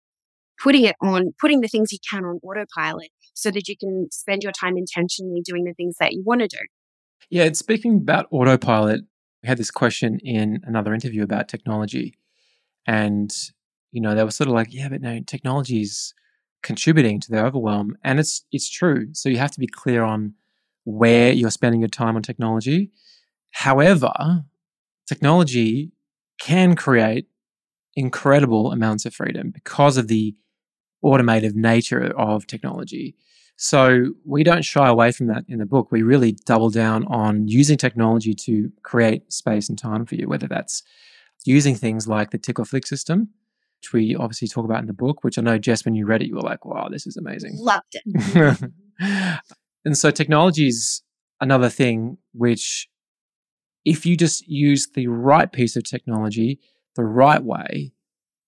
putting 0.62 0.84
it 0.86 0.96
on, 1.02 1.34
putting 1.40 1.62
the 1.62 1.68
things 1.68 1.92
you 1.92 2.00
can 2.10 2.26
on 2.26 2.40
autopilot 2.44 3.10
so 3.34 3.50
that 3.52 3.68
you 3.68 3.76
can 3.78 4.08
spend 4.12 4.44
your 4.44 4.52
time 4.52 4.78
intentionally 4.78 5.42
doing 5.44 5.64
the 5.64 5.74
things 5.74 5.96
that 6.00 6.14
you 6.14 6.24
want 6.24 6.42
to 6.42 6.48
do. 6.48 6.60
Yeah, 7.30 7.46
And 7.46 7.58
speaking 7.58 7.98
about 7.98 8.28
autopilot, 8.32 9.02
we 9.42 9.50
had 9.50 9.58
this 9.58 9.72
question 9.72 10.20
in 10.20 10.62
another 10.64 10.94
interview 10.94 11.24
about 11.24 11.48
technology. 11.48 12.18
And, 12.86 13.34
you 13.92 14.02
know, 14.02 14.14
they 14.14 14.24
were 14.24 14.32
sort 14.32 14.48
of 14.50 14.54
like, 14.54 14.74
yeah, 14.74 14.90
but 14.90 15.02
no, 15.02 15.20
technology 15.22 15.82
is 15.82 16.14
contributing 16.64 17.20
to 17.22 17.32
the 17.32 17.44
overwhelm. 17.44 17.96
And 18.04 18.20
it's 18.20 18.46
it's 18.52 18.70
true. 18.70 19.10
So 19.14 19.30
you 19.30 19.38
have 19.38 19.52
to 19.52 19.60
be 19.60 19.68
clear 19.68 20.04
on 20.04 20.34
where 20.86 21.32
you're 21.32 21.52
spending 21.52 21.82
your 21.82 21.90
time 21.90 22.16
on 22.16 22.22
technology. 22.22 22.92
However, 23.52 24.12
technology 25.08 25.92
can 26.40 26.76
create 26.76 27.28
incredible 27.96 28.72
amounts 28.72 29.06
of 29.06 29.14
freedom 29.14 29.52
because 29.52 29.98
of 29.98 30.08
the 30.08 30.36
automated 31.02 31.56
nature 31.56 32.12
of 32.18 32.48
technology. 32.48 33.16
So 33.56 34.14
we 34.26 34.44
don't 34.44 34.66
shy 34.66 34.88
away 34.88 35.12
from 35.12 35.28
that 35.28 35.44
in 35.48 35.60
the 35.60 35.66
book. 35.66 35.92
We 35.92 36.02
really 36.02 36.32
double 36.46 36.70
down 36.70 37.06
on 37.06 37.48
using 37.48 37.78
technology 37.78 38.34
to 38.34 38.72
create 38.82 39.32
space 39.32 39.70
and 39.70 39.78
time 39.78 40.06
for 40.06 40.16
you, 40.16 40.28
whether 40.28 40.48
that's 40.48 40.82
using 41.46 41.76
things 41.76 42.08
like 42.08 42.32
the 42.32 42.38
tick 42.38 42.58
or 42.58 42.66
flick 42.66 42.88
system, 42.88 43.30
which 43.84 43.92
we 43.92 44.16
obviously 44.16 44.48
talk 44.48 44.64
about 44.64 44.80
in 44.80 44.88
the 44.88 44.94
book, 44.94 45.24
which 45.24 45.38
I 45.38 45.42
know, 45.42 45.58
Jess, 45.58 45.84
when 45.84 45.94
you 45.94 46.06
read 46.06 46.22
it, 46.22 46.28
you 46.28 46.36
were 46.36 46.42
like, 46.42 46.64
wow, 46.64 46.88
this 46.90 47.06
is 47.06 47.18
amazing. 47.18 47.58
Loved 47.58 47.84
it. 47.94 48.70
and 49.86 49.98
so 49.98 50.10
technology 50.10 50.68
is 50.68 51.02
another 51.42 51.70
thing 51.70 52.18
which, 52.34 52.88
if 53.84 54.06
you 54.06 54.16
just 54.16 54.48
use 54.48 54.88
the 54.94 55.08
right 55.08 55.52
piece 55.52 55.76
of 55.76 55.84
technology 55.84 56.62
the 56.96 57.04
right 57.04 57.44
way, 57.44 57.92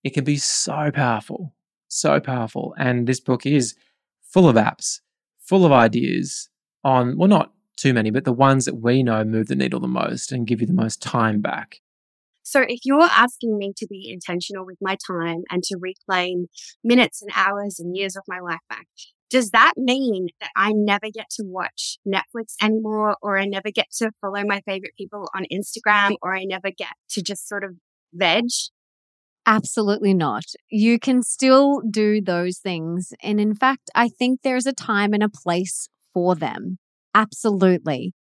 it 0.06 0.12
can 0.12 0.24
be 0.24 0.38
so 0.38 0.90
powerful, 0.94 1.54
so 1.90 2.22
powerful. 2.22 2.74
And 2.78 3.06
this 3.06 3.20
book 3.20 3.46
is 3.46 3.76
full 4.24 4.48
of 4.48 4.56
apps, 4.56 5.02
full 5.42 5.66
of 5.66 5.74
ideas 5.74 6.48
on, 6.86 7.18
well, 7.18 7.28
not 7.28 7.52
too 7.76 7.94
many, 7.94 8.10
but 8.10 8.24
the 8.24 8.32
ones 8.32 8.64
that 8.64 8.76
we 8.76 9.04
know 9.04 9.26
move 9.26 9.48
the 9.48 9.56
needle 9.56 9.82
the 9.82 9.88
most 9.88 10.32
and 10.32 10.48
give 10.48 10.62
you 10.62 10.68
the 10.68 10.72
most 10.72 11.02
time 11.02 11.42
back. 11.42 11.82
So 12.46 12.62
if 12.62 12.82
you're 12.86 13.02
asking 13.02 13.58
me 13.58 13.74
to 13.76 13.88
be 13.90 14.08
intentional 14.08 14.68
with 14.68 14.78
my 14.80 14.98
time 15.08 15.42
and 15.50 15.64
to 15.64 15.78
reclaim 15.80 16.46
minutes 16.84 17.24
and 17.24 17.32
hours 17.36 17.80
and 17.80 17.98
years 17.98 18.16
of 18.16 18.22
my 18.28 18.40
life 18.40 18.60
back, 18.70 18.86
does 19.32 19.50
that 19.50 19.74
mean 19.78 20.28
that 20.40 20.52
I 20.56 20.72
never 20.74 21.08
get 21.12 21.26
to 21.32 21.44
watch 21.44 21.98
Netflix 22.08 22.54
anymore 22.62 23.18
or 23.24 23.40
I 23.40 23.46
never 23.46 23.72
get 23.72 23.88
to 23.98 24.12
follow 24.22 24.44
my 24.46 24.62
favorite 24.62 24.94
people 24.96 25.28
on 25.36 25.46
Instagram 25.52 26.18
or 26.22 26.36
I 26.36 26.44
never 26.44 26.70
get 26.70 26.94
to 27.10 27.24
just 27.24 27.50
sort 27.50 27.64
of 27.64 27.72
veg? 28.14 28.46
Absolutely 29.48 30.14
not. 30.14 30.46
You 30.70 31.00
can 31.00 31.24
still 31.24 31.82
do 31.90 32.22
those 32.22 32.60
things. 32.60 33.12
And 33.24 33.40
in 33.40 33.56
fact, 33.56 33.90
I 33.96 34.08
think 34.08 34.42
there's 34.44 34.68
a 34.68 34.74
time 34.74 35.14
and 35.14 35.24
a 35.24 35.30
place 35.30 35.90
for 36.14 36.36
them. 36.36 36.78
Absolutely. 37.16 38.14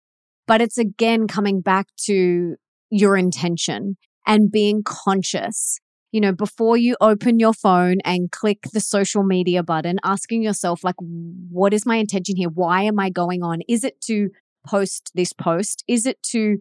But 0.47 0.61
it's 0.61 0.79
again 0.79 1.27
coming 1.27 1.61
back 1.61 1.85
to 2.05 2.55
your 2.89 3.17
intention 3.17 3.97
and 4.25 4.51
being 4.51 4.83
conscious. 4.83 5.79
You 6.11 6.21
know, 6.21 6.31
before 6.31 6.77
you 6.77 6.95
open 7.01 7.39
your 7.39 7.53
phone 7.53 7.97
and 8.05 8.31
click 8.31 8.59
the 8.71 8.79
social 8.79 9.23
media 9.23 9.63
button, 9.63 9.99
asking 10.03 10.43
yourself, 10.43 10.83
like, 10.83 10.95
what 10.97 11.73
is 11.73 11.85
my 11.85 11.97
intention 11.97 12.37
here? 12.37 12.49
Why 12.49 12.83
am 12.83 12.99
I 12.99 13.09
going 13.09 13.43
on? 13.43 13.59
Is 13.67 13.83
it 13.83 13.99
to 14.01 14.29
post 14.65 15.11
this 15.13 15.33
post? 15.33 15.83
Is 15.87 16.05
it 16.05 16.21
to 16.31 16.57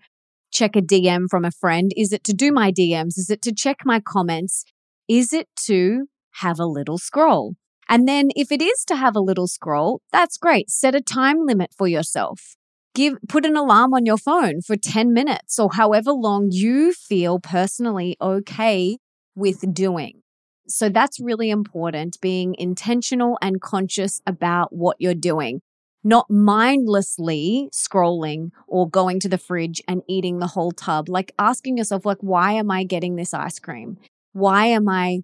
check 0.52 0.76
a 0.76 0.82
DM 0.82 1.26
from 1.30 1.44
a 1.44 1.50
friend? 1.50 1.92
Is 1.96 2.12
it 2.12 2.24
to 2.24 2.32
do 2.32 2.52
my 2.52 2.72
DMs? 2.72 3.16
Is 3.18 3.30
it 3.30 3.42
to 3.42 3.54
check 3.54 3.78
my 3.84 4.00
comments? 4.00 4.64
Is 5.08 5.32
it 5.32 5.48
to 5.66 6.06
have 6.40 6.58
a 6.58 6.66
little 6.66 6.98
scroll? 6.98 7.54
And 7.88 8.08
then 8.08 8.30
if 8.34 8.50
it 8.50 8.62
is 8.62 8.84
to 8.86 8.96
have 8.96 9.14
a 9.14 9.20
little 9.20 9.46
scroll, 9.46 10.00
that's 10.10 10.38
great. 10.38 10.70
Set 10.70 10.94
a 10.94 11.00
time 11.00 11.44
limit 11.44 11.70
for 11.76 11.86
yourself. 11.86 12.56
Give 12.94 13.16
put 13.28 13.44
an 13.44 13.56
alarm 13.56 13.92
on 13.92 14.06
your 14.06 14.18
phone 14.18 14.60
for 14.62 14.76
10 14.76 15.12
minutes 15.12 15.58
or 15.58 15.70
however 15.74 16.12
long 16.12 16.48
you 16.50 16.92
feel 16.92 17.40
personally 17.40 18.16
okay 18.20 18.98
with 19.34 19.74
doing. 19.74 20.22
So 20.68 20.88
that's 20.88 21.20
really 21.20 21.50
important 21.50 22.18
being 22.22 22.54
intentional 22.56 23.36
and 23.42 23.60
conscious 23.60 24.20
about 24.26 24.72
what 24.72 24.96
you're 24.98 25.14
doing 25.14 25.60
not 26.04 26.26
mindlessly 26.28 27.68
scrolling 27.72 28.50
or 28.68 28.88
going 28.88 29.18
to 29.18 29.28
the 29.28 29.38
fridge 29.38 29.80
and 29.88 30.02
eating 30.06 30.38
the 30.38 30.46
whole 30.48 30.70
tub 30.70 31.08
like 31.08 31.32
asking 31.38 31.78
yourself 31.78 32.04
like 32.04 32.18
why 32.20 32.52
am 32.52 32.70
i 32.70 32.84
getting 32.84 33.16
this 33.16 33.32
ice 33.32 33.58
cream? 33.58 33.96
Why 34.32 34.66
am 34.66 34.88
i 34.88 35.20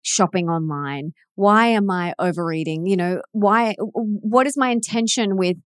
shopping 0.00 0.48
online? 0.48 1.12
Why 1.34 1.66
am 1.68 1.90
i 1.90 2.14
overeating? 2.18 2.86
You 2.86 2.96
know 2.96 3.22
why 3.32 3.76
what 3.78 4.46
is 4.46 4.56
my 4.56 4.70
intention 4.70 5.36
with 5.36 5.58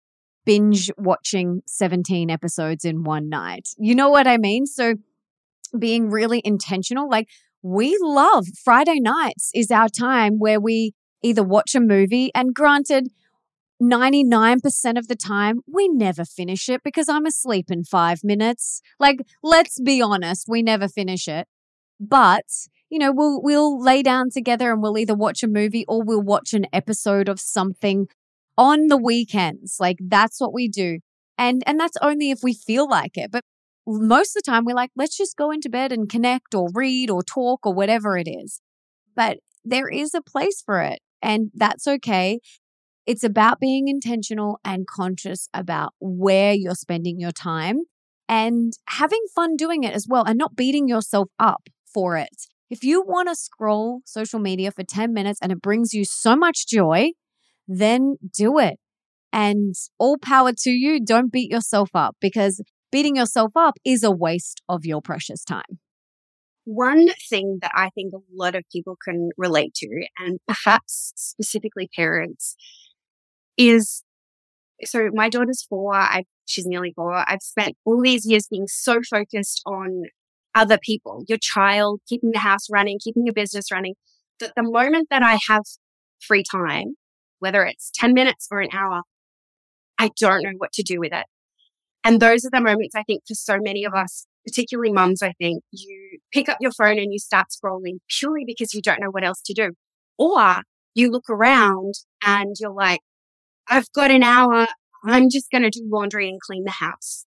binge 0.44 0.90
watching 0.96 1.62
17 1.66 2.30
episodes 2.30 2.84
in 2.84 3.04
one 3.04 3.28
night 3.28 3.70
you 3.78 3.94
know 3.94 4.08
what 4.08 4.26
i 4.26 4.36
mean 4.36 4.66
so 4.66 4.94
being 5.78 6.10
really 6.10 6.40
intentional 6.44 7.08
like 7.08 7.28
we 7.62 7.96
love 8.00 8.46
friday 8.62 9.00
nights 9.00 9.50
is 9.54 9.70
our 9.70 9.88
time 9.88 10.38
where 10.38 10.60
we 10.60 10.92
either 11.22 11.42
watch 11.42 11.74
a 11.74 11.80
movie 11.80 12.30
and 12.34 12.54
granted 12.54 13.08
99% 13.82 14.98
of 14.98 15.08
the 15.08 15.16
time, 15.16 15.60
we 15.70 15.88
never 15.88 16.24
finish 16.24 16.68
it 16.68 16.82
because 16.84 17.08
I'm 17.08 17.26
asleep 17.26 17.70
in 17.70 17.84
five 17.84 18.22
minutes. 18.22 18.80
Like, 18.98 19.20
let's 19.42 19.80
be 19.80 20.00
honest, 20.00 20.46
we 20.48 20.62
never 20.62 20.88
finish 20.88 21.26
it. 21.28 21.48
But, 22.00 22.44
you 22.88 22.98
know, 22.98 23.12
we'll, 23.12 23.42
we'll 23.42 23.80
lay 23.80 24.02
down 24.02 24.30
together 24.30 24.72
and 24.72 24.82
we'll 24.82 24.98
either 24.98 25.14
watch 25.14 25.42
a 25.42 25.48
movie 25.48 25.84
or 25.88 26.02
we'll 26.02 26.22
watch 26.22 26.54
an 26.54 26.66
episode 26.72 27.28
of 27.28 27.40
something 27.40 28.06
on 28.56 28.88
the 28.88 28.96
weekends. 28.96 29.76
Like, 29.80 29.98
that's 30.00 30.40
what 30.40 30.54
we 30.54 30.68
do. 30.68 30.98
And, 31.36 31.62
and 31.66 31.78
that's 31.78 31.96
only 32.00 32.30
if 32.30 32.40
we 32.42 32.54
feel 32.54 32.88
like 32.88 33.12
it. 33.16 33.30
But 33.30 33.42
most 33.86 34.36
of 34.36 34.42
the 34.42 34.50
time, 34.50 34.64
we're 34.64 34.74
like, 34.74 34.90
let's 34.96 35.16
just 35.16 35.36
go 35.36 35.50
into 35.50 35.68
bed 35.68 35.92
and 35.92 36.08
connect 36.08 36.54
or 36.54 36.68
read 36.72 37.10
or 37.10 37.22
talk 37.22 37.66
or 37.66 37.74
whatever 37.74 38.16
it 38.16 38.28
is. 38.28 38.60
But 39.14 39.38
there 39.64 39.88
is 39.88 40.14
a 40.14 40.22
place 40.22 40.62
for 40.64 40.80
it. 40.80 41.00
And 41.22 41.50
that's 41.54 41.86
okay. 41.86 42.40
It's 43.06 43.24
about 43.24 43.60
being 43.60 43.88
intentional 43.88 44.58
and 44.64 44.86
conscious 44.86 45.48
about 45.52 45.92
where 46.00 46.52
you're 46.52 46.74
spending 46.74 47.20
your 47.20 47.32
time 47.32 47.80
and 48.28 48.72
having 48.88 49.20
fun 49.34 49.56
doing 49.56 49.84
it 49.84 49.92
as 49.92 50.06
well 50.08 50.24
and 50.24 50.38
not 50.38 50.56
beating 50.56 50.88
yourself 50.88 51.28
up 51.38 51.68
for 51.92 52.16
it. 52.16 52.46
If 52.70 52.82
you 52.82 53.02
want 53.02 53.28
to 53.28 53.34
scroll 53.34 54.00
social 54.06 54.38
media 54.38 54.70
for 54.70 54.84
10 54.84 55.12
minutes 55.12 55.38
and 55.42 55.52
it 55.52 55.60
brings 55.60 55.92
you 55.92 56.04
so 56.04 56.34
much 56.34 56.66
joy, 56.66 57.10
then 57.66 58.16
do 58.36 58.58
it. 58.58 58.78
And 59.32 59.74
all 59.98 60.16
power 60.16 60.52
to 60.58 60.70
you. 60.70 61.04
Don't 61.04 61.32
beat 61.32 61.50
yourself 61.50 61.90
up 61.94 62.16
because 62.20 62.62
beating 62.92 63.16
yourself 63.16 63.52
up 63.56 63.74
is 63.84 64.04
a 64.04 64.10
waste 64.10 64.62
of 64.68 64.84
your 64.84 65.02
precious 65.02 65.44
time. 65.44 65.80
One 66.64 67.08
thing 67.28 67.58
that 67.60 67.72
I 67.74 67.90
think 67.90 68.14
a 68.14 68.18
lot 68.32 68.54
of 68.54 68.62
people 68.72 68.96
can 69.04 69.30
relate 69.36 69.74
to, 69.74 70.06
and 70.18 70.38
perhaps 70.46 71.12
specifically 71.16 71.90
parents, 71.94 72.56
is 73.58 74.04
so 74.84 75.10
my 75.12 75.28
daughter's 75.28 75.64
four. 75.68 75.94
I 75.94 76.24
she's 76.46 76.66
nearly 76.66 76.92
four. 76.94 77.12
I've 77.28 77.42
spent 77.42 77.76
all 77.84 78.00
these 78.00 78.24
years 78.24 78.46
being 78.48 78.66
so 78.66 79.00
focused 79.08 79.62
on 79.66 80.04
other 80.54 80.78
people, 80.78 81.24
your 81.28 81.38
child, 81.38 82.00
keeping 82.08 82.30
the 82.32 82.38
house 82.38 82.68
running, 82.70 82.98
keeping 83.02 83.26
your 83.26 83.34
business 83.34 83.72
running, 83.72 83.94
that 84.40 84.52
the 84.56 84.62
moment 84.62 85.08
that 85.10 85.22
I 85.22 85.38
have 85.48 85.62
free 86.20 86.44
time, 86.48 86.94
whether 87.44 87.62
it's 87.66 87.90
10 87.94 88.14
minutes 88.14 88.48
or 88.50 88.60
an 88.60 88.70
hour, 88.72 89.02
I 89.98 90.08
don't 90.18 90.42
know 90.42 90.54
what 90.56 90.72
to 90.72 90.82
do 90.82 90.98
with 90.98 91.12
it. 91.12 91.26
And 92.02 92.18
those 92.18 92.46
are 92.46 92.50
the 92.50 92.62
moments 92.62 92.94
I 92.94 93.02
think 93.02 93.22
for 93.28 93.34
so 93.34 93.58
many 93.60 93.84
of 93.84 93.92
us, 93.92 94.26
particularly 94.46 94.92
mums, 94.92 95.22
I 95.22 95.32
think 95.32 95.62
you 95.70 96.18
pick 96.32 96.48
up 96.48 96.56
your 96.58 96.72
phone 96.72 96.98
and 96.98 97.12
you 97.12 97.18
start 97.18 97.48
scrolling 97.50 97.98
purely 98.08 98.44
because 98.46 98.72
you 98.72 98.80
don't 98.80 99.00
know 99.00 99.10
what 99.10 99.24
else 99.24 99.42
to 99.44 99.52
do. 99.52 99.72
Or 100.18 100.62
you 100.94 101.10
look 101.10 101.28
around 101.28 101.94
and 102.24 102.56
you're 102.58 102.72
like, 102.72 103.00
I've 103.68 103.92
got 103.92 104.10
an 104.10 104.22
hour. 104.22 104.66
I'm 105.04 105.28
just 105.28 105.50
going 105.50 105.64
to 105.64 105.70
do 105.70 105.86
laundry 105.86 106.30
and 106.30 106.40
clean 106.40 106.64
the 106.64 106.70
house. 106.70 107.26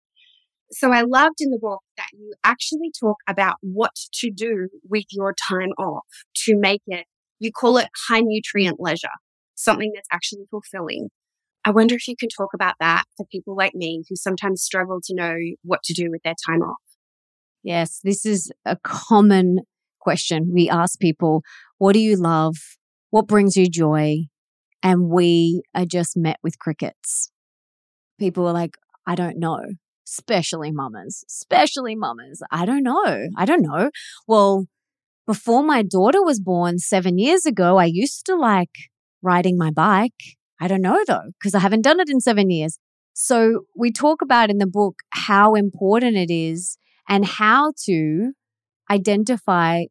So 0.73 0.93
I 0.93 1.03
loved 1.03 1.41
in 1.41 1.51
the 1.51 1.59
book 1.61 1.83
that 1.99 2.09
you 2.13 2.33
actually 2.43 2.91
talk 2.99 3.19
about 3.29 3.57
what 3.61 3.95
to 4.15 4.31
do 4.31 4.69
with 4.89 5.05
your 5.11 5.35
time 5.35 5.73
off 5.79 6.07
to 6.45 6.57
make 6.57 6.83
it, 6.87 7.05
you 7.39 7.53
call 7.53 7.77
it 7.77 7.89
high 8.09 8.21
nutrient 8.21 8.81
leisure, 8.81 9.09
something 9.57 9.91
that's 9.95 10.09
actually 10.13 10.45
fulfilling. 10.51 11.09
I 11.65 11.71
wonder 11.71 11.97
if 11.97 12.07
you 12.07 12.15
can 12.17 12.29
talk 12.29 12.51
about 12.55 12.75
that 12.79 13.05
for 13.17 13.27
people 13.27 13.57
like 13.57 13.75
me 13.75 14.05
who 14.09 14.15
sometimes 14.15 14.63
struggle 14.63 15.01
to 15.03 15.15
know 15.15 15.35
what 15.63 15.83
to 15.85 15.95
do 15.95 16.11
with 16.11 16.23
their 16.23 16.37
time 16.47 16.63
off. 16.63 16.77
Yes, 17.65 17.99
this 18.05 18.25
is 18.25 18.53
a 18.65 18.77
common 18.85 19.59
question. 19.99 20.53
We 20.55 20.71
ask 20.71 21.01
people, 21.01 21.43
what 21.79 21.95
do 21.95 21.99
you 21.99 22.17
love? 22.17 22.55
What 23.11 23.27
brings 23.27 23.57
you 23.57 23.69
joy? 23.69 24.27
and 24.87 25.09
we 25.09 25.63
are 25.75 25.85
just 25.85 26.17
met 26.17 26.37
with 26.45 26.61
crickets. 26.61 27.33
People 28.21 28.47
are 28.47 28.53
like, 28.53 28.77
I 29.05 29.17
don't 29.17 29.37
know, 29.37 29.59
especially 30.07 30.71
mamas, 30.71 31.25
especially 31.29 31.97
mamas. 31.97 32.41
I 32.53 32.65
don't 32.67 32.85
know. 32.85 33.27
I 33.37 33.45
don't 33.45 33.63
know. 33.63 33.91
Well, 34.29 34.67
before 35.27 35.65
my 35.65 35.83
daughter 35.83 36.23
was 36.23 36.39
born 36.39 36.79
seven 36.79 37.19
years 37.19 37.47
ago, 37.47 37.79
I 37.79 37.87
used 37.87 38.27
to 38.27 38.37
like 38.37 38.71
riding 39.27 39.59
my 39.59 39.71
bike. 39.71 40.23
I 40.61 40.69
don't 40.69 40.81
know 40.81 41.05
though, 41.07 41.33
because 41.39 41.55
I 41.55 41.59
haven't 41.59 41.83
done 41.83 42.01
it 42.01 42.09
in 42.09 42.21
seven 42.21 42.51
years. 42.51 42.79
So 43.13 43.65
we 43.75 43.91
talk 43.91 44.23
about 44.23 44.51
in 44.51 44.59
the 44.59 44.67
book 44.67 45.01
how 45.11 45.55
important 45.55 46.17
it 46.17 46.33
is 46.33 46.79
and 47.09 47.25
how 47.25 47.73
to 47.85 48.33
identify 48.91 49.85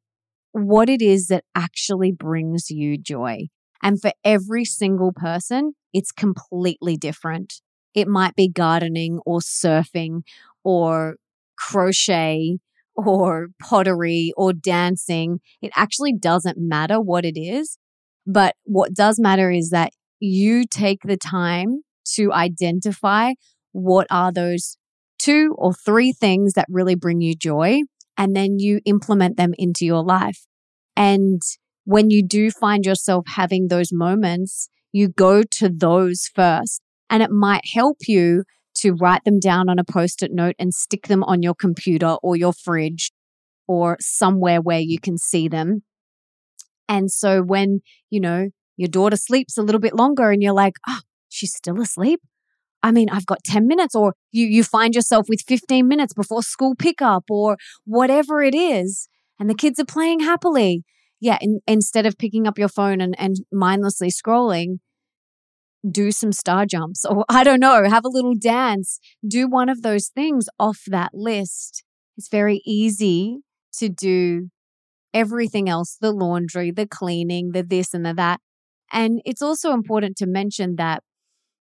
what 0.51 0.89
it 0.89 1.01
is 1.01 1.27
that 1.27 1.43
actually 1.53 2.11
brings 2.11 2.69
you 2.69 2.97
joy. 2.97 3.47
And 3.83 4.01
for 4.01 4.11
every 4.23 4.63
single 4.63 5.11
person, 5.13 5.73
it's 5.93 6.11
completely 6.11 6.97
different. 6.97 7.55
It 7.93 8.07
might 8.07 8.35
be 8.35 8.49
gardening 8.49 9.19
or 9.25 9.39
surfing 9.39 10.21
or 10.63 11.17
crochet 11.57 12.57
or 12.95 13.47
pottery 13.61 14.31
or 14.37 14.53
dancing. 14.53 15.39
It 15.61 15.71
actually 15.75 16.13
doesn't 16.13 16.57
matter 16.57 17.01
what 17.01 17.25
it 17.25 17.37
is. 17.39 17.77
But 18.25 18.55
what 18.63 18.93
does 18.93 19.19
matter 19.19 19.51
is 19.51 19.69
that 19.69 19.91
you 20.19 20.65
take 20.65 21.01
the 21.03 21.17
time 21.17 21.81
to 22.15 22.31
identify 22.31 23.33
what 23.71 24.07
are 24.09 24.31
those 24.31 24.77
two 25.19 25.55
or 25.57 25.73
three 25.73 26.13
things 26.13 26.53
that 26.53 26.65
really 26.69 26.95
bring 26.95 27.21
you 27.21 27.35
joy, 27.35 27.81
and 28.17 28.35
then 28.35 28.59
you 28.59 28.79
implement 28.85 29.37
them 29.37 29.53
into 29.57 29.85
your 29.85 30.03
life. 30.03 30.45
And 30.95 31.41
when 31.83 32.09
you 32.09 32.25
do 32.25 32.51
find 32.51 32.85
yourself 32.85 33.25
having 33.27 33.67
those 33.67 33.91
moments, 33.91 34.69
you 34.91 35.09
go 35.09 35.43
to 35.43 35.69
those 35.69 36.29
first. 36.33 36.81
And 37.09 37.21
it 37.21 37.29
might 37.29 37.63
help 37.73 37.97
you 38.07 38.43
to 38.77 38.93
write 38.93 39.23
them 39.25 39.39
down 39.39 39.69
on 39.69 39.79
a 39.79 39.83
post 39.83 40.23
it 40.23 40.31
note 40.33 40.55
and 40.57 40.73
stick 40.73 41.07
them 41.07 41.23
on 41.23 41.41
your 41.41 41.53
computer 41.53 42.17
or 42.23 42.35
your 42.35 42.53
fridge 42.53 43.11
or 43.67 43.97
somewhere 43.99 44.61
where 44.61 44.79
you 44.79 44.99
can 44.99 45.17
see 45.17 45.47
them. 45.47 45.83
And 46.87 47.11
so 47.11 47.41
when, 47.41 47.81
you 48.09 48.19
know, 48.19 48.49
your 48.77 48.89
daughter 48.89 49.17
sleeps 49.17 49.57
a 49.57 49.63
little 49.63 49.79
bit 49.79 49.95
longer 49.95 50.31
and 50.31 50.41
you're 50.41 50.53
like, 50.53 50.75
oh, 50.87 50.99
she's 51.29 51.53
still 51.53 51.81
asleep. 51.81 52.21
I 52.83 52.91
mean, 52.91 53.09
I've 53.09 53.25
got 53.25 53.43
10 53.43 53.67
minutes, 53.67 53.95
or 53.95 54.13
you, 54.31 54.45
you 54.45 54.63
find 54.63 54.93
yourself 54.93 55.25
with 55.27 55.41
15 55.47 55.87
minutes 55.87 56.13
before 56.13 56.43
school 56.43 56.75
pickup, 56.75 57.23
or 57.31 57.57
whatever 57.83 58.43
it 58.43 58.53
is, 58.53 59.09
and 59.39 59.49
the 59.49 59.55
kids 59.55 59.79
are 59.79 59.85
playing 59.85 60.19
happily. 60.19 60.83
Yeah, 61.19 61.39
in, 61.41 61.61
instead 61.65 62.05
of 62.05 62.19
picking 62.19 62.45
up 62.45 62.59
your 62.59 62.67
phone 62.67 63.01
and, 63.01 63.15
and 63.17 63.37
mindlessly 63.51 64.09
scrolling, 64.09 64.77
do 65.89 66.11
some 66.11 66.31
star 66.31 66.67
jumps, 66.67 67.03
or 67.05 67.25
I 67.29 67.43
don't 67.43 67.59
know, 67.59 67.89
have 67.89 68.05
a 68.05 68.09
little 68.09 68.35
dance, 68.35 68.99
do 69.27 69.47
one 69.47 69.67
of 69.67 69.81
those 69.81 70.09
things 70.09 70.45
off 70.59 70.81
that 70.85 71.11
list. 71.15 71.83
It's 72.17 72.29
very 72.29 72.61
easy 72.65 73.39
to 73.79 73.89
do 73.89 74.49
everything 75.15 75.67
else 75.69 75.97
the 75.99 76.11
laundry, 76.11 76.69
the 76.69 76.85
cleaning, 76.85 77.53
the 77.53 77.63
this 77.63 77.93
and 77.93 78.05
the 78.05 78.13
that. 78.13 78.41
And 78.91 79.21
it's 79.25 79.41
also 79.41 79.71
important 79.71 80.17
to 80.17 80.27
mention 80.27 80.75
that 80.75 81.01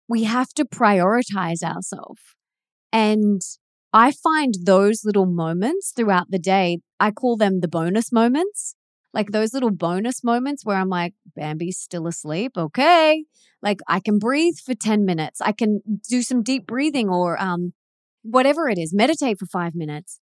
we 0.07 0.25
have 0.25 0.49
to 0.49 0.65
prioritize 0.65 1.63
ourselves. 1.63 2.21
And 2.91 3.41
I 3.93 4.11
find 4.11 4.53
those 4.63 5.01
little 5.03 5.25
moments 5.25 5.93
throughout 5.95 6.29
the 6.29 6.39
day, 6.39 6.79
I 6.99 7.11
call 7.11 7.37
them 7.37 7.61
the 7.61 7.67
bonus 7.67 8.11
moments. 8.11 8.75
Like 9.13 9.31
those 9.31 9.53
little 9.53 9.71
bonus 9.71 10.23
moments 10.23 10.65
where 10.65 10.77
I'm 10.77 10.89
like, 10.89 11.13
Bambi's 11.35 11.79
still 11.79 12.05
asleep. 12.05 12.51
Okay. 12.57 13.23
Like 13.61 13.79
I 13.87 13.99
can 13.99 14.19
breathe 14.19 14.55
for 14.63 14.75
10 14.75 15.05
minutes. 15.05 15.41
I 15.41 15.53
can 15.53 15.81
do 16.07 16.21
some 16.21 16.43
deep 16.43 16.67
breathing 16.67 17.09
or 17.09 17.41
um, 17.41 17.73
whatever 18.21 18.69
it 18.69 18.77
is, 18.77 18.93
meditate 18.93 19.39
for 19.39 19.45
five 19.47 19.73
minutes, 19.73 20.19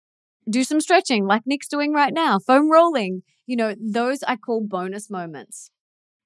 do 0.49 0.65
some 0.65 0.81
stretching 0.81 1.27
like 1.27 1.43
Nick's 1.47 1.69
doing 1.69 1.93
right 1.93 2.13
now, 2.13 2.39
foam 2.39 2.71
rolling. 2.71 3.23
You 3.47 3.57
know, 3.57 3.75
those 3.81 4.23
I 4.23 4.37
call 4.37 4.63
bonus 4.67 5.11
moments. 5.11 5.71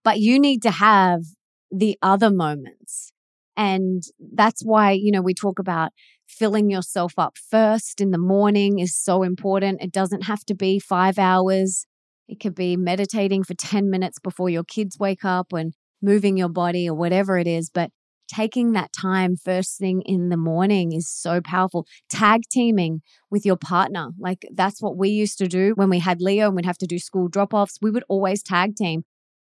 But 0.04 0.20
you 0.20 0.38
need 0.38 0.62
to 0.62 0.70
have 0.70 1.22
the 1.70 1.98
other 2.02 2.30
moments 2.30 3.12
and 3.56 4.02
that's 4.18 4.62
why, 4.62 4.92
you 4.92 5.12
know, 5.12 5.22
we 5.22 5.34
talk 5.34 5.58
about 5.58 5.92
filling 6.26 6.70
yourself 6.70 7.14
up 7.18 7.36
first 7.38 8.00
in 8.00 8.10
the 8.10 8.18
morning 8.18 8.78
is 8.78 8.96
so 8.96 9.22
important. 9.22 9.82
It 9.82 9.92
doesn't 9.92 10.22
have 10.22 10.44
to 10.46 10.54
be 10.54 10.78
five 10.78 11.18
hours. 11.18 11.86
It 12.28 12.40
could 12.40 12.54
be 12.54 12.76
meditating 12.76 13.44
for 13.44 13.54
10 13.54 13.90
minutes 13.90 14.18
before 14.18 14.48
your 14.48 14.64
kids 14.64 14.98
wake 14.98 15.24
up 15.24 15.52
and 15.52 15.74
moving 16.02 16.36
your 16.36 16.48
body 16.48 16.88
or 16.88 16.94
whatever 16.94 17.38
it 17.38 17.46
is. 17.46 17.70
But 17.70 17.90
taking 18.28 18.72
that 18.72 18.92
time 18.92 19.36
first 19.36 19.78
thing 19.78 20.02
in 20.02 20.28
the 20.28 20.36
morning 20.36 20.92
is 20.92 21.08
so 21.08 21.40
powerful. 21.40 21.86
Tag 22.08 22.42
teaming 22.50 23.02
with 23.30 23.44
your 23.44 23.56
partner. 23.56 24.10
Like 24.18 24.46
that's 24.52 24.80
what 24.80 24.96
we 24.96 25.08
used 25.10 25.38
to 25.38 25.48
do 25.48 25.72
when 25.74 25.90
we 25.90 25.98
had 25.98 26.20
Leo 26.20 26.46
and 26.46 26.56
we'd 26.56 26.66
have 26.66 26.78
to 26.78 26.86
do 26.86 26.98
school 26.98 27.28
drop 27.28 27.54
offs. 27.54 27.78
We 27.82 27.90
would 27.90 28.04
always 28.08 28.42
tag 28.42 28.76
team. 28.76 29.04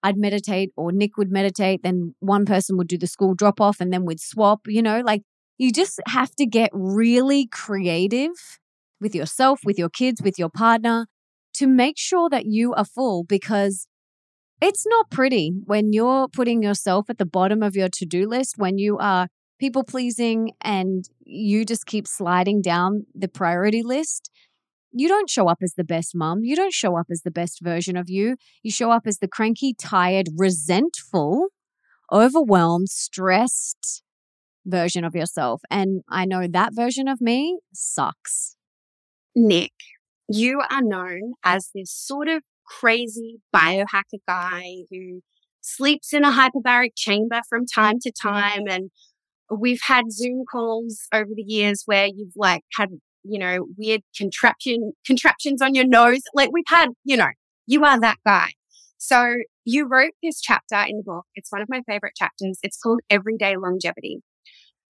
I'd 0.02 0.16
meditate 0.16 0.70
or 0.76 0.90
Nick 0.90 1.16
would 1.16 1.30
meditate, 1.30 1.82
then 1.82 2.14
one 2.18 2.44
person 2.44 2.76
would 2.76 2.88
do 2.88 2.98
the 2.98 3.06
school 3.06 3.34
drop 3.34 3.60
off 3.60 3.80
and 3.80 3.92
then 3.92 4.04
we'd 4.04 4.20
swap, 4.20 4.62
you 4.66 4.82
know, 4.82 5.00
like 5.00 5.22
you 5.58 5.70
just 5.70 6.00
have 6.06 6.34
to 6.36 6.46
get 6.46 6.70
really 6.72 7.46
creative 7.46 8.58
with 9.00 9.14
yourself, 9.14 9.60
with 9.64 9.78
your 9.78 9.88
kids, 9.88 10.20
with 10.20 10.38
your 10.38 10.48
partner 10.48 11.06
to 11.54 11.66
make 11.66 11.98
sure 11.98 12.28
that 12.30 12.46
you 12.46 12.72
are 12.74 12.84
full 12.84 13.24
because 13.24 13.86
it's 14.62 14.86
not 14.86 15.10
pretty 15.10 15.52
when 15.64 15.92
you're 15.92 16.28
putting 16.28 16.62
yourself 16.62 17.10
at 17.10 17.18
the 17.18 17.26
bottom 17.26 17.62
of 17.62 17.76
your 17.76 17.88
to 17.94 18.06
do 18.06 18.26
list, 18.28 18.54
when 18.56 18.78
you 18.78 18.98
are 18.98 19.28
people 19.58 19.84
pleasing 19.84 20.52
and 20.60 21.04
you 21.24 21.64
just 21.64 21.86
keep 21.86 22.06
sliding 22.06 22.62
down 22.62 23.06
the 23.14 23.28
priority 23.28 23.82
list 23.82 24.30
you 24.92 25.08
don't 25.08 25.30
show 25.30 25.48
up 25.48 25.58
as 25.62 25.74
the 25.74 25.84
best 25.84 26.14
mom. 26.14 26.44
You 26.44 26.54
don't 26.54 26.72
show 26.72 26.96
up 26.96 27.06
as 27.10 27.22
the 27.22 27.30
best 27.30 27.60
version 27.62 27.96
of 27.96 28.08
you. 28.08 28.36
You 28.62 28.70
show 28.70 28.90
up 28.90 29.06
as 29.06 29.18
the 29.18 29.28
cranky, 29.28 29.74
tired, 29.74 30.28
resentful, 30.36 31.48
overwhelmed, 32.12 32.90
stressed 32.90 34.02
version 34.66 35.04
of 35.04 35.14
yourself. 35.14 35.62
And 35.70 36.02
I 36.08 36.24
know 36.26 36.46
that 36.46 36.74
version 36.74 37.08
of 37.08 37.20
me 37.20 37.58
sucks. 37.72 38.56
Nick, 39.34 39.72
you 40.28 40.60
are 40.70 40.82
known 40.82 41.32
as 41.42 41.70
this 41.74 41.90
sort 41.90 42.28
of 42.28 42.42
crazy 42.80 43.40
biohacker 43.54 44.20
guy 44.26 44.62
who 44.90 45.20
sleeps 45.60 46.12
in 46.12 46.24
a 46.24 46.32
hyperbaric 46.32 46.90
chamber 46.96 47.40
from 47.48 47.66
time 47.66 47.98
to 48.00 48.12
time. 48.12 48.62
And 48.68 48.90
we've 49.50 49.82
had 49.82 50.10
Zoom 50.10 50.44
calls 50.50 51.06
over 51.12 51.30
the 51.34 51.44
years 51.46 51.82
where 51.86 52.06
you've 52.06 52.36
like 52.36 52.62
had 52.76 52.88
you 53.24 53.38
know, 53.38 53.66
weird 53.76 54.02
contraption, 54.16 54.92
contraptions 55.06 55.62
on 55.62 55.74
your 55.74 55.86
nose. 55.86 56.22
Like 56.34 56.50
we've 56.52 56.64
had, 56.66 56.90
you 57.04 57.16
know, 57.16 57.30
you 57.66 57.84
are 57.84 58.00
that 58.00 58.18
guy. 58.26 58.50
So 58.98 59.36
you 59.64 59.86
wrote 59.86 60.12
this 60.22 60.40
chapter 60.40 60.80
in 60.88 60.98
the 60.98 61.02
book. 61.04 61.26
It's 61.34 61.50
one 61.50 61.62
of 61.62 61.68
my 61.68 61.82
favorite 61.86 62.14
chapters. 62.16 62.58
It's 62.62 62.78
called 62.78 63.00
Everyday 63.10 63.56
Longevity. 63.56 64.22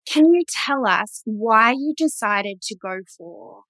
Can 0.07 0.33
you 0.33 0.43
tell 0.49 0.87
us 0.87 1.23
why 1.25 1.73
you 1.73 1.95
decided 1.97 2.61
to 2.63 2.77
go 2.77 3.01
for 3.17 3.63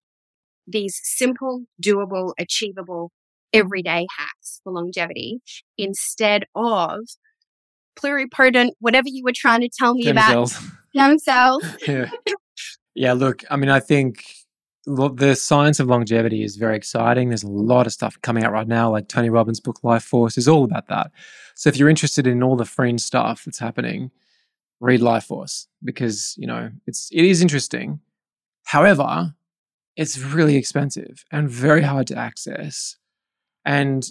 these 0.66 0.98
simple, 1.02 1.64
doable, 1.82 2.32
achievable, 2.38 3.10
everyday 3.52 4.06
hacks 4.18 4.60
for 4.62 4.72
longevity 4.72 5.40
instead 5.78 6.44
of 6.54 7.00
pluripotent, 7.96 8.70
whatever 8.80 9.08
you 9.08 9.22
were 9.24 9.32
trying 9.34 9.60
to 9.60 9.68
tell 9.68 9.94
me 9.94 10.08
about 10.08 10.48
stem 10.94 11.18
cells? 11.18 11.64
yeah. 11.86 12.10
yeah, 12.94 13.12
look, 13.12 13.44
I 13.50 13.56
mean, 13.56 13.70
I 13.70 13.80
think 13.80 14.24
the 14.84 15.34
science 15.34 15.78
of 15.78 15.86
longevity 15.86 16.42
is 16.42 16.56
very 16.56 16.76
exciting. 16.76 17.28
There's 17.28 17.44
a 17.44 17.48
lot 17.48 17.86
of 17.86 17.92
stuff 17.92 18.20
coming 18.22 18.44
out 18.44 18.52
right 18.52 18.66
now, 18.66 18.90
like 18.90 19.08
Tony 19.08 19.30
Robbins' 19.30 19.60
book 19.60 19.84
Life 19.84 20.02
Force 20.02 20.36
is 20.36 20.48
all 20.48 20.64
about 20.64 20.88
that. 20.88 21.12
So 21.54 21.68
if 21.68 21.76
you're 21.76 21.88
interested 21.88 22.26
in 22.26 22.42
all 22.42 22.56
the 22.56 22.64
fringe 22.64 23.00
stuff 23.00 23.44
that's 23.44 23.58
happening, 23.58 24.10
read 24.80 25.00
Life 25.00 25.24
Force 25.24 25.68
because 25.84 26.34
you 26.36 26.46
know 26.46 26.70
it's 26.86 27.08
it 27.12 27.24
is 27.24 27.40
interesting. 27.40 28.00
However, 28.64 29.34
it's 29.96 30.18
really 30.18 30.56
expensive 30.56 31.24
and 31.30 31.48
very 31.48 31.82
hard 31.82 32.06
to 32.08 32.16
access. 32.16 32.96
And 33.64 34.04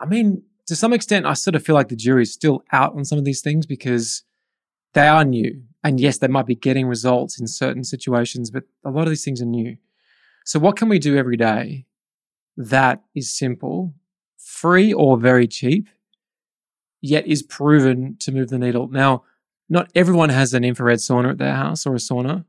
I 0.00 0.06
mean, 0.06 0.42
to 0.66 0.76
some 0.76 0.92
extent, 0.92 1.26
I 1.26 1.34
sort 1.34 1.54
of 1.54 1.64
feel 1.64 1.74
like 1.74 1.88
the 1.88 1.96
jury 1.96 2.22
is 2.22 2.32
still 2.32 2.62
out 2.72 2.94
on 2.94 3.04
some 3.04 3.18
of 3.18 3.24
these 3.24 3.40
things 3.40 3.66
because 3.66 4.22
they 4.94 5.08
are 5.08 5.24
new. 5.24 5.62
And 5.84 5.98
yes, 5.98 6.18
they 6.18 6.28
might 6.28 6.46
be 6.46 6.54
getting 6.54 6.86
results 6.86 7.40
in 7.40 7.46
certain 7.46 7.84
situations, 7.84 8.50
but 8.50 8.64
a 8.84 8.90
lot 8.90 9.02
of 9.02 9.08
these 9.08 9.24
things 9.24 9.42
are 9.42 9.46
new. 9.46 9.76
So, 10.44 10.58
what 10.58 10.76
can 10.76 10.88
we 10.88 10.98
do 10.98 11.16
every 11.16 11.36
day 11.36 11.86
that 12.56 13.02
is 13.14 13.32
simple, 13.32 13.94
free, 14.38 14.92
or 14.92 15.16
very 15.16 15.46
cheap, 15.46 15.88
yet 17.00 17.26
is 17.26 17.42
proven 17.42 18.16
to 18.20 18.32
move 18.32 18.48
the 18.48 18.58
needle? 18.58 18.88
Now, 18.88 19.24
not 19.68 19.90
everyone 19.94 20.28
has 20.28 20.54
an 20.54 20.64
infrared 20.64 20.98
sauna 20.98 21.30
at 21.30 21.38
their 21.38 21.54
house 21.54 21.86
or 21.86 21.94
a 21.94 21.98
sauna, 21.98 22.44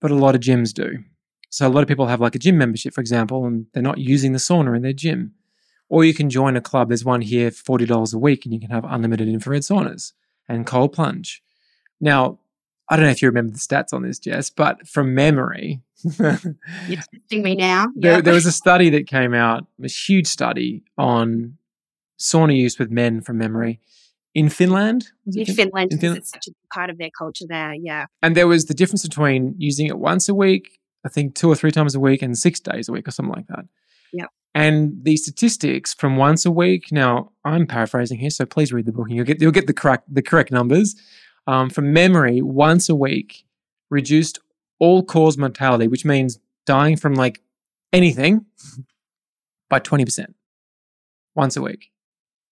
but 0.00 0.10
a 0.10 0.16
lot 0.16 0.34
of 0.34 0.40
gyms 0.40 0.72
do. 0.72 1.04
So, 1.50 1.66
a 1.66 1.68
lot 1.68 1.82
of 1.82 1.88
people 1.88 2.06
have 2.06 2.20
like 2.20 2.34
a 2.34 2.38
gym 2.38 2.56
membership, 2.56 2.94
for 2.94 3.00
example, 3.00 3.44
and 3.44 3.66
they're 3.72 3.82
not 3.82 3.98
using 3.98 4.32
the 4.32 4.38
sauna 4.38 4.74
in 4.76 4.82
their 4.82 4.92
gym. 4.92 5.34
Or 5.88 6.04
you 6.04 6.14
can 6.14 6.30
join 6.30 6.56
a 6.56 6.60
club. 6.60 6.88
There's 6.88 7.04
one 7.04 7.20
here, 7.20 7.50
$40 7.50 8.14
a 8.14 8.18
week, 8.18 8.44
and 8.44 8.54
you 8.54 8.60
can 8.60 8.70
have 8.70 8.84
unlimited 8.88 9.28
infrared 9.28 9.62
saunas 9.62 10.12
and 10.48 10.64
cold 10.64 10.92
plunge. 10.92 11.42
Now, 12.00 12.38
I 12.88 12.96
don't 12.96 13.04
know 13.04 13.10
if 13.10 13.22
you 13.22 13.28
remember 13.28 13.52
the 13.52 13.58
stats 13.58 13.92
on 13.92 14.02
this, 14.02 14.18
Jess, 14.18 14.50
but 14.50 14.86
from 14.86 15.14
memory, 15.14 15.80
you're 16.18 16.38
testing 16.38 17.42
me 17.42 17.54
now. 17.54 17.86
There, 17.96 18.20
there, 18.20 18.34
was 18.34 18.46
a 18.46 18.52
study 18.52 18.90
that 18.90 19.06
came 19.06 19.32
out, 19.32 19.66
a 19.82 19.88
huge 19.88 20.26
study 20.26 20.82
on 20.98 21.56
sauna 22.18 22.56
use 22.56 22.78
with 22.78 22.90
men 22.90 23.20
from 23.20 23.38
memory 23.38 23.80
in 24.34 24.48
Finland. 24.48 25.08
in 25.26 25.46
Finland, 25.46 25.92
in 25.92 25.98
Finland, 25.98 26.18
it's 26.18 26.30
such 26.30 26.48
a 26.48 26.74
part 26.74 26.90
of 26.90 26.98
their 26.98 27.10
culture 27.16 27.44
there. 27.48 27.74
Yeah, 27.74 28.06
and 28.22 28.36
there 28.36 28.48
was 28.48 28.64
the 28.66 28.74
difference 28.74 29.06
between 29.06 29.54
using 29.56 29.86
it 29.86 29.98
once 29.98 30.28
a 30.28 30.34
week, 30.34 30.79
I 31.04 31.08
think 31.08 31.34
two 31.34 31.48
or 31.48 31.56
three 31.56 31.70
times 31.70 31.94
a 31.94 32.00
week, 32.00 32.22
and 32.22 32.36
six 32.36 32.60
days 32.60 32.88
a 32.88 32.92
week, 32.92 33.08
or 33.08 33.10
something 33.10 33.34
like 33.34 33.46
that. 33.48 33.64
Yeah, 34.12 34.26
And 34.54 35.04
the 35.04 35.16
statistics 35.16 35.94
from 35.94 36.16
once 36.16 36.44
a 36.44 36.50
week. 36.50 36.90
Now, 36.90 37.32
I'm 37.44 37.66
paraphrasing 37.66 38.18
here, 38.18 38.30
so 38.30 38.44
please 38.44 38.72
read 38.72 38.86
the 38.86 38.92
book 38.92 39.08
and 39.08 39.16
you'll 39.16 39.26
get 39.26 39.40
you'll 39.40 39.52
get 39.52 39.66
the 39.66 39.74
correct 39.74 40.12
the 40.12 40.22
correct 40.22 40.50
numbers. 40.50 40.94
Um, 41.46 41.70
from 41.70 41.92
memory, 41.92 42.42
once 42.42 42.88
a 42.88 42.94
week 42.94 43.44
reduced 43.88 44.38
all 44.78 45.02
cause 45.02 45.36
mortality, 45.36 45.88
which 45.88 46.04
means 46.04 46.38
dying 46.66 46.96
from 46.96 47.14
like 47.14 47.40
anything, 47.92 48.46
by 49.70 49.78
twenty 49.78 50.04
percent 50.04 50.34
once 51.34 51.56
a 51.56 51.62
week. 51.62 51.90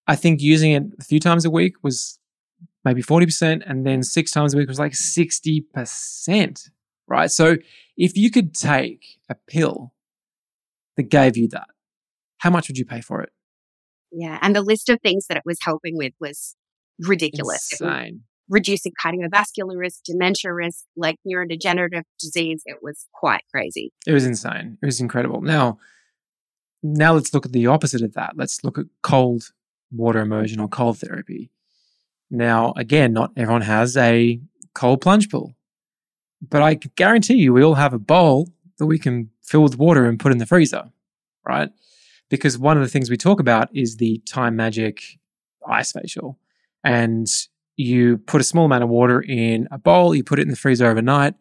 I 0.07 0.17
think 0.17 0.41
using 0.41 0.73
it 0.73 0.85
a 0.99 1.05
few 1.05 1.21
times 1.21 1.45
a 1.45 1.51
week 1.51 1.75
was 1.83 2.19
maybe 2.85 3.03
40%, 3.03 3.63
and 3.67 3.87
then 3.87 4.03
six 4.03 4.31
times 4.31 4.55
a 4.55 4.57
week 4.57 4.69
was 4.69 4.79
like 4.79 4.93
60%, 4.93 6.71
right? 7.09 7.31
So 7.31 7.57
if 7.97 8.17
you 8.17 8.31
could 8.31 8.55
take 8.55 9.19
a 9.29 9.37
pill 9.47 9.93
that 10.97 11.05
gave 11.05 11.37
you 11.37 11.49
that, 11.49 11.69
how 12.39 12.51
much 12.51 12.69
would 12.69 12.79
you 12.79 12.85
pay 12.85 13.01
for 13.01 13.21
it? 13.21 13.31
Yeah. 14.13 14.39
And 14.41 14.55
the 14.55 14.63
list 14.63 14.89
of 14.89 15.01
things 15.03 15.27
that 15.29 15.37
it 15.37 15.43
was 15.45 15.59
helping 15.63 15.97
with 15.97 16.13
was 16.21 16.57
ridiculous. 17.01 17.73
Insane. 17.73 18.23
Reducing 18.49 18.93
cardiovascular 19.05 19.77
risk, 19.77 20.01
dementia 20.05 20.53
risk, 20.53 20.85
like 20.97 21.17
neurodegenerative 21.27 22.05
disease. 22.19 22.63
It 22.65 22.79
was 22.81 23.07
quite 23.13 23.43
crazy. 23.53 23.93
It 24.07 24.13
was 24.13 24.25
insane. 24.25 24.79
It 24.83 24.87
was 24.87 25.01
incredible. 25.01 25.43
Now, 25.43 25.79
now 26.83 27.13
let's 27.13 27.35
look 27.35 27.45
at 27.45 27.53
the 27.53 27.67
opposite 27.67 28.03
of 28.03 28.15
that. 28.15 28.33
Let's 28.37 28.65
look 28.65 28.79
at 28.79 28.87
cold 29.03 29.51
water 29.91 30.21
immersion 30.21 30.61
or 30.61 30.69
cold 30.69 30.99
therapy. 30.99 31.51
Now, 32.31 32.73
again, 32.77 33.13
not 33.13 33.33
everyone 33.37 33.63
has 33.63 33.97
a 33.97 34.41
cold 34.75 35.01
plunge 35.01 35.31
pool, 35.31 35.55
but 36.41 36.63
I 36.63 36.75
guarantee 36.75 37.35
you 37.35 37.53
we 37.53 37.63
all 37.63 37.75
have 37.75 37.95
a 37.95 37.99
bowl 37.99 38.53
that 38.79 38.87
we 38.87 38.99
can 38.99 39.31
fill 39.43 39.63
with 39.63 39.79
water 39.79 40.07
and 40.07 40.19
put 40.19 40.33
in 40.33 40.39
the 40.39 40.47
freezer, 40.47 40.91
right? 41.47 41.71
Because 42.29 42.59
one 42.59 42.77
of 42.77 42.83
the 42.83 42.89
things 42.89 43.11
we 43.11 43.17
talk 43.17 43.41
about 43.41 43.75
is 43.75 43.97
the 43.97 44.19
time 44.27 44.57
magic 44.57 45.03
ice 45.67 45.93
facial. 45.93 46.39
And 46.85 47.27
you 47.77 48.19
put 48.19 48.41
a 48.41 48.45
small 48.45 48.67
amount 48.67 48.85
of 48.85 48.89
water 48.89 49.21
in 49.21 49.69
a 49.71 49.79
bowl, 49.79 50.15
you 50.15 50.25
put 50.25 50.39
it 50.39 50.43
in 50.43 50.49
the 50.49 50.57
freezer 50.57 50.87
overnight, 50.87 51.35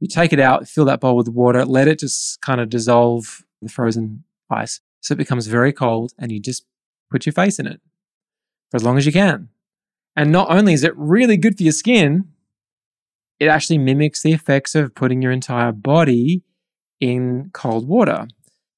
you 0.00 0.08
take 0.08 0.32
it 0.32 0.40
out, 0.40 0.68
fill 0.68 0.84
that 0.86 1.00
bowl 1.00 1.16
with 1.16 1.28
water, 1.28 1.64
let 1.64 1.88
it 1.88 1.98
just 1.98 2.40
kind 2.40 2.60
of 2.60 2.68
dissolve 2.68 3.44
the 3.62 3.68
frozen 3.68 4.24
ice. 4.50 4.80
So 5.00 5.12
it 5.12 5.18
becomes 5.18 5.46
very 5.46 5.72
cold 5.72 6.12
and 6.18 6.32
you 6.32 6.40
just 6.40 6.64
put 7.10 7.26
your 7.26 7.32
face 7.32 7.58
in 7.58 7.66
it 7.66 7.80
for 8.70 8.76
as 8.76 8.84
long 8.84 8.98
as 8.98 9.06
you 9.06 9.12
can. 9.12 9.48
And 10.16 10.32
not 10.32 10.50
only 10.50 10.72
is 10.72 10.82
it 10.82 10.96
really 10.96 11.36
good 11.36 11.56
for 11.56 11.62
your 11.62 11.72
skin, 11.72 12.32
it 13.38 13.46
actually 13.46 13.78
mimics 13.78 14.22
the 14.22 14.32
effects 14.32 14.74
of 14.74 14.94
putting 14.94 15.22
your 15.22 15.32
entire 15.32 15.72
body 15.72 16.42
in 17.00 17.50
cold 17.52 17.86
water. 17.86 18.26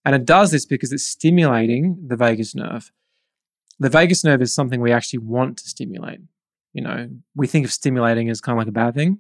And 0.04 0.14
it 0.14 0.24
does 0.24 0.50
this 0.50 0.66
because 0.66 0.92
it's 0.92 1.04
stimulating 1.04 1.98
the 2.06 2.16
vagus 2.16 2.54
nerve. 2.54 2.90
The 3.78 3.90
vagus 3.90 4.24
nerve 4.24 4.42
is 4.42 4.54
something 4.54 4.80
we 4.80 4.92
actually 4.92 5.20
want 5.20 5.58
to 5.58 5.68
stimulate. 5.68 6.20
You 6.72 6.82
know, 6.82 7.08
we 7.34 7.46
think 7.46 7.64
of 7.64 7.72
stimulating 7.72 8.28
as 8.30 8.40
kind 8.40 8.56
of 8.56 8.58
like 8.58 8.68
a 8.68 8.72
bad 8.72 8.94
thing. 8.94 9.18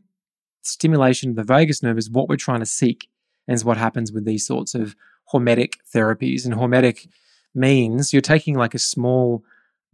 Stimulation 0.62 1.30
of 1.30 1.36
the 1.36 1.44
vagus 1.44 1.82
nerve 1.82 1.98
is 1.98 2.10
what 2.10 2.28
we're 2.28 2.36
trying 2.36 2.60
to 2.60 2.66
seek, 2.66 3.08
and 3.46 3.54
is 3.54 3.64
what 3.64 3.76
happens 3.76 4.12
with 4.12 4.24
these 4.24 4.46
sorts 4.46 4.74
of 4.74 4.96
hormetic 5.32 5.74
therapies. 5.94 6.44
And 6.44 6.54
hormetic 6.54 7.08
means 7.54 8.12
you're 8.12 8.22
taking 8.22 8.54
like 8.56 8.74
a 8.74 8.78
small 8.78 9.44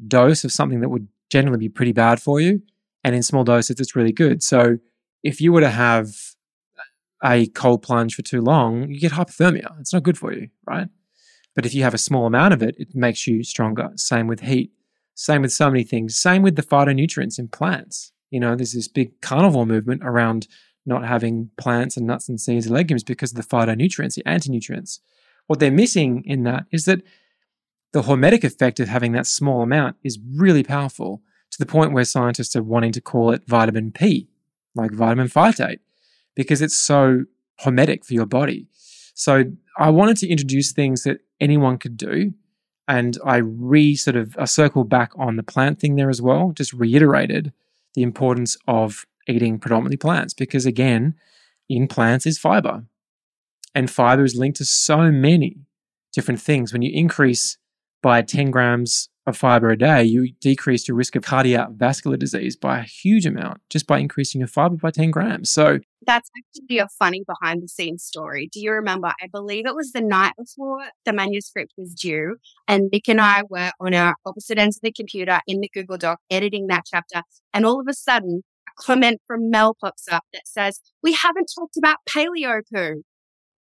dose 0.07 0.45
of 0.45 0.53
something 0.53 0.81
that 0.81 0.89
would 0.89 1.09
generally 1.31 1.59
be 1.59 1.69
pretty 1.69 1.93
bad 1.93 2.21
for 2.21 2.41
you. 2.41 2.63
And 3.03 3.15
in 3.15 3.23
small 3.23 3.45
doses, 3.45 3.79
it's 3.79 3.97
really 3.97 4.13
good. 4.13 4.43
So 4.43 4.79
if 5.25 5.41
you 5.41 5.53
were 5.53 5.63
to 5.63 5.71
have 5.71 6.15
a 7.25 7.47
cold 7.47 7.83
plunge 7.83 8.15
for 8.15 8.23
too 8.23 8.43
long, 8.43 8.89
you 8.91 9.01
get 9.01 9.13
hypothermia. 9.13 9.81
It's 9.81 9.93
not 9.93 10.03
good 10.03 10.19
for 10.19 10.33
you, 10.33 10.51
right? 10.67 10.89
But 11.55 11.65
if 11.65 11.75
you 11.75 11.83
have 11.83 11.95
a 11.95 11.99
small 11.99 12.27
amount 12.27 12.53
of 12.53 12.63
it, 12.63 12.77
it 12.79 12.95
makes 12.95 13.27
you 13.27 13.43
stronger. 13.43 13.91
Same 13.97 14.27
with 14.27 14.41
heat. 14.41 14.73
Same 15.15 15.43
with 15.43 15.53
so 15.53 15.71
many 15.71 15.83
things. 15.83 16.17
Same 16.17 16.43
with 16.43 16.57
the 16.57 16.63
phytonutrients 16.63 17.39
in 17.39 17.49
plants. 17.49 18.13
You 18.31 18.41
know, 18.41 18.55
there's 18.55 18.75
this 18.75 18.89
big 18.89 19.21
carnivore 19.23 19.65
movement 19.65 20.03
around 20.05 20.47
not 20.85 21.07
having 21.07 21.51
plants 21.57 21.97
and 21.97 22.07
nuts 22.07 22.29
and 22.29 22.39
seeds 22.39 22.67
and 22.67 22.75
legumes 22.75 23.05
because 23.05 23.33
of 23.33 23.37
the 23.37 23.57
phytonutrients, 23.57 24.17
the 24.17 24.29
anti-nutrients. 24.29 25.01
What 25.47 25.61
they're 25.61 25.71
missing 25.71 26.23
in 26.27 26.43
that 26.43 26.67
is 26.71 26.85
that 26.85 27.01
the 27.93 28.03
hormetic 28.03 28.45
effect 28.45 28.81
of 28.81 28.89
having 28.89 29.13
that 29.13 29.27
small 29.27 29.63
amount 29.63 29.97
is 30.03 30.19
really 30.35 30.65
powerful 30.65 31.23
to 31.53 31.59
the 31.59 31.67
point 31.67 31.93
where 31.93 32.05
scientists 32.05 32.57
are 32.57 32.63
wanting 32.63 32.93
to 32.93 33.01
call 33.01 33.31
it 33.31 33.47
vitamin 33.47 33.93
P, 33.93 34.29
like 34.75 34.93
vitamin 34.93 35.29
phytate, 35.29 35.79
because 36.35 36.63
it's 36.63 36.77
so 36.77 37.25
hormetic 37.65 38.05
for 38.05 38.15
your 38.15 38.27
body. 38.27 38.67
So 39.15 39.45
I 39.79 39.91
wanted 39.91 40.17
to 40.19 40.29
introduce 40.29 40.73
things 40.73 41.05
that 41.05 41.19
anyone 41.41 41.79
could 41.79 41.97
do. 41.97 42.35
And 42.87 43.17
I 43.25 43.37
re 43.37 43.97
sort 43.97 44.17
of 44.17 44.37
I 44.39 44.45
circle 44.45 44.85
back 44.85 45.13
on 45.17 45.37
the 45.37 45.43
plant 45.43 45.81
thing 45.81 45.97
there 45.97 46.11
as 46.11 46.21
well, 46.21 46.53
just 46.53 46.73
reiterated 46.75 47.53
the 47.95 48.03
importance 48.03 48.59
of 48.67 49.07
eating 49.27 49.59
predominantly 49.59 49.97
plants 49.97 50.35
because 50.35 50.67
again, 50.67 51.15
in 51.69 51.89
plants 51.89 52.27
is 52.27 52.39
fiber. 52.39 52.85
And 53.75 53.91
fiber 53.91 54.25
is 54.25 54.37
linked 54.37 54.59
to 54.59 54.65
so 54.65 55.11
many 55.11 55.57
different 56.13 56.41
things. 56.41 56.73
When 56.73 56.83
you 56.83 56.91
increase 56.93 57.57
by 58.03 58.23
10 58.23 58.51
grams 58.51 59.09
of 59.27 59.37
fiber 59.37 59.71
a 59.71 59.79
day, 59.79 60.05
you 60.05 60.33
decrease 60.41 60.87
your 60.87 60.97
risk 60.97 61.17
of 61.17 61.25
cardiovascular 61.25 62.19
disease 62.19 62.57
by 62.57 62.81
a 62.81 62.83
huge 62.83 63.27
amount 63.27 63.61
just 63.71 63.87
by 63.87 63.99
increasing 63.99 64.41
your 64.41 64.49
fiber 64.49 64.77
by 64.77 64.91
10 64.91 65.11
grams. 65.11 65.51
So 65.51 65.79
that's 66.07 66.31
actually 66.39 66.79
a 66.79 66.89
funny 66.99 67.25
behind 67.27 67.63
the 67.63 67.69
scenes 67.69 68.05
story. 68.05 68.49
Do 68.53 68.61
you 68.61 68.73
remember? 68.73 69.09
I 69.09 69.29
believe 69.33 69.67
it 69.67 69.75
was 69.75 69.93
the 69.93 70.03
night 70.03 70.35
before 70.39 70.85
the 71.07 71.13
manuscript 71.13 71.73
was 71.79 71.95
due, 71.95 72.37
and 72.69 72.91
Nick 72.93 73.09
and 73.09 73.21
I 73.21 73.43
were 73.49 73.73
on 73.81 73.95
our 73.95 74.15
opposite 74.27 74.59
ends 74.59 74.77
of 74.77 74.83
the 74.83 74.93
computer 74.93 75.41
in 75.47 75.61
the 75.61 75.71
Google 75.73 75.97
Doc 75.97 76.21
editing 76.31 76.67
that 76.67 76.85
chapter. 76.87 77.23
And 77.53 77.65
all 77.65 77.81
of 77.81 77.87
a 77.89 77.95
sudden, 77.95 78.43
a 78.69 78.83
comment 78.83 79.21
from 79.27 79.51
Mel 79.51 79.75
pops 79.81 80.07
up 80.11 80.25
that 80.33 80.47
says, 80.47 80.81
We 81.03 81.15
haven't 81.15 81.51
talked 81.55 81.77
about 81.77 81.99
paleo 82.09 82.61
poo. 82.73 83.03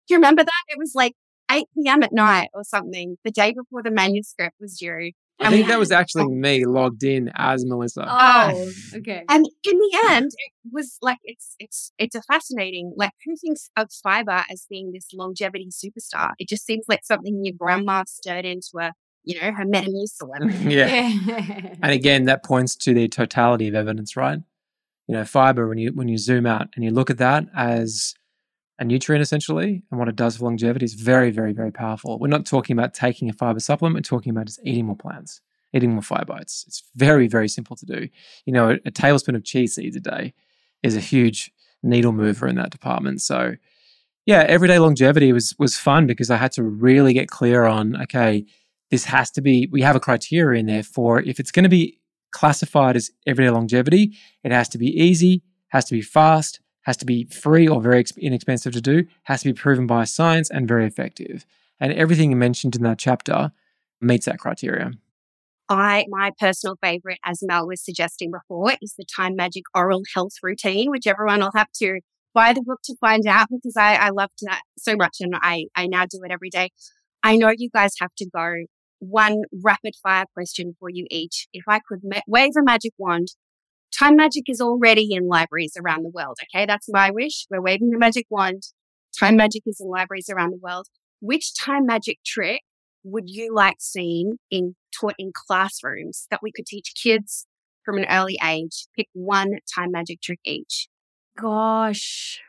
Do 0.07 0.13
you 0.13 0.17
remember 0.17 0.45
that? 0.45 0.63
It 0.69 0.79
was 0.79 0.93
like 0.95 1.15
8 1.51 1.65
p.m. 1.75 2.03
at 2.03 2.13
night 2.13 2.49
or 2.53 2.65
something, 2.65 3.17
the 3.25 3.31
day 3.31 3.53
before 3.53 3.83
the 3.83 3.91
manuscript 3.91 4.57
was 4.61 4.77
due. 4.79 5.13
I 5.41 5.51
think 5.51 5.67
that 5.69 5.79
was 5.79 5.91
actually 5.91 6.25
oh. 6.25 6.31
me 6.31 6.65
logged 6.65 7.03
in 7.03 7.31
as 7.35 7.65
Melissa. 7.67 8.03
Oh, 8.03 8.07
ah. 8.09 8.53
okay. 8.95 9.25
And 9.29 9.47
in 9.65 9.79
the 9.79 9.99
end, 10.07 10.31
it 10.37 10.73
was 10.73 10.97
like 11.03 11.19
it's 11.25 11.57
it's 11.59 11.93
it's 11.99 12.15
a 12.15 12.23
fascinating. 12.23 12.93
Like 12.97 13.13
who 13.25 13.35
thinks 13.37 13.69
of 13.77 13.89
fiber 13.93 14.45
as 14.51 14.67
being 14.71 14.93
this 14.93 15.09
longevity 15.13 15.71
superstar? 15.71 16.33
It 16.39 16.49
just 16.49 16.65
seems 16.65 16.85
like 16.89 17.05
something 17.05 17.45
your 17.45 17.55
grandma 17.59 18.05
stirred 18.07 18.45
into 18.45 18.79
a 18.81 18.93
you 19.25 19.41
know 19.41 19.53
her 19.53 19.65
Metamucil. 19.65 20.71
yeah. 20.71 21.75
and 21.83 21.93
again, 21.93 22.25
that 22.25 22.45
points 22.45 22.77
to 22.77 22.95
the 22.95 23.09
totality 23.09 23.69
of 23.69 23.75
evidence, 23.75 24.17
right? 24.17 24.39
You 25.09 25.17
know, 25.17 25.25
fiber 25.25 25.69
when 25.69 25.79
you 25.79 25.93
when 25.93 26.09
you 26.09 26.17
zoom 26.17 26.47
out 26.47 26.69
and 26.77 26.85
you 26.85 26.91
look 26.91 27.11
at 27.11 27.19
that 27.19 27.45
as 27.57 28.15
a 28.79 28.85
nutrient 28.85 29.23
essentially 29.23 29.83
and 29.91 29.99
what 29.99 30.09
it 30.09 30.17
does 30.17 30.37
for 30.37 30.45
longevity 30.45 30.85
is 30.85 30.95
very, 30.95 31.31
very, 31.31 31.53
very 31.53 31.71
powerful. 31.71 32.19
We're 32.19 32.29
not 32.29 32.47
talking 32.47 32.77
about 32.77 32.95
taking 32.95 33.31
a 33.31 33.33
fiber 33.33 33.61
supplement, 33.61 33.95
we're 33.95 34.17
talking 34.17 34.31
about 34.31 34.47
just 34.47 34.61
eating 34.65 34.87
more 34.87 34.97
plants, 34.97 35.41
eating 35.73 35.93
more 35.93 36.03
fiber. 36.03 36.37
It's, 36.41 36.65
it's 36.67 36.83
very, 36.97 37.29
very 37.29 37.49
simple 37.49 37.77
to 37.77 37.87
do. 37.87 38.09
You 38.47 38.53
know, 38.53 38.71
a, 38.71 38.79
a 38.87 38.91
tablespoon 38.91 39.37
of 39.37 39.45
chia 39.45 39.69
seeds 39.69 39.97
a 39.97 40.01
day 40.01 40.35
is 40.83 40.97
a 40.97 41.01
huge 41.01 41.53
needle 41.83 42.13
mover 42.13 42.49
in 42.49 42.57
that 42.57 42.71
department. 42.71 43.21
So, 43.21 43.55
yeah, 44.27 44.45
everyday 44.49 44.79
longevity 44.79 45.33
was 45.33 45.55
was 45.59 45.77
fun 45.77 46.07
because 46.07 46.31
I 46.31 46.37
had 46.37 46.53
to 46.53 46.63
really 46.63 47.13
get 47.13 47.29
clear 47.29 47.65
on 47.65 48.01
okay, 48.03 48.47
this 48.91 49.05
has 49.05 49.31
to 49.33 49.43
be. 49.43 49.69
We 49.71 49.83
have 49.83 49.97
a 49.97 50.01
criteria 50.01 50.61
in 50.61 50.67
there 50.67 50.83
for 50.83 51.21
if 51.21 51.39
it's 51.39 51.51
going 51.51 51.65
to 51.65 51.69
be 51.69 52.01
classified 52.33 52.97
as 52.97 53.11
everyday 53.27 53.51
longevity, 53.51 54.17
it 54.43 54.51
has 54.51 54.69
to 54.71 54.79
be 54.79 54.89
easy, 54.89 55.43
has 55.69 55.85
to 55.87 55.95
be 55.95 56.01
fast, 56.01 56.61
has 56.85 56.97
to 56.99 57.05
be 57.05 57.25
free 57.25 57.67
or 57.67 57.81
very 57.81 58.05
inexpensive 58.19 58.73
to 58.73 58.81
do, 58.81 59.07
has 59.25 59.43
to 59.43 59.53
be 59.53 59.53
proven 59.53 59.87
by 59.87 60.05
science 60.05 60.51
and 60.51 60.69
very 60.69 60.87
effective. 60.87 61.45
And 61.81 61.93
everything 61.93 62.39
mentioned 62.39 62.77
in 62.77 62.83
that 62.83 62.99
chapter 62.99 63.53
meets 64.01 64.27
that 64.27 64.39
criteria. 64.39 64.93
I 65.69 66.05
my 66.09 66.31
personal 66.39 66.77
favorite, 66.83 67.19
as 67.25 67.41
Mel 67.43 67.67
was 67.67 67.83
suggesting 67.83 68.31
before, 68.31 68.75
is 68.83 68.95
the 68.99 69.05
Time 69.05 69.35
Magic 69.35 69.65
Oral 69.75 70.03
Health 70.15 70.35
Routine, 70.43 70.91
which 70.91 71.07
everyone 71.07 71.41
will 71.41 71.53
have 71.55 71.73
to 71.77 72.01
buy 72.35 72.53
the 72.53 72.63
book 72.63 72.81
to 72.85 72.97
find 73.01 73.27
out 73.27 73.49
because 73.51 73.77
I, 73.77 73.95
I 73.95 74.11
loved 74.11 74.41
that 74.43 74.63
so 74.77 74.97
much 74.97 75.19
and 75.21 75.35
I, 75.41 75.67
I 75.75 75.87
now 75.87 76.05
do 76.05 76.21
it 76.25 76.33
every 76.33 76.51
day. 76.51 76.71
I 77.23 77.37
know 77.37 77.53
you 77.57 77.71
guys 77.73 77.95
have 78.01 78.15
to 78.19 78.29
go. 78.29 78.65
One 78.99 79.43
rapid 79.63 79.95
fire 80.03 80.25
question 80.35 80.75
for 80.79 80.91
you 80.91 81.07
each. 81.11 81.47
If 81.53 81.65
I 81.69 81.81
could 81.87 82.01
ma- 82.03 82.21
wave 82.27 82.53
a 82.59 82.63
magic 82.63 82.93
wand 82.99 83.29
Time 83.99 84.17
Magic 84.17 84.45
is 84.49 84.61
already 84.61 85.09
in 85.13 85.29
libraries 85.29 85.77
around 85.81 86.03
the 86.03 86.11
world. 86.11 86.39
Okay. 86.45 86.67
That's 86.67 86.89
my 86.89 87.11
wish. 87.11 87.47
We're 87.51 87.63
waving 87.63 87.91
the 87.91 87.99
magic 87.99 88.27
wand. 88.29 88.63
Time 89.19 89.37
Magic 89.37 89.63
is 89.67 89.81
in 89.81 89.89
libraries 89.89 90.29
around 90.29 90.51
the 90.51 90.61
world. 90.61 90.89
Which 91.21 91.55
time 91.55 91.87
magic 91.87 92.19
trick 92.27 92.63
would 93.05 93.25
you 93.27 93.55
like 93.55 93.77
seen 93.79 94.39
in 94.51 94.75
taught 94.93 95.15
in 95.19 95.33
classrooms 95.35 96.27
that 96.31 96.41
we 96.43 96.51
could 96.53 96.67
teach 96.67 96.93
kids 97.01 97.47
from 97.85 97.99
an 97.99 98.07
early 98.11 98.37
age? 98.45 98.87
Pick 98.97 99.09
one 99.13 99.53
time 99.75 99.93
magic 99.93 100.21
trick 100.21 100.41
each. 100.45 100.89
Gosh. 101.39 102.41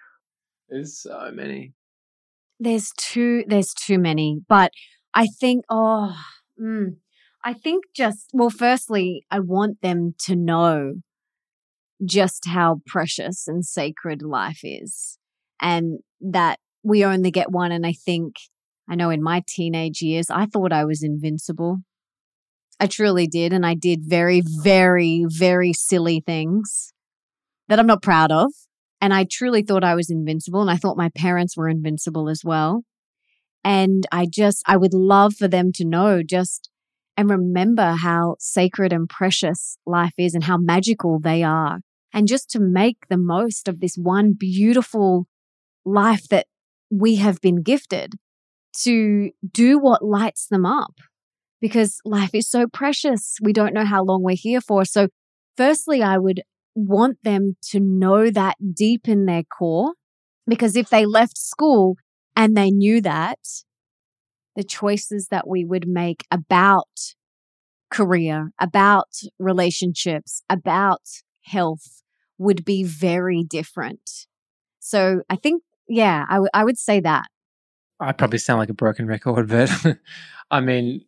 There's 0.68 1.00
so 1.00 1.30
many. 1.32 1.74
There's 2.60 2.92
too 2.98 3.44
there's 3.48 3.74
too 3.74 4.00
many. 4.00 4.42
But 4.48 4.72
I 5.14 5.28
think, 5.40 5.64
oh, 5.70 6.18
mm, 6.60 6.96
I 7.44 7.54
think 7.54 7.86
just, 7.96 8.32
well, 8.34 8.50
firstly, 8.50 9.26
I 9.30 9.40
want 9.40 9.82
them 9.82 10.16
to 10.26 10.36
know 10.36 10.96
just 12.04 12.48
how 12.48 12.82
precious 12.86 13.48
and 13.48 13.66
sacred 13.66 14.22
life 14.22 14.60
is 14.64 15.18
and 15.62 16.00
that 16.20 16.60
we 16.84 17.06
only 17.06 17.32
get 17.32 17.52
one. 17.52 17.72
And 17.72 17.86
I 17.86 17.94
think, 17.94 18.36
I 18.90 18.96
know 18.96 19.10
in 19.10 19.24
my 19.24 19.44
teenage 19.48 20.02
years, 20.02 20.30
I 20.30 20.46
thought 20.46 20.74
I 20.74 20.86
was 20.86 21.04
invincible. 21.04 21.80
I 22.80 22.88
truly 22.88 23.28
did. 23.28 23.54
And 23.54 23.66
I 23.66 23.74
did 23.74 24.02
very, 24.04 24.42
very, 24.64 25.26
very 25.28 25.74
silly 25.74 26.22
things 26.26 26.94
that 27.68 27.80
I'm 27.80 27.88
not 27.88 28.04
proud 28.04 28.32
of. 28.32 28.52
And 29.02 29.14
I 29.14 29.26
truly 29.30 29.62
thought 29.62 29.84
I 29.84 29.96
was 29.96 30.10
invincible. 30.10 30.62
And 30.62 30.70
I 30.70 30.78
thought 30.78 30.98
my 30.98 31.10
parents 31.16 31.56
were 31.56 31.70
invincible 31.70 32.30
as 32.30 32.42
well. 32.44 32.84
And 33.64 34.06
I 34.12 34.28
just, 34.30 34.62
I 34.68 34.78
would 34.78 34.94
love 34.94 35.34
for 35.34 35.48
them 35.48 35.72
to 35.74 35.86
know 35.86 36.22
just 36.22 36.70
and 37.18 37.30
remember 37.30 37.96
how 38.02 38.36
sacred 38.40 38.92
and 38.92 39.10
precious 39.10 39.78
life 39.86 40.14
is 40.18 40.36
and 40.36 40.44
how 40.44 40.58
magical 40.58 41.20
they 41.20 41.44
are. 41.44 41.80
And 42.16 42.30
just 42.30 42.50
to 42.52 42.62
make 42.62 43.08
the 43.10 43.18
most 43.18 43.68
of 43.68 43.82
this 43.82 43.98
one 43.98 44.32
beautiful 44.32 45.28
life 45.86 46.30
that 46.30 46.48
we 46.90 47.16
have 47.18 47.42
been 47.42 47.62
gifted 47.62 48.14
to 48.84 49.32
do 49.52 49.78
what 49.78 50.02
lights 50.02 50.48
them 50.48 50.66
up 50.66 50.94
because 51.60 52.00
life 52.06 52.34
is 52.34 52.50
so 52.50 52.68
precious. 52.68 53.36
We 53.42 53.52
don't 53.52 53.74
know 53.74 53.84
how 53.84 54.02
long 54.02 54.24
we're 54.24 54.38
here 54.38 54.62
for. 54.62 54.86
So, 54.86 55.10
firstly, 55.58 56.02
I 56.02 56.18
would 56.18 56.42
want 56.74 57.18
them 57.24 57.58
to 57.72 57.82
know 57.82 58.30
that 58.32 58.56
deep 58.74 59.10
in 59.10 59.26
their 59.26 59.44
core 59.44 59.94
because 60.48 60.78
if 60.78 60.90
they 60.90 61.06
left 61.06 61.38
school 61.38 61.98
and 62.34 62.56
they 62.56 62.72
knew 62.72 63.02
that, 63.02 63.40
the 64.56 64.64
choices 64.64 65.28
that 65.32 65.50
we 65.50 65.66
would 65.66 65.86
make 65.86 66.24
about 66.32 67.14
career, 67.92 68.52
about 68.58 69.10
relationships, 69.38 70.44
about 70.50 71.02
health 71.44 72.04
would 72.38 72.66
be 72.66 72.84
very 72.84 73.44
different. 73.44 74.28
So 74.80 75.22
I 75.30 75.36
think, 75.36 75.64
yeah, 75.88 76.26
I, 76.30 76.36
w- 76.36 76.50
I 76.54 76.64
would 76.64 76.78
say 76.78 77.00
that. 77.00 77.28
I 78.00 78.12
probably 78.12 78.40
sound 78.40 78.60
like 78.60 78.70
a 78.70 78.74
broken 78.74 79.08
record, 79.08 79.48
but 79.50 79.98
I 80.52 80.60
mean, 80.60 81.06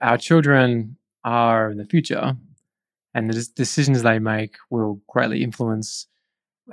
our 0.00 0.18
children 0.18 0.96
are 1.24 1.70
in 1.70 1.78
the 1.78 1.84
future, 1.86 2.36
and 3.14 3.30
the 3.30 3.48
decisions 3.54 4.02
they 4.02 4.18
make 4.18 4.56
will 4.70 5.00
greatly 5.08 5.42
influence 5.42 6.08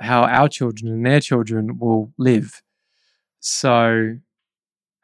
how 0.00 0.24
our 0.24 0.48
children 0.48 0.92
and 0.92 1.06
their 1.06 1.20
children 1.20 1.78
will 1.78 2.12
live. 2.18 2.62
So 3.40 4.16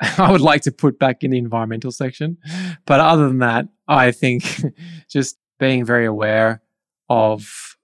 I 0.18 0.32
would 0.32 0.40
like 0.40 0.62
to 0.62 0.72
put 0.72 0.98
back 0.98 1.22
in 1.22 1.30
the 1.30 1.38
environmental 1.38 1.92
section. 1.92 2.38
But 2.86 3.00
other 3.00 3.28
than 3.28 3.38
that, 3.38 3.66
I 3.86 4.10
think 4.10 4.64
just 5.10 5.38
being 5.58 5.84
very 5.84 6.06
aware 6.06 6.62
of 7.08 7.76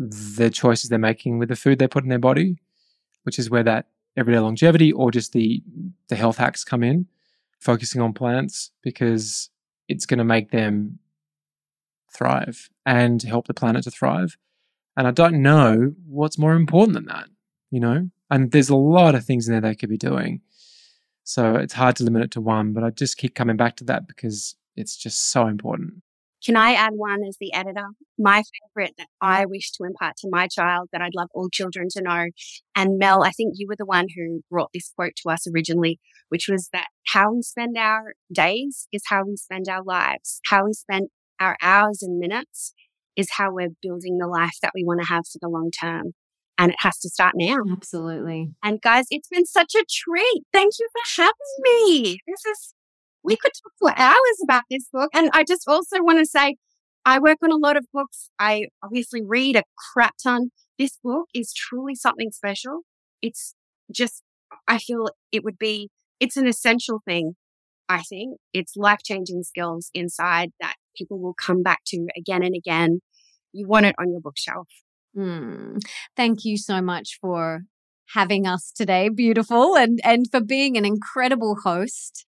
the 0.00 0.48
choices 0.48 0.88
they're 0.88 0.98
making 0.98 1.38
with 1.38 1.50
the 1.50 1.56
food 1.56 1.78
they 1.78 1.86
put 1.86 2.02
in 2.02 2.08
their 2.08 2.18
body, 2.18 2.56
which 3.24 3.38
is 3.38 3.50
where 3.50 3.62
that 3.62 3.86
everyday 4.16 4.38
longevity 4.38 4.92
or 4.92 5.10
just 5.10 5.32
the 5.32 5.62
the 6.08 6.16
health 6.16 6.38
hacks 6.38 6.64
come 6.64 6.82
in, 6.82 7.06
focusing 7.58 8.00
on 8.00 8.14
plants 8.14 8.70
because 8.82 9.50
it's 9.88 10.06
going 10.06 10.18
to 10.18 10.24
make 10.24 10.50
them 10.50 10.98
thrive 12.12 12.70
and 12.86 13.22
help 13.22 13.46
the 13.46 13.54
planet 13.54 13.84
to 13.84 13.90
thrive. 13.90 14.36
And 14.96 15.06
I 15.06 15.10
don't 15.10 15.42
know 15.42 15.94
what's 16.06 16.38
more 16.38 16.54
important 16.54 16.94
than 16.94 17.06
that, 17.06 17.28
you 17.70 17.80
know? 17.80 18.10
And 18.30 18.52
there's 18.52 18.70
a 18.70 18.76
lot 18.76 19.14
of 19.14 19.24
things 19.24 19.46
in 19.46 19.52
there 19.52 19.60
they 19.60 19.74
could 19.74 19.88
be 19.88 19.96
doing. 19.96 20.40
So 21.24 21.56
it's 21.56 21.74
hard 21.74 21.96
to 21.96 22.04
limit 22.04 22.22
it 22.22 22.30
to 22.32 22.40
one, 22.40 22.72
but 22.72 22.82
I 22.82 22.90
just 22.90 23.16
keep 23.16 23.34
coming 23.34 23.56
back 23.56 23.76
to 23.76 23.84
that 23.84 24.08
because 24.08 24.56
it's 24.76 24.96
just 24.96 25.30
so 25.30 25.46
important. 25.46 26.02
Can 26.44 26.56
I 26.56 26.72
add 26.72 26.92
one 26.94 27.22
as 27.26 27.36
the 27.40 27.52
editor? 27.52 27.86
My 28.18 28.42
favorite 28.74 28.94
that 28.98 29.08
I 29.20 29.46
wish 29.46 29.70
to 29.72 29.84
impart 29.84 30.16
to 30.18 30.28
my 30.30 30.46
child 30.46 30.88
that 30.92 31.02
I'd 31.02 31.14
love 31.14 31.28
all 31.34 31.48
children 31.50 31.88
to 31.90 32.02
know. 32.02 32.26
And 32.74 32.98
Mel, 32.98 33.22
I 33.22 33.30
think 33.30 33.54
you 33.56 33.66
were 33.68 33.76
the 33.76 33.84
one 33.86 34.06
who 34.16 34.40
brought 34.50 34.70
this 34.72 34.92
quote 34.96 35.12
to 35.22 35.30
us 35.30 35.46
originally, 35.46 36.00
which 36.28 36.48
was 36.48 36.68
that 36.72 36.88
how 37.06 37.34
we 37.34 37.42
spend 37.42 37.76
our 37.76 38.14
days 38.32 38.88
is 38.92 39.02
how 39.06 39.24
we 39.24 39.36
spend 39.36 39.68
our 39.68 39.82
lives. 39.82 40.40
How 40.46 40.64
we 40.64 40.72
spend 40.72 41.08
our 41.38 41.56
hours 41.62 42.02
and 42.02 42.18
minutes 42.18 42.74
is 43.16 43.32
how 43.32 43.52
we're 43.52 43.76
building 43.82 44.18
the 44.18 44.26
life 44.26 44.56
that 44.62 44.72
we 44.74 44.84
want 44.84 45.00
to 45.00 45.06
have 45.06 45.24
for 45.26 45.38
the 45.40 45.48
long 45.48 45.70
term 45.70 46.12
and 46.60 46.72
it 46.72 46.76
has 46.80 46.98
to 46.98 47.08
start 47.08 47.32
now. 47.36 47.56
Absolutely. 47.72 48.50
And 48.62 48.82
guys, 48.82 49.06
it's 49.10 49.28
been 49.28 49.46
such 49.46 49.74
a 49.74 49.84
treat. 49.88 50.42
Thank 50.52 50.74
you 50.78 50.88
for 50.92 51.22
having 51.22 51.32
me. 51.62 52.18
This 52.26 52.44
is, 52.44 52.74
we 53.22 53.36
could 53.36 53.52
talk 53.62 53.72
for 53.78 53.98
hours 53.98 54.38
about 54.42 54.62
this 54.70 54.88
book. 54.92 55.10
And 55.14 55.30
I 55.32 55.44
just 55.44 55.68
also 55.68 56.02
want 56.02 56.18
to 56.18 56.26
say, 56.26 56.56
I 57.04 57.18
work 57.18 57.38
on 57.42 57.50
a 57.50 57.56
lot 57.56 57.76
of 57.76 57.86
books. 57.92 58.30
I 58.38 58.66
obviously 58.82 59.22
read 59.22 59.56
a 59.56 59.62
crap 59.92 60.14
ton. 60.22 60.50
This 60.78 60.98
book 61.02 61.28
is 61.34 61.52
truly 61.52 61.94
something 61.94 62.30
special. 62.30 62.80
It's 63.22 63.54
just, 63.92 64.22
I 64.68 64.78
feel 64.78 65.08
it 65.32 65.44
would 65.44 65.58
be, 65.58 65.90
it's 66.18 66.36
an 66.36 66.46
essential 66.46 67.00
thing. 67.06 67.34
I 67.88 68.02
think 68.02 68.38
it's 68.52 68.76
life 68.76 69.00
changing 69.04 69.42
skills 69.42 69.90
inside 69.94 70.50
that 70.60 70.74
people 70.96 71.18
will 71.18 71.34
come 71.34 71.62
back 71.62 71.80
to 71.88 72.06
again 72.16 72.42
and 72.42 72.54
again. 72.54 73.00
You 73.52 73.66
want 73.66 73.86
it 73.86 73.96
on 73.98 74.12
your 74.12 74.20
bookshelf. 74.20 74.68
Mm. 75.16 75.80
Thank 76.16 76.44
you 76.44 76.56
so 76.56 76.80
much 76.80 77.18
for 77.20 77.62
having 78.14 78.46
us 78.46 78.70
today, 78.70 79.08
beautiful, 79.08 79.76
and 79.76 79.98
and 80.04 80.26
for 80.30 80.40
being 80.40 80.76
an 80.76 80.84
incredible 80.84 81.56
host 81.64 82.26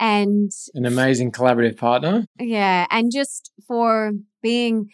and 0.00 0.50
an 0.74 0.86
amazing 0.86 1.32
collaborative 1.32 1.76
partner. 1.76 2.26
Yeah, 2.38 2.86
and 2.90 3.10
just 3.12 3.50
for 3.66 4.12
being 4.42 4.90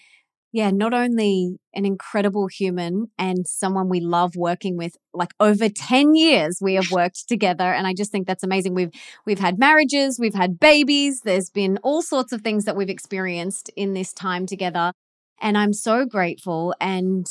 yeah, 0.55 0.70
not 0.70 0.94
only 0.94 1.59
an 1.74 1.84
incredible 1.84 2.46
human 2.46 3.09
and 3.18 3.44
someone 3.44 3.88
we 3.88 3.98
love 3.98 4.36
working 4.36 4.76
with, 4.76 4.96
like 5.12 5.32
over 5.40 5.68
10 5.68 6.14
years 6.14 6.59
we 6.62 6.74
have 6.74 6.92
worked 6.92 7.24
together. 7.28 7.64
And 7.64 7.88
I 7.88 7.92
just 7.92 8.12
think 8.12 8.28
that's 8.28 8.44
amazing. 8.44 8.72
We've, 8.72 8.92
we've 9.26 9.40
had 9.40 9.59
marriages, 9.59 10.16
we've 10.20 10.32
had 10.32 10.61
babies. 10.61 11.22
There's 11.22 11.50
been 11.50 11.78
all 11.82 12.02
sorts 12.02 12.32
of 12.32 12.42
things 12.42 12.66
that 12.66 12.76
we've 12.76 12.88
experienced 12.88 13.68
in 13.74 13.94
this 13.94 14.12
time 14.12 14.46
together. 14.46 14.92
And 15.40 15.59
I'm 15.59 15.72
so 15.72 16.07
grateful. 16.07 16.72
And, 16.80 17.26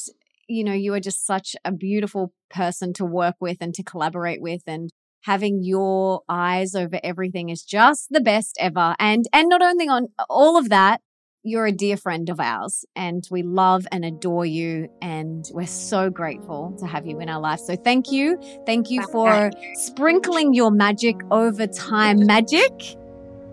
you 0.49 0.65
know, 0.65 0.74
you 0.74 0.93
are 0.93 0.99
just 0.99 1.26
such 1.26 1.55
a 1.63 1.71
beautiful 1.71 2.34
person 2.49 2.91
to 2.95 3.05
work 3.05 3.36
with 3.39 3.55
and 3.61 3.74
to 3.76 3.84
collaborate 3.84 4.41
with. 4.41 4.63
And 4.67 4.89
having 5.24 5.63
your 5.63 6.21
eyes 6.30 6.76
over 6.76 6.99
everything 7.03 7.49
is 7.49 7.63
just 7.63 8.07
the 8.11 8.21
best 8.21 8.57
ever. 8.59 8.95
And, 8.99 9.26
and 9.34 9.49
not 9.49 9.61
only 9.61 9.88
on 9.88 10.07
all 10.30 10.57
of 10.57 10.69
that, 10.69 11.01
you're 11.45 11.65
a 11.65 11.71
dear 11.71 11.97
friend 11.97 12.30
of 12.30 12.39
ours 12.39 12.86
and 12.95 13.28
we 13.30 13.41
love 13.43 13.86
and 13.91 14.05
adore 14.05 14.45
you 14.45 14.88
and 15.01 15.45
we're 15.51 15.67
so 15.67 16.09
grateful 16.09 16.74
to 16.80 16.88
have 16.88 17.05
you 17.05 17.19
in 17.19 17.28
our 17.28 17.39
life. 17.39 17.59
So 17.59 17.76
thank 17.76 18.11
you. 18.11 18.39
Thank 18.65 18.89
you 18.89 19.05
for 19.07 19.51
sprinkling 19.76 20.53
your 20.53 20.71
magic 20.71 21.17
over 21.32 21.67
time 21.67 22.26
magic 22.26 22.95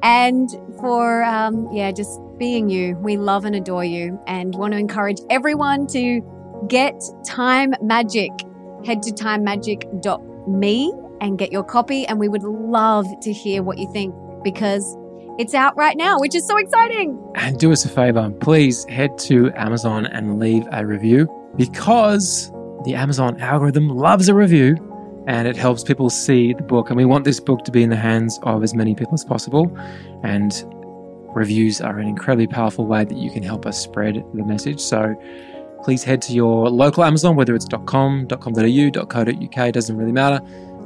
and 0.02 0.48
for 0.78 1.22
um, 1.24 1.68
yeah 1.72 1.92
just 1.92 2.20
being 2.38 2.70
you 2.70 2.96
we 2.96 3.16
love 3.18 3.44
and 3.44 3.54
adore 3.54 3.84
you 3.84 4.18
and 4.26 4.54
want 4.54 4.72
to 4.72 4.78
encourage 4.78 5.18
everyone 5.28 5.86
to 5.86 6.22
get 6.68 6.94
time 7.26 7.74
magic 7.82 8.30
head 8.86 9.02
to 9.02 9.10
timemagic.me 9.12 10.92
and 11.20 11.38
get 11.38 11.52
your 11.52 11.64
copy 11.64 12.06
and 12.06 12.18
we 12.18 12.28
would 12.28 12.42
love 12.42 13.06
to 13.20 13.32
hear 13.32 13.62
what 13.62 13.78
you 13.78 13.90
think 13.92 14.14
because 14.42 14.96
it's 15.38 15.54
out 15.54 15.76
right 15.76 15.96
now 15.96 16.18
which 16.18 16.34
is 16.34 16.46
so 16.46 16.56
exciting 16.56 17.18
and 17.34 17.58
do 17.58 17.72
us 17.72 17.84
a 17.84 17.88
favor 17.88 18.30
please 18.40 18.84
head 18.84 19.16
to 19.18 19.50
amazon 19.54 20.06
and 20.06 20.38
leave 20.38 20.66
a 20.72 20.86
review 20.86 21.28
because 21.56 22.50
the 22.84 22.94
amazon 22.94 23.38
algorithm 23.40 23.88
loves 23.88 24.28
a 24.28 24.34
review 24.34 24.76
and 25.26 25.46
it 25.46 25.56
helps 25.56 25.84
people 25.84 26.10
see 26.10 26.54
the 26.54 26.62
book. 26.62 26.90
And 26.90 26.96
we 26.96 27.04
want 27.04 27.24
this 27.24 27.40
book 27.40 27.64
to 27.64 27.70
be 27.70 27.82
in 27.82 27.90
the 27.90 27.96
hands 27.96 28.38
of 28.42 28.62
as 28.62 28.74
many 28.74 28.94
people 28.94 29.14
as 29.14 29.24
possible. 29.24 29.70
And 30.24 30.52
reviews 31.34 31.80
are 31.80 31.98
an 31.98 32.08
incredibly 32.08 32.46
powerful 32.46 32.86
way 32.86 33.04
that 33.04 33.16
you 33.16 33.30
can 33.30 33.42
help 33.42 33.66
us 33.66 33.80
spread 33.80 34.24
the 34.34 34.44
message. 34.44 34.80
So 34.80 35.14
please 35.84 36.02
head 36.02 36.22
to 36.22 36.32
your 36.32 36.68
local 36.68 37.04
Amazon, 37.04 37.36
whether 37.36 37.54
it's 37.54 37.66
.com, 37.86 38.26
.com.au, 38.26 39.06
.co.uk, 39.06 39.72
doesn't 39.72 39.96
really 39.96 40.12
matter. 40.12 40.40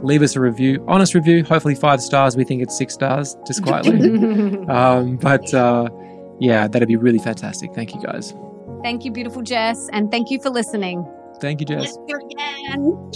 Leave 0.05 0.21
us 0.21 0.37
a 0.37 0.41
review, 0.41 0.85
honest 0.87 1.15
review, 1.15 1.43
hopefully 1.43 1.75
five 1.75 1.99
stars. 2.03 2.37
We 2.37 2.45
think 2.45 2.61
it's 2.61 2.77
six 2.77 2.93
stars, 2.93 3.39
just 3.47 3.63
quietly. 3.63 4.67
um, 4.69 5.17
but 5.17 5.55
uh, 5.55 5.89
yeah, 6.39 6.69
that'd 6.69 6.89
be 6.89 6.97
really 6.97 7.19
fantastic. 7.19 7.73
Thank 7.75 7.95
you 7.95 8.03
guys. 8.03 8.35
Thank 8.83 9.07
you, 9.07 9.13
beautiful 9.13 9.41
Jess, 9.41 9.89
and 9.95 10.11
thank 10.11 10.31
you 10.31 10.39
for 10.43 10.51
listening. 10.51 11.11
Thank 11.41 11.61
you, 11.61 11.67
Jess. 11.67 11.97
Thank 11.97 12.11
you 12.11 12.21
again. 12.31 13.11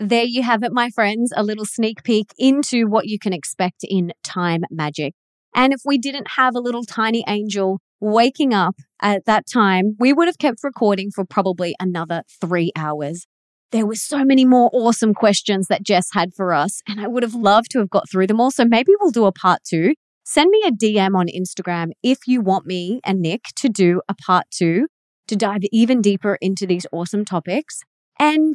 There 0.00 0.24
you 0.24 0.42
have 0.42 0.64
it, 0.64 0.72
my 0.72 0.90
friends, 0.90 1.32
a 1.36 1.44
little 1.44 1.64
sneak 1.64 2.02
peek 2.02 2.32
into 2.36 2.88
what 2.88 3.06
you 3.06 3.20
can 3.20 3.32
expect 3.32 3.84
in 3.84 4.12
Time 4.24 4.64
Magic. 4.68 5.14
And 5.54 5.72
if 5.72 5.82
we 5.84 5.96
didn't 5.96 6.26
have 6.36 6.56
a 6.56 6.60
little 6.60 6.82
tiny 6.82 7.22
angel 7.28 7.78
waking 8.00 8.52
up 8.52 8.74
at 9.02 9.24
that 9.26 9.44
time, 9.52 9.96
we 9.98 10.12
would 10.12 10.28
have 10.28 10.38
kept 10.38 10.62
recording 10.62 11.10
for 11.10 11.24
probably 11.24 11.74
another 11.80 12.22
three 12.40 12.72
hours. 12.76 13.26
There 13.72 13.86
were 13.86 13.94
so 13.94 14.24
many 14.24 14.44
more 14.44 14.70
awesome 14.72 15.12
questions 15.14 15.66
that 15.68 15.82
Jess 15.82 16.08
had 16.12 16.34
for 16.34 16.52
us, 16.52 16.82
and 16.86 17.00
I 17.00 17.08
would 17.08 17.22
have 17.22 17.34
loved 17.34 17.70
to 17.72 17.78
have 17.80 17.90
got 17.90 18.08
through 18.08 18.28
them 18.28 18.40
all. 18.40 18.50
So 18.50 18.64
maybe 18.64 18.92
we'll 19.00 19.10
do 19.10 19.24
a 19.24 19.32
part 19.32 19.60
two. 19.68 19.94
Send 20.24 20.50
me 20.50 20.62
a 20.66 20.70
DM 20.70 21.16
on 21.16 21.26
Instagram 21.26 21.88
if 22.02 22.18
you 22.26 22.40
want 22.40 22.64
me 22.64 23.00
and 23.04 23.20
Nick 23.20 23.46
to 23.56 23.68
do 23.68 24.00
a 24.08 24.14
part 24.14 24.44
two 24.50 24.86
to 25.26 25.36
dive 25.36 25.62
even 25.72 26.00
deeper 26.00 26.38
into 26.40 26.66
these 26.66 26.86
awesome 26.92 27.24
topics. 27.24 27.80
And 28.20 28.54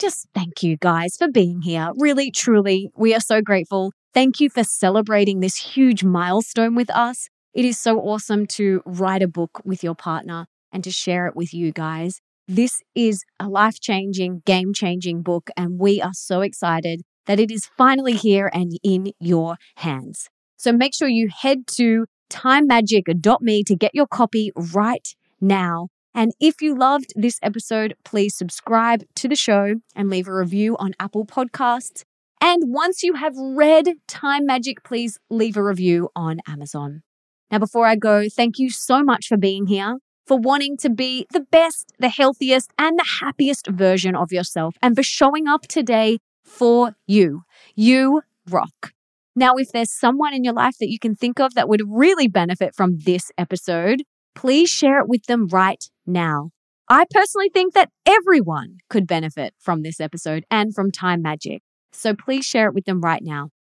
just 0.00 0.26
thank 0.34 0.62
you 0.62 0.76
guys 0.76 1.16
for 1.16 1.28
being 1.28 1.62
here. 1.62 1.90
Really, 1.96 2.30
truly, 2.30 2.90
we 2.96 3.14
are 3.14 3.20
so 3.20 3.40
grateful. 3.40 3.92
Thank 4.12 4.40
you 4.40 4.50
for 4.50 4.64
celebrating 4.64 5.40
this 5.40 5.56
huge 5.56 6.02
milestone 6.02 6.74
with 6.74 6.90
us. 6.90 7.28
It 7.56 7.64
is 7.64 7.78
so 7.78 8.00
awesome 8.00 8.44
to 8.48 8.82
write 8.84 9.22
a 9.22 9.26
book 9.26 9.62
with 9.64 9.82
your 9.82 9.94
partner 9.94 10.44
and 10.70 10.84
to 10.84 10.90
share 10.90 11.26
it 11.26 11.34
with 11.34 11.54
you 11.54 11.72
guys. 11.72 12.20
This 12.46 12.82
is 12.94 13.24
a 13.40 13.48
life 13.48 13.80
changing, 13.80 14.42
game 14.44 14.74
changing 14.74 15.22
book, 15.22 15.48
and 15.56 15.80
we 15.80 16.02
are 16.02 16.12
so 16.12 16.42
excited 16.42 17.00
that 17.24 17.40
it 17.40 17.50
is 17.50 17.64
finally 17.78 18.12
here 18.12 18.50
and 18.52 18.72
in 18.82 19.12
your 19.18 19.56
hands. 19.76 20.28
So 20.58 20.70
make 20.70 20.92
sure 20.94 21.08
you 21.08 21.30
head 21.34 21.66
to 21.78 22.04
timemagic.me 22.28 23.64
to 23.64 23.74
get 23.74 23.94
your 23.94 24.06
copy 24.06 24.52
right 24.54 25.08
now. 25.40 25.88
And 26.14 26.32
if 26.38 26.60
you 26.60 26.76
loved 26.76 27.14
this 27.16 27.38
episode, 27.42 27.94
please 28.04 28.36
subscribe 28.36 29.04
to 29.14 29.28
the 29.28 29.34
show 29.34 29.76
and 29.94 30.10
leave 30.10 30.28
a 30.28 30.34
review 30.34 30.76
on 30.76 30.92
Apple 31.00 31.24
Podcasts. 31.24 32.02
And 32.38 32.64
once 32.66 33.02
you 33.02 33.14
have 33.14 33.34
read 33.34 33.94
Time 34.06 34.44
Magic, 34.44 34.84
please 34.84 35.18
leave 35.30 35.56
a 35.56 35.64
review 35.64 36.10
on 36.14 36.40
Amazon. 36.46 37.02
Now, 37.50 37.58
before 37.58 37.86
I 37.86 37.96
go, 37.96 38.28
thank 38.28 38.58
you 38.58 38.70
so 38.70 39.02
much 39.02 39.28
for 39.28 39.36
being 39.36 39.66
here 39.66 39.98
for 40.26 40.38
wanting 40.38 40.76
to 40.78 40.90
be 40.90 41.26
the 41.32 41.40
best, 41.40 41.92
the 41.98 42.08
healthiest, 42.08 42.72
and 42.78 42.98
the 42.98 43.06
happiest 43.20 43.68
version 43.68 44.16
of 44.16 44.32
yourself, 44.32 44.76
and 44.82 44.96
for 44.96 45.02
showing 45.02 45.46
up 45.46 45.62
today 45.62 46.18
for 46.44 46.96
you. 47.06 47.42
You 47.74 48.22
rock. 48.50 48.92
Now, 49.34 49.54
if 49.56 49.70
there's 49.70 49.92
someone 49.92 50.34
in 50.34 50.44
your 50.44 50.54
life 50.54 50.76
that 50.80 50.90
you 50.90 50.98
can 50.98 51.14
think 51.14 51.38
of 51.38 51.54
that 51.54 51.68
would 51.68 51.82
really 51.86 52.26
benefit 52.26 52.74
from 52.74 52.98
this 53.00 53.30
episode, 53.38 54.02
please 54.34 54.70
share 54.70 54.98
it 54.98 55.08
with 55.08 55.24
them 55.26 55.46
right 55.48 55.84
now. 56.06 56.50
I 56.88 57.04
personally 57.10 57.48
think 57.48 57.74
that 57.74 57.90
everyone 58.06 58.78
could 58.88 59.06
benefit 59.06 59.54
from 59.58 59.82
this 59.82 60.00
episode 60.00 60.44
and 60.50 60.74
from 60.74 60.90
Time 60.90 61.20
Magic. 61.20 61.62
So 61.92 62.14
please 62.14 62.44
share 62.44 62.68
it 62.68 62.74
with 62.74 62.84
them 62.84 63.00
right 63.00 63.22
now. 63.22 63.50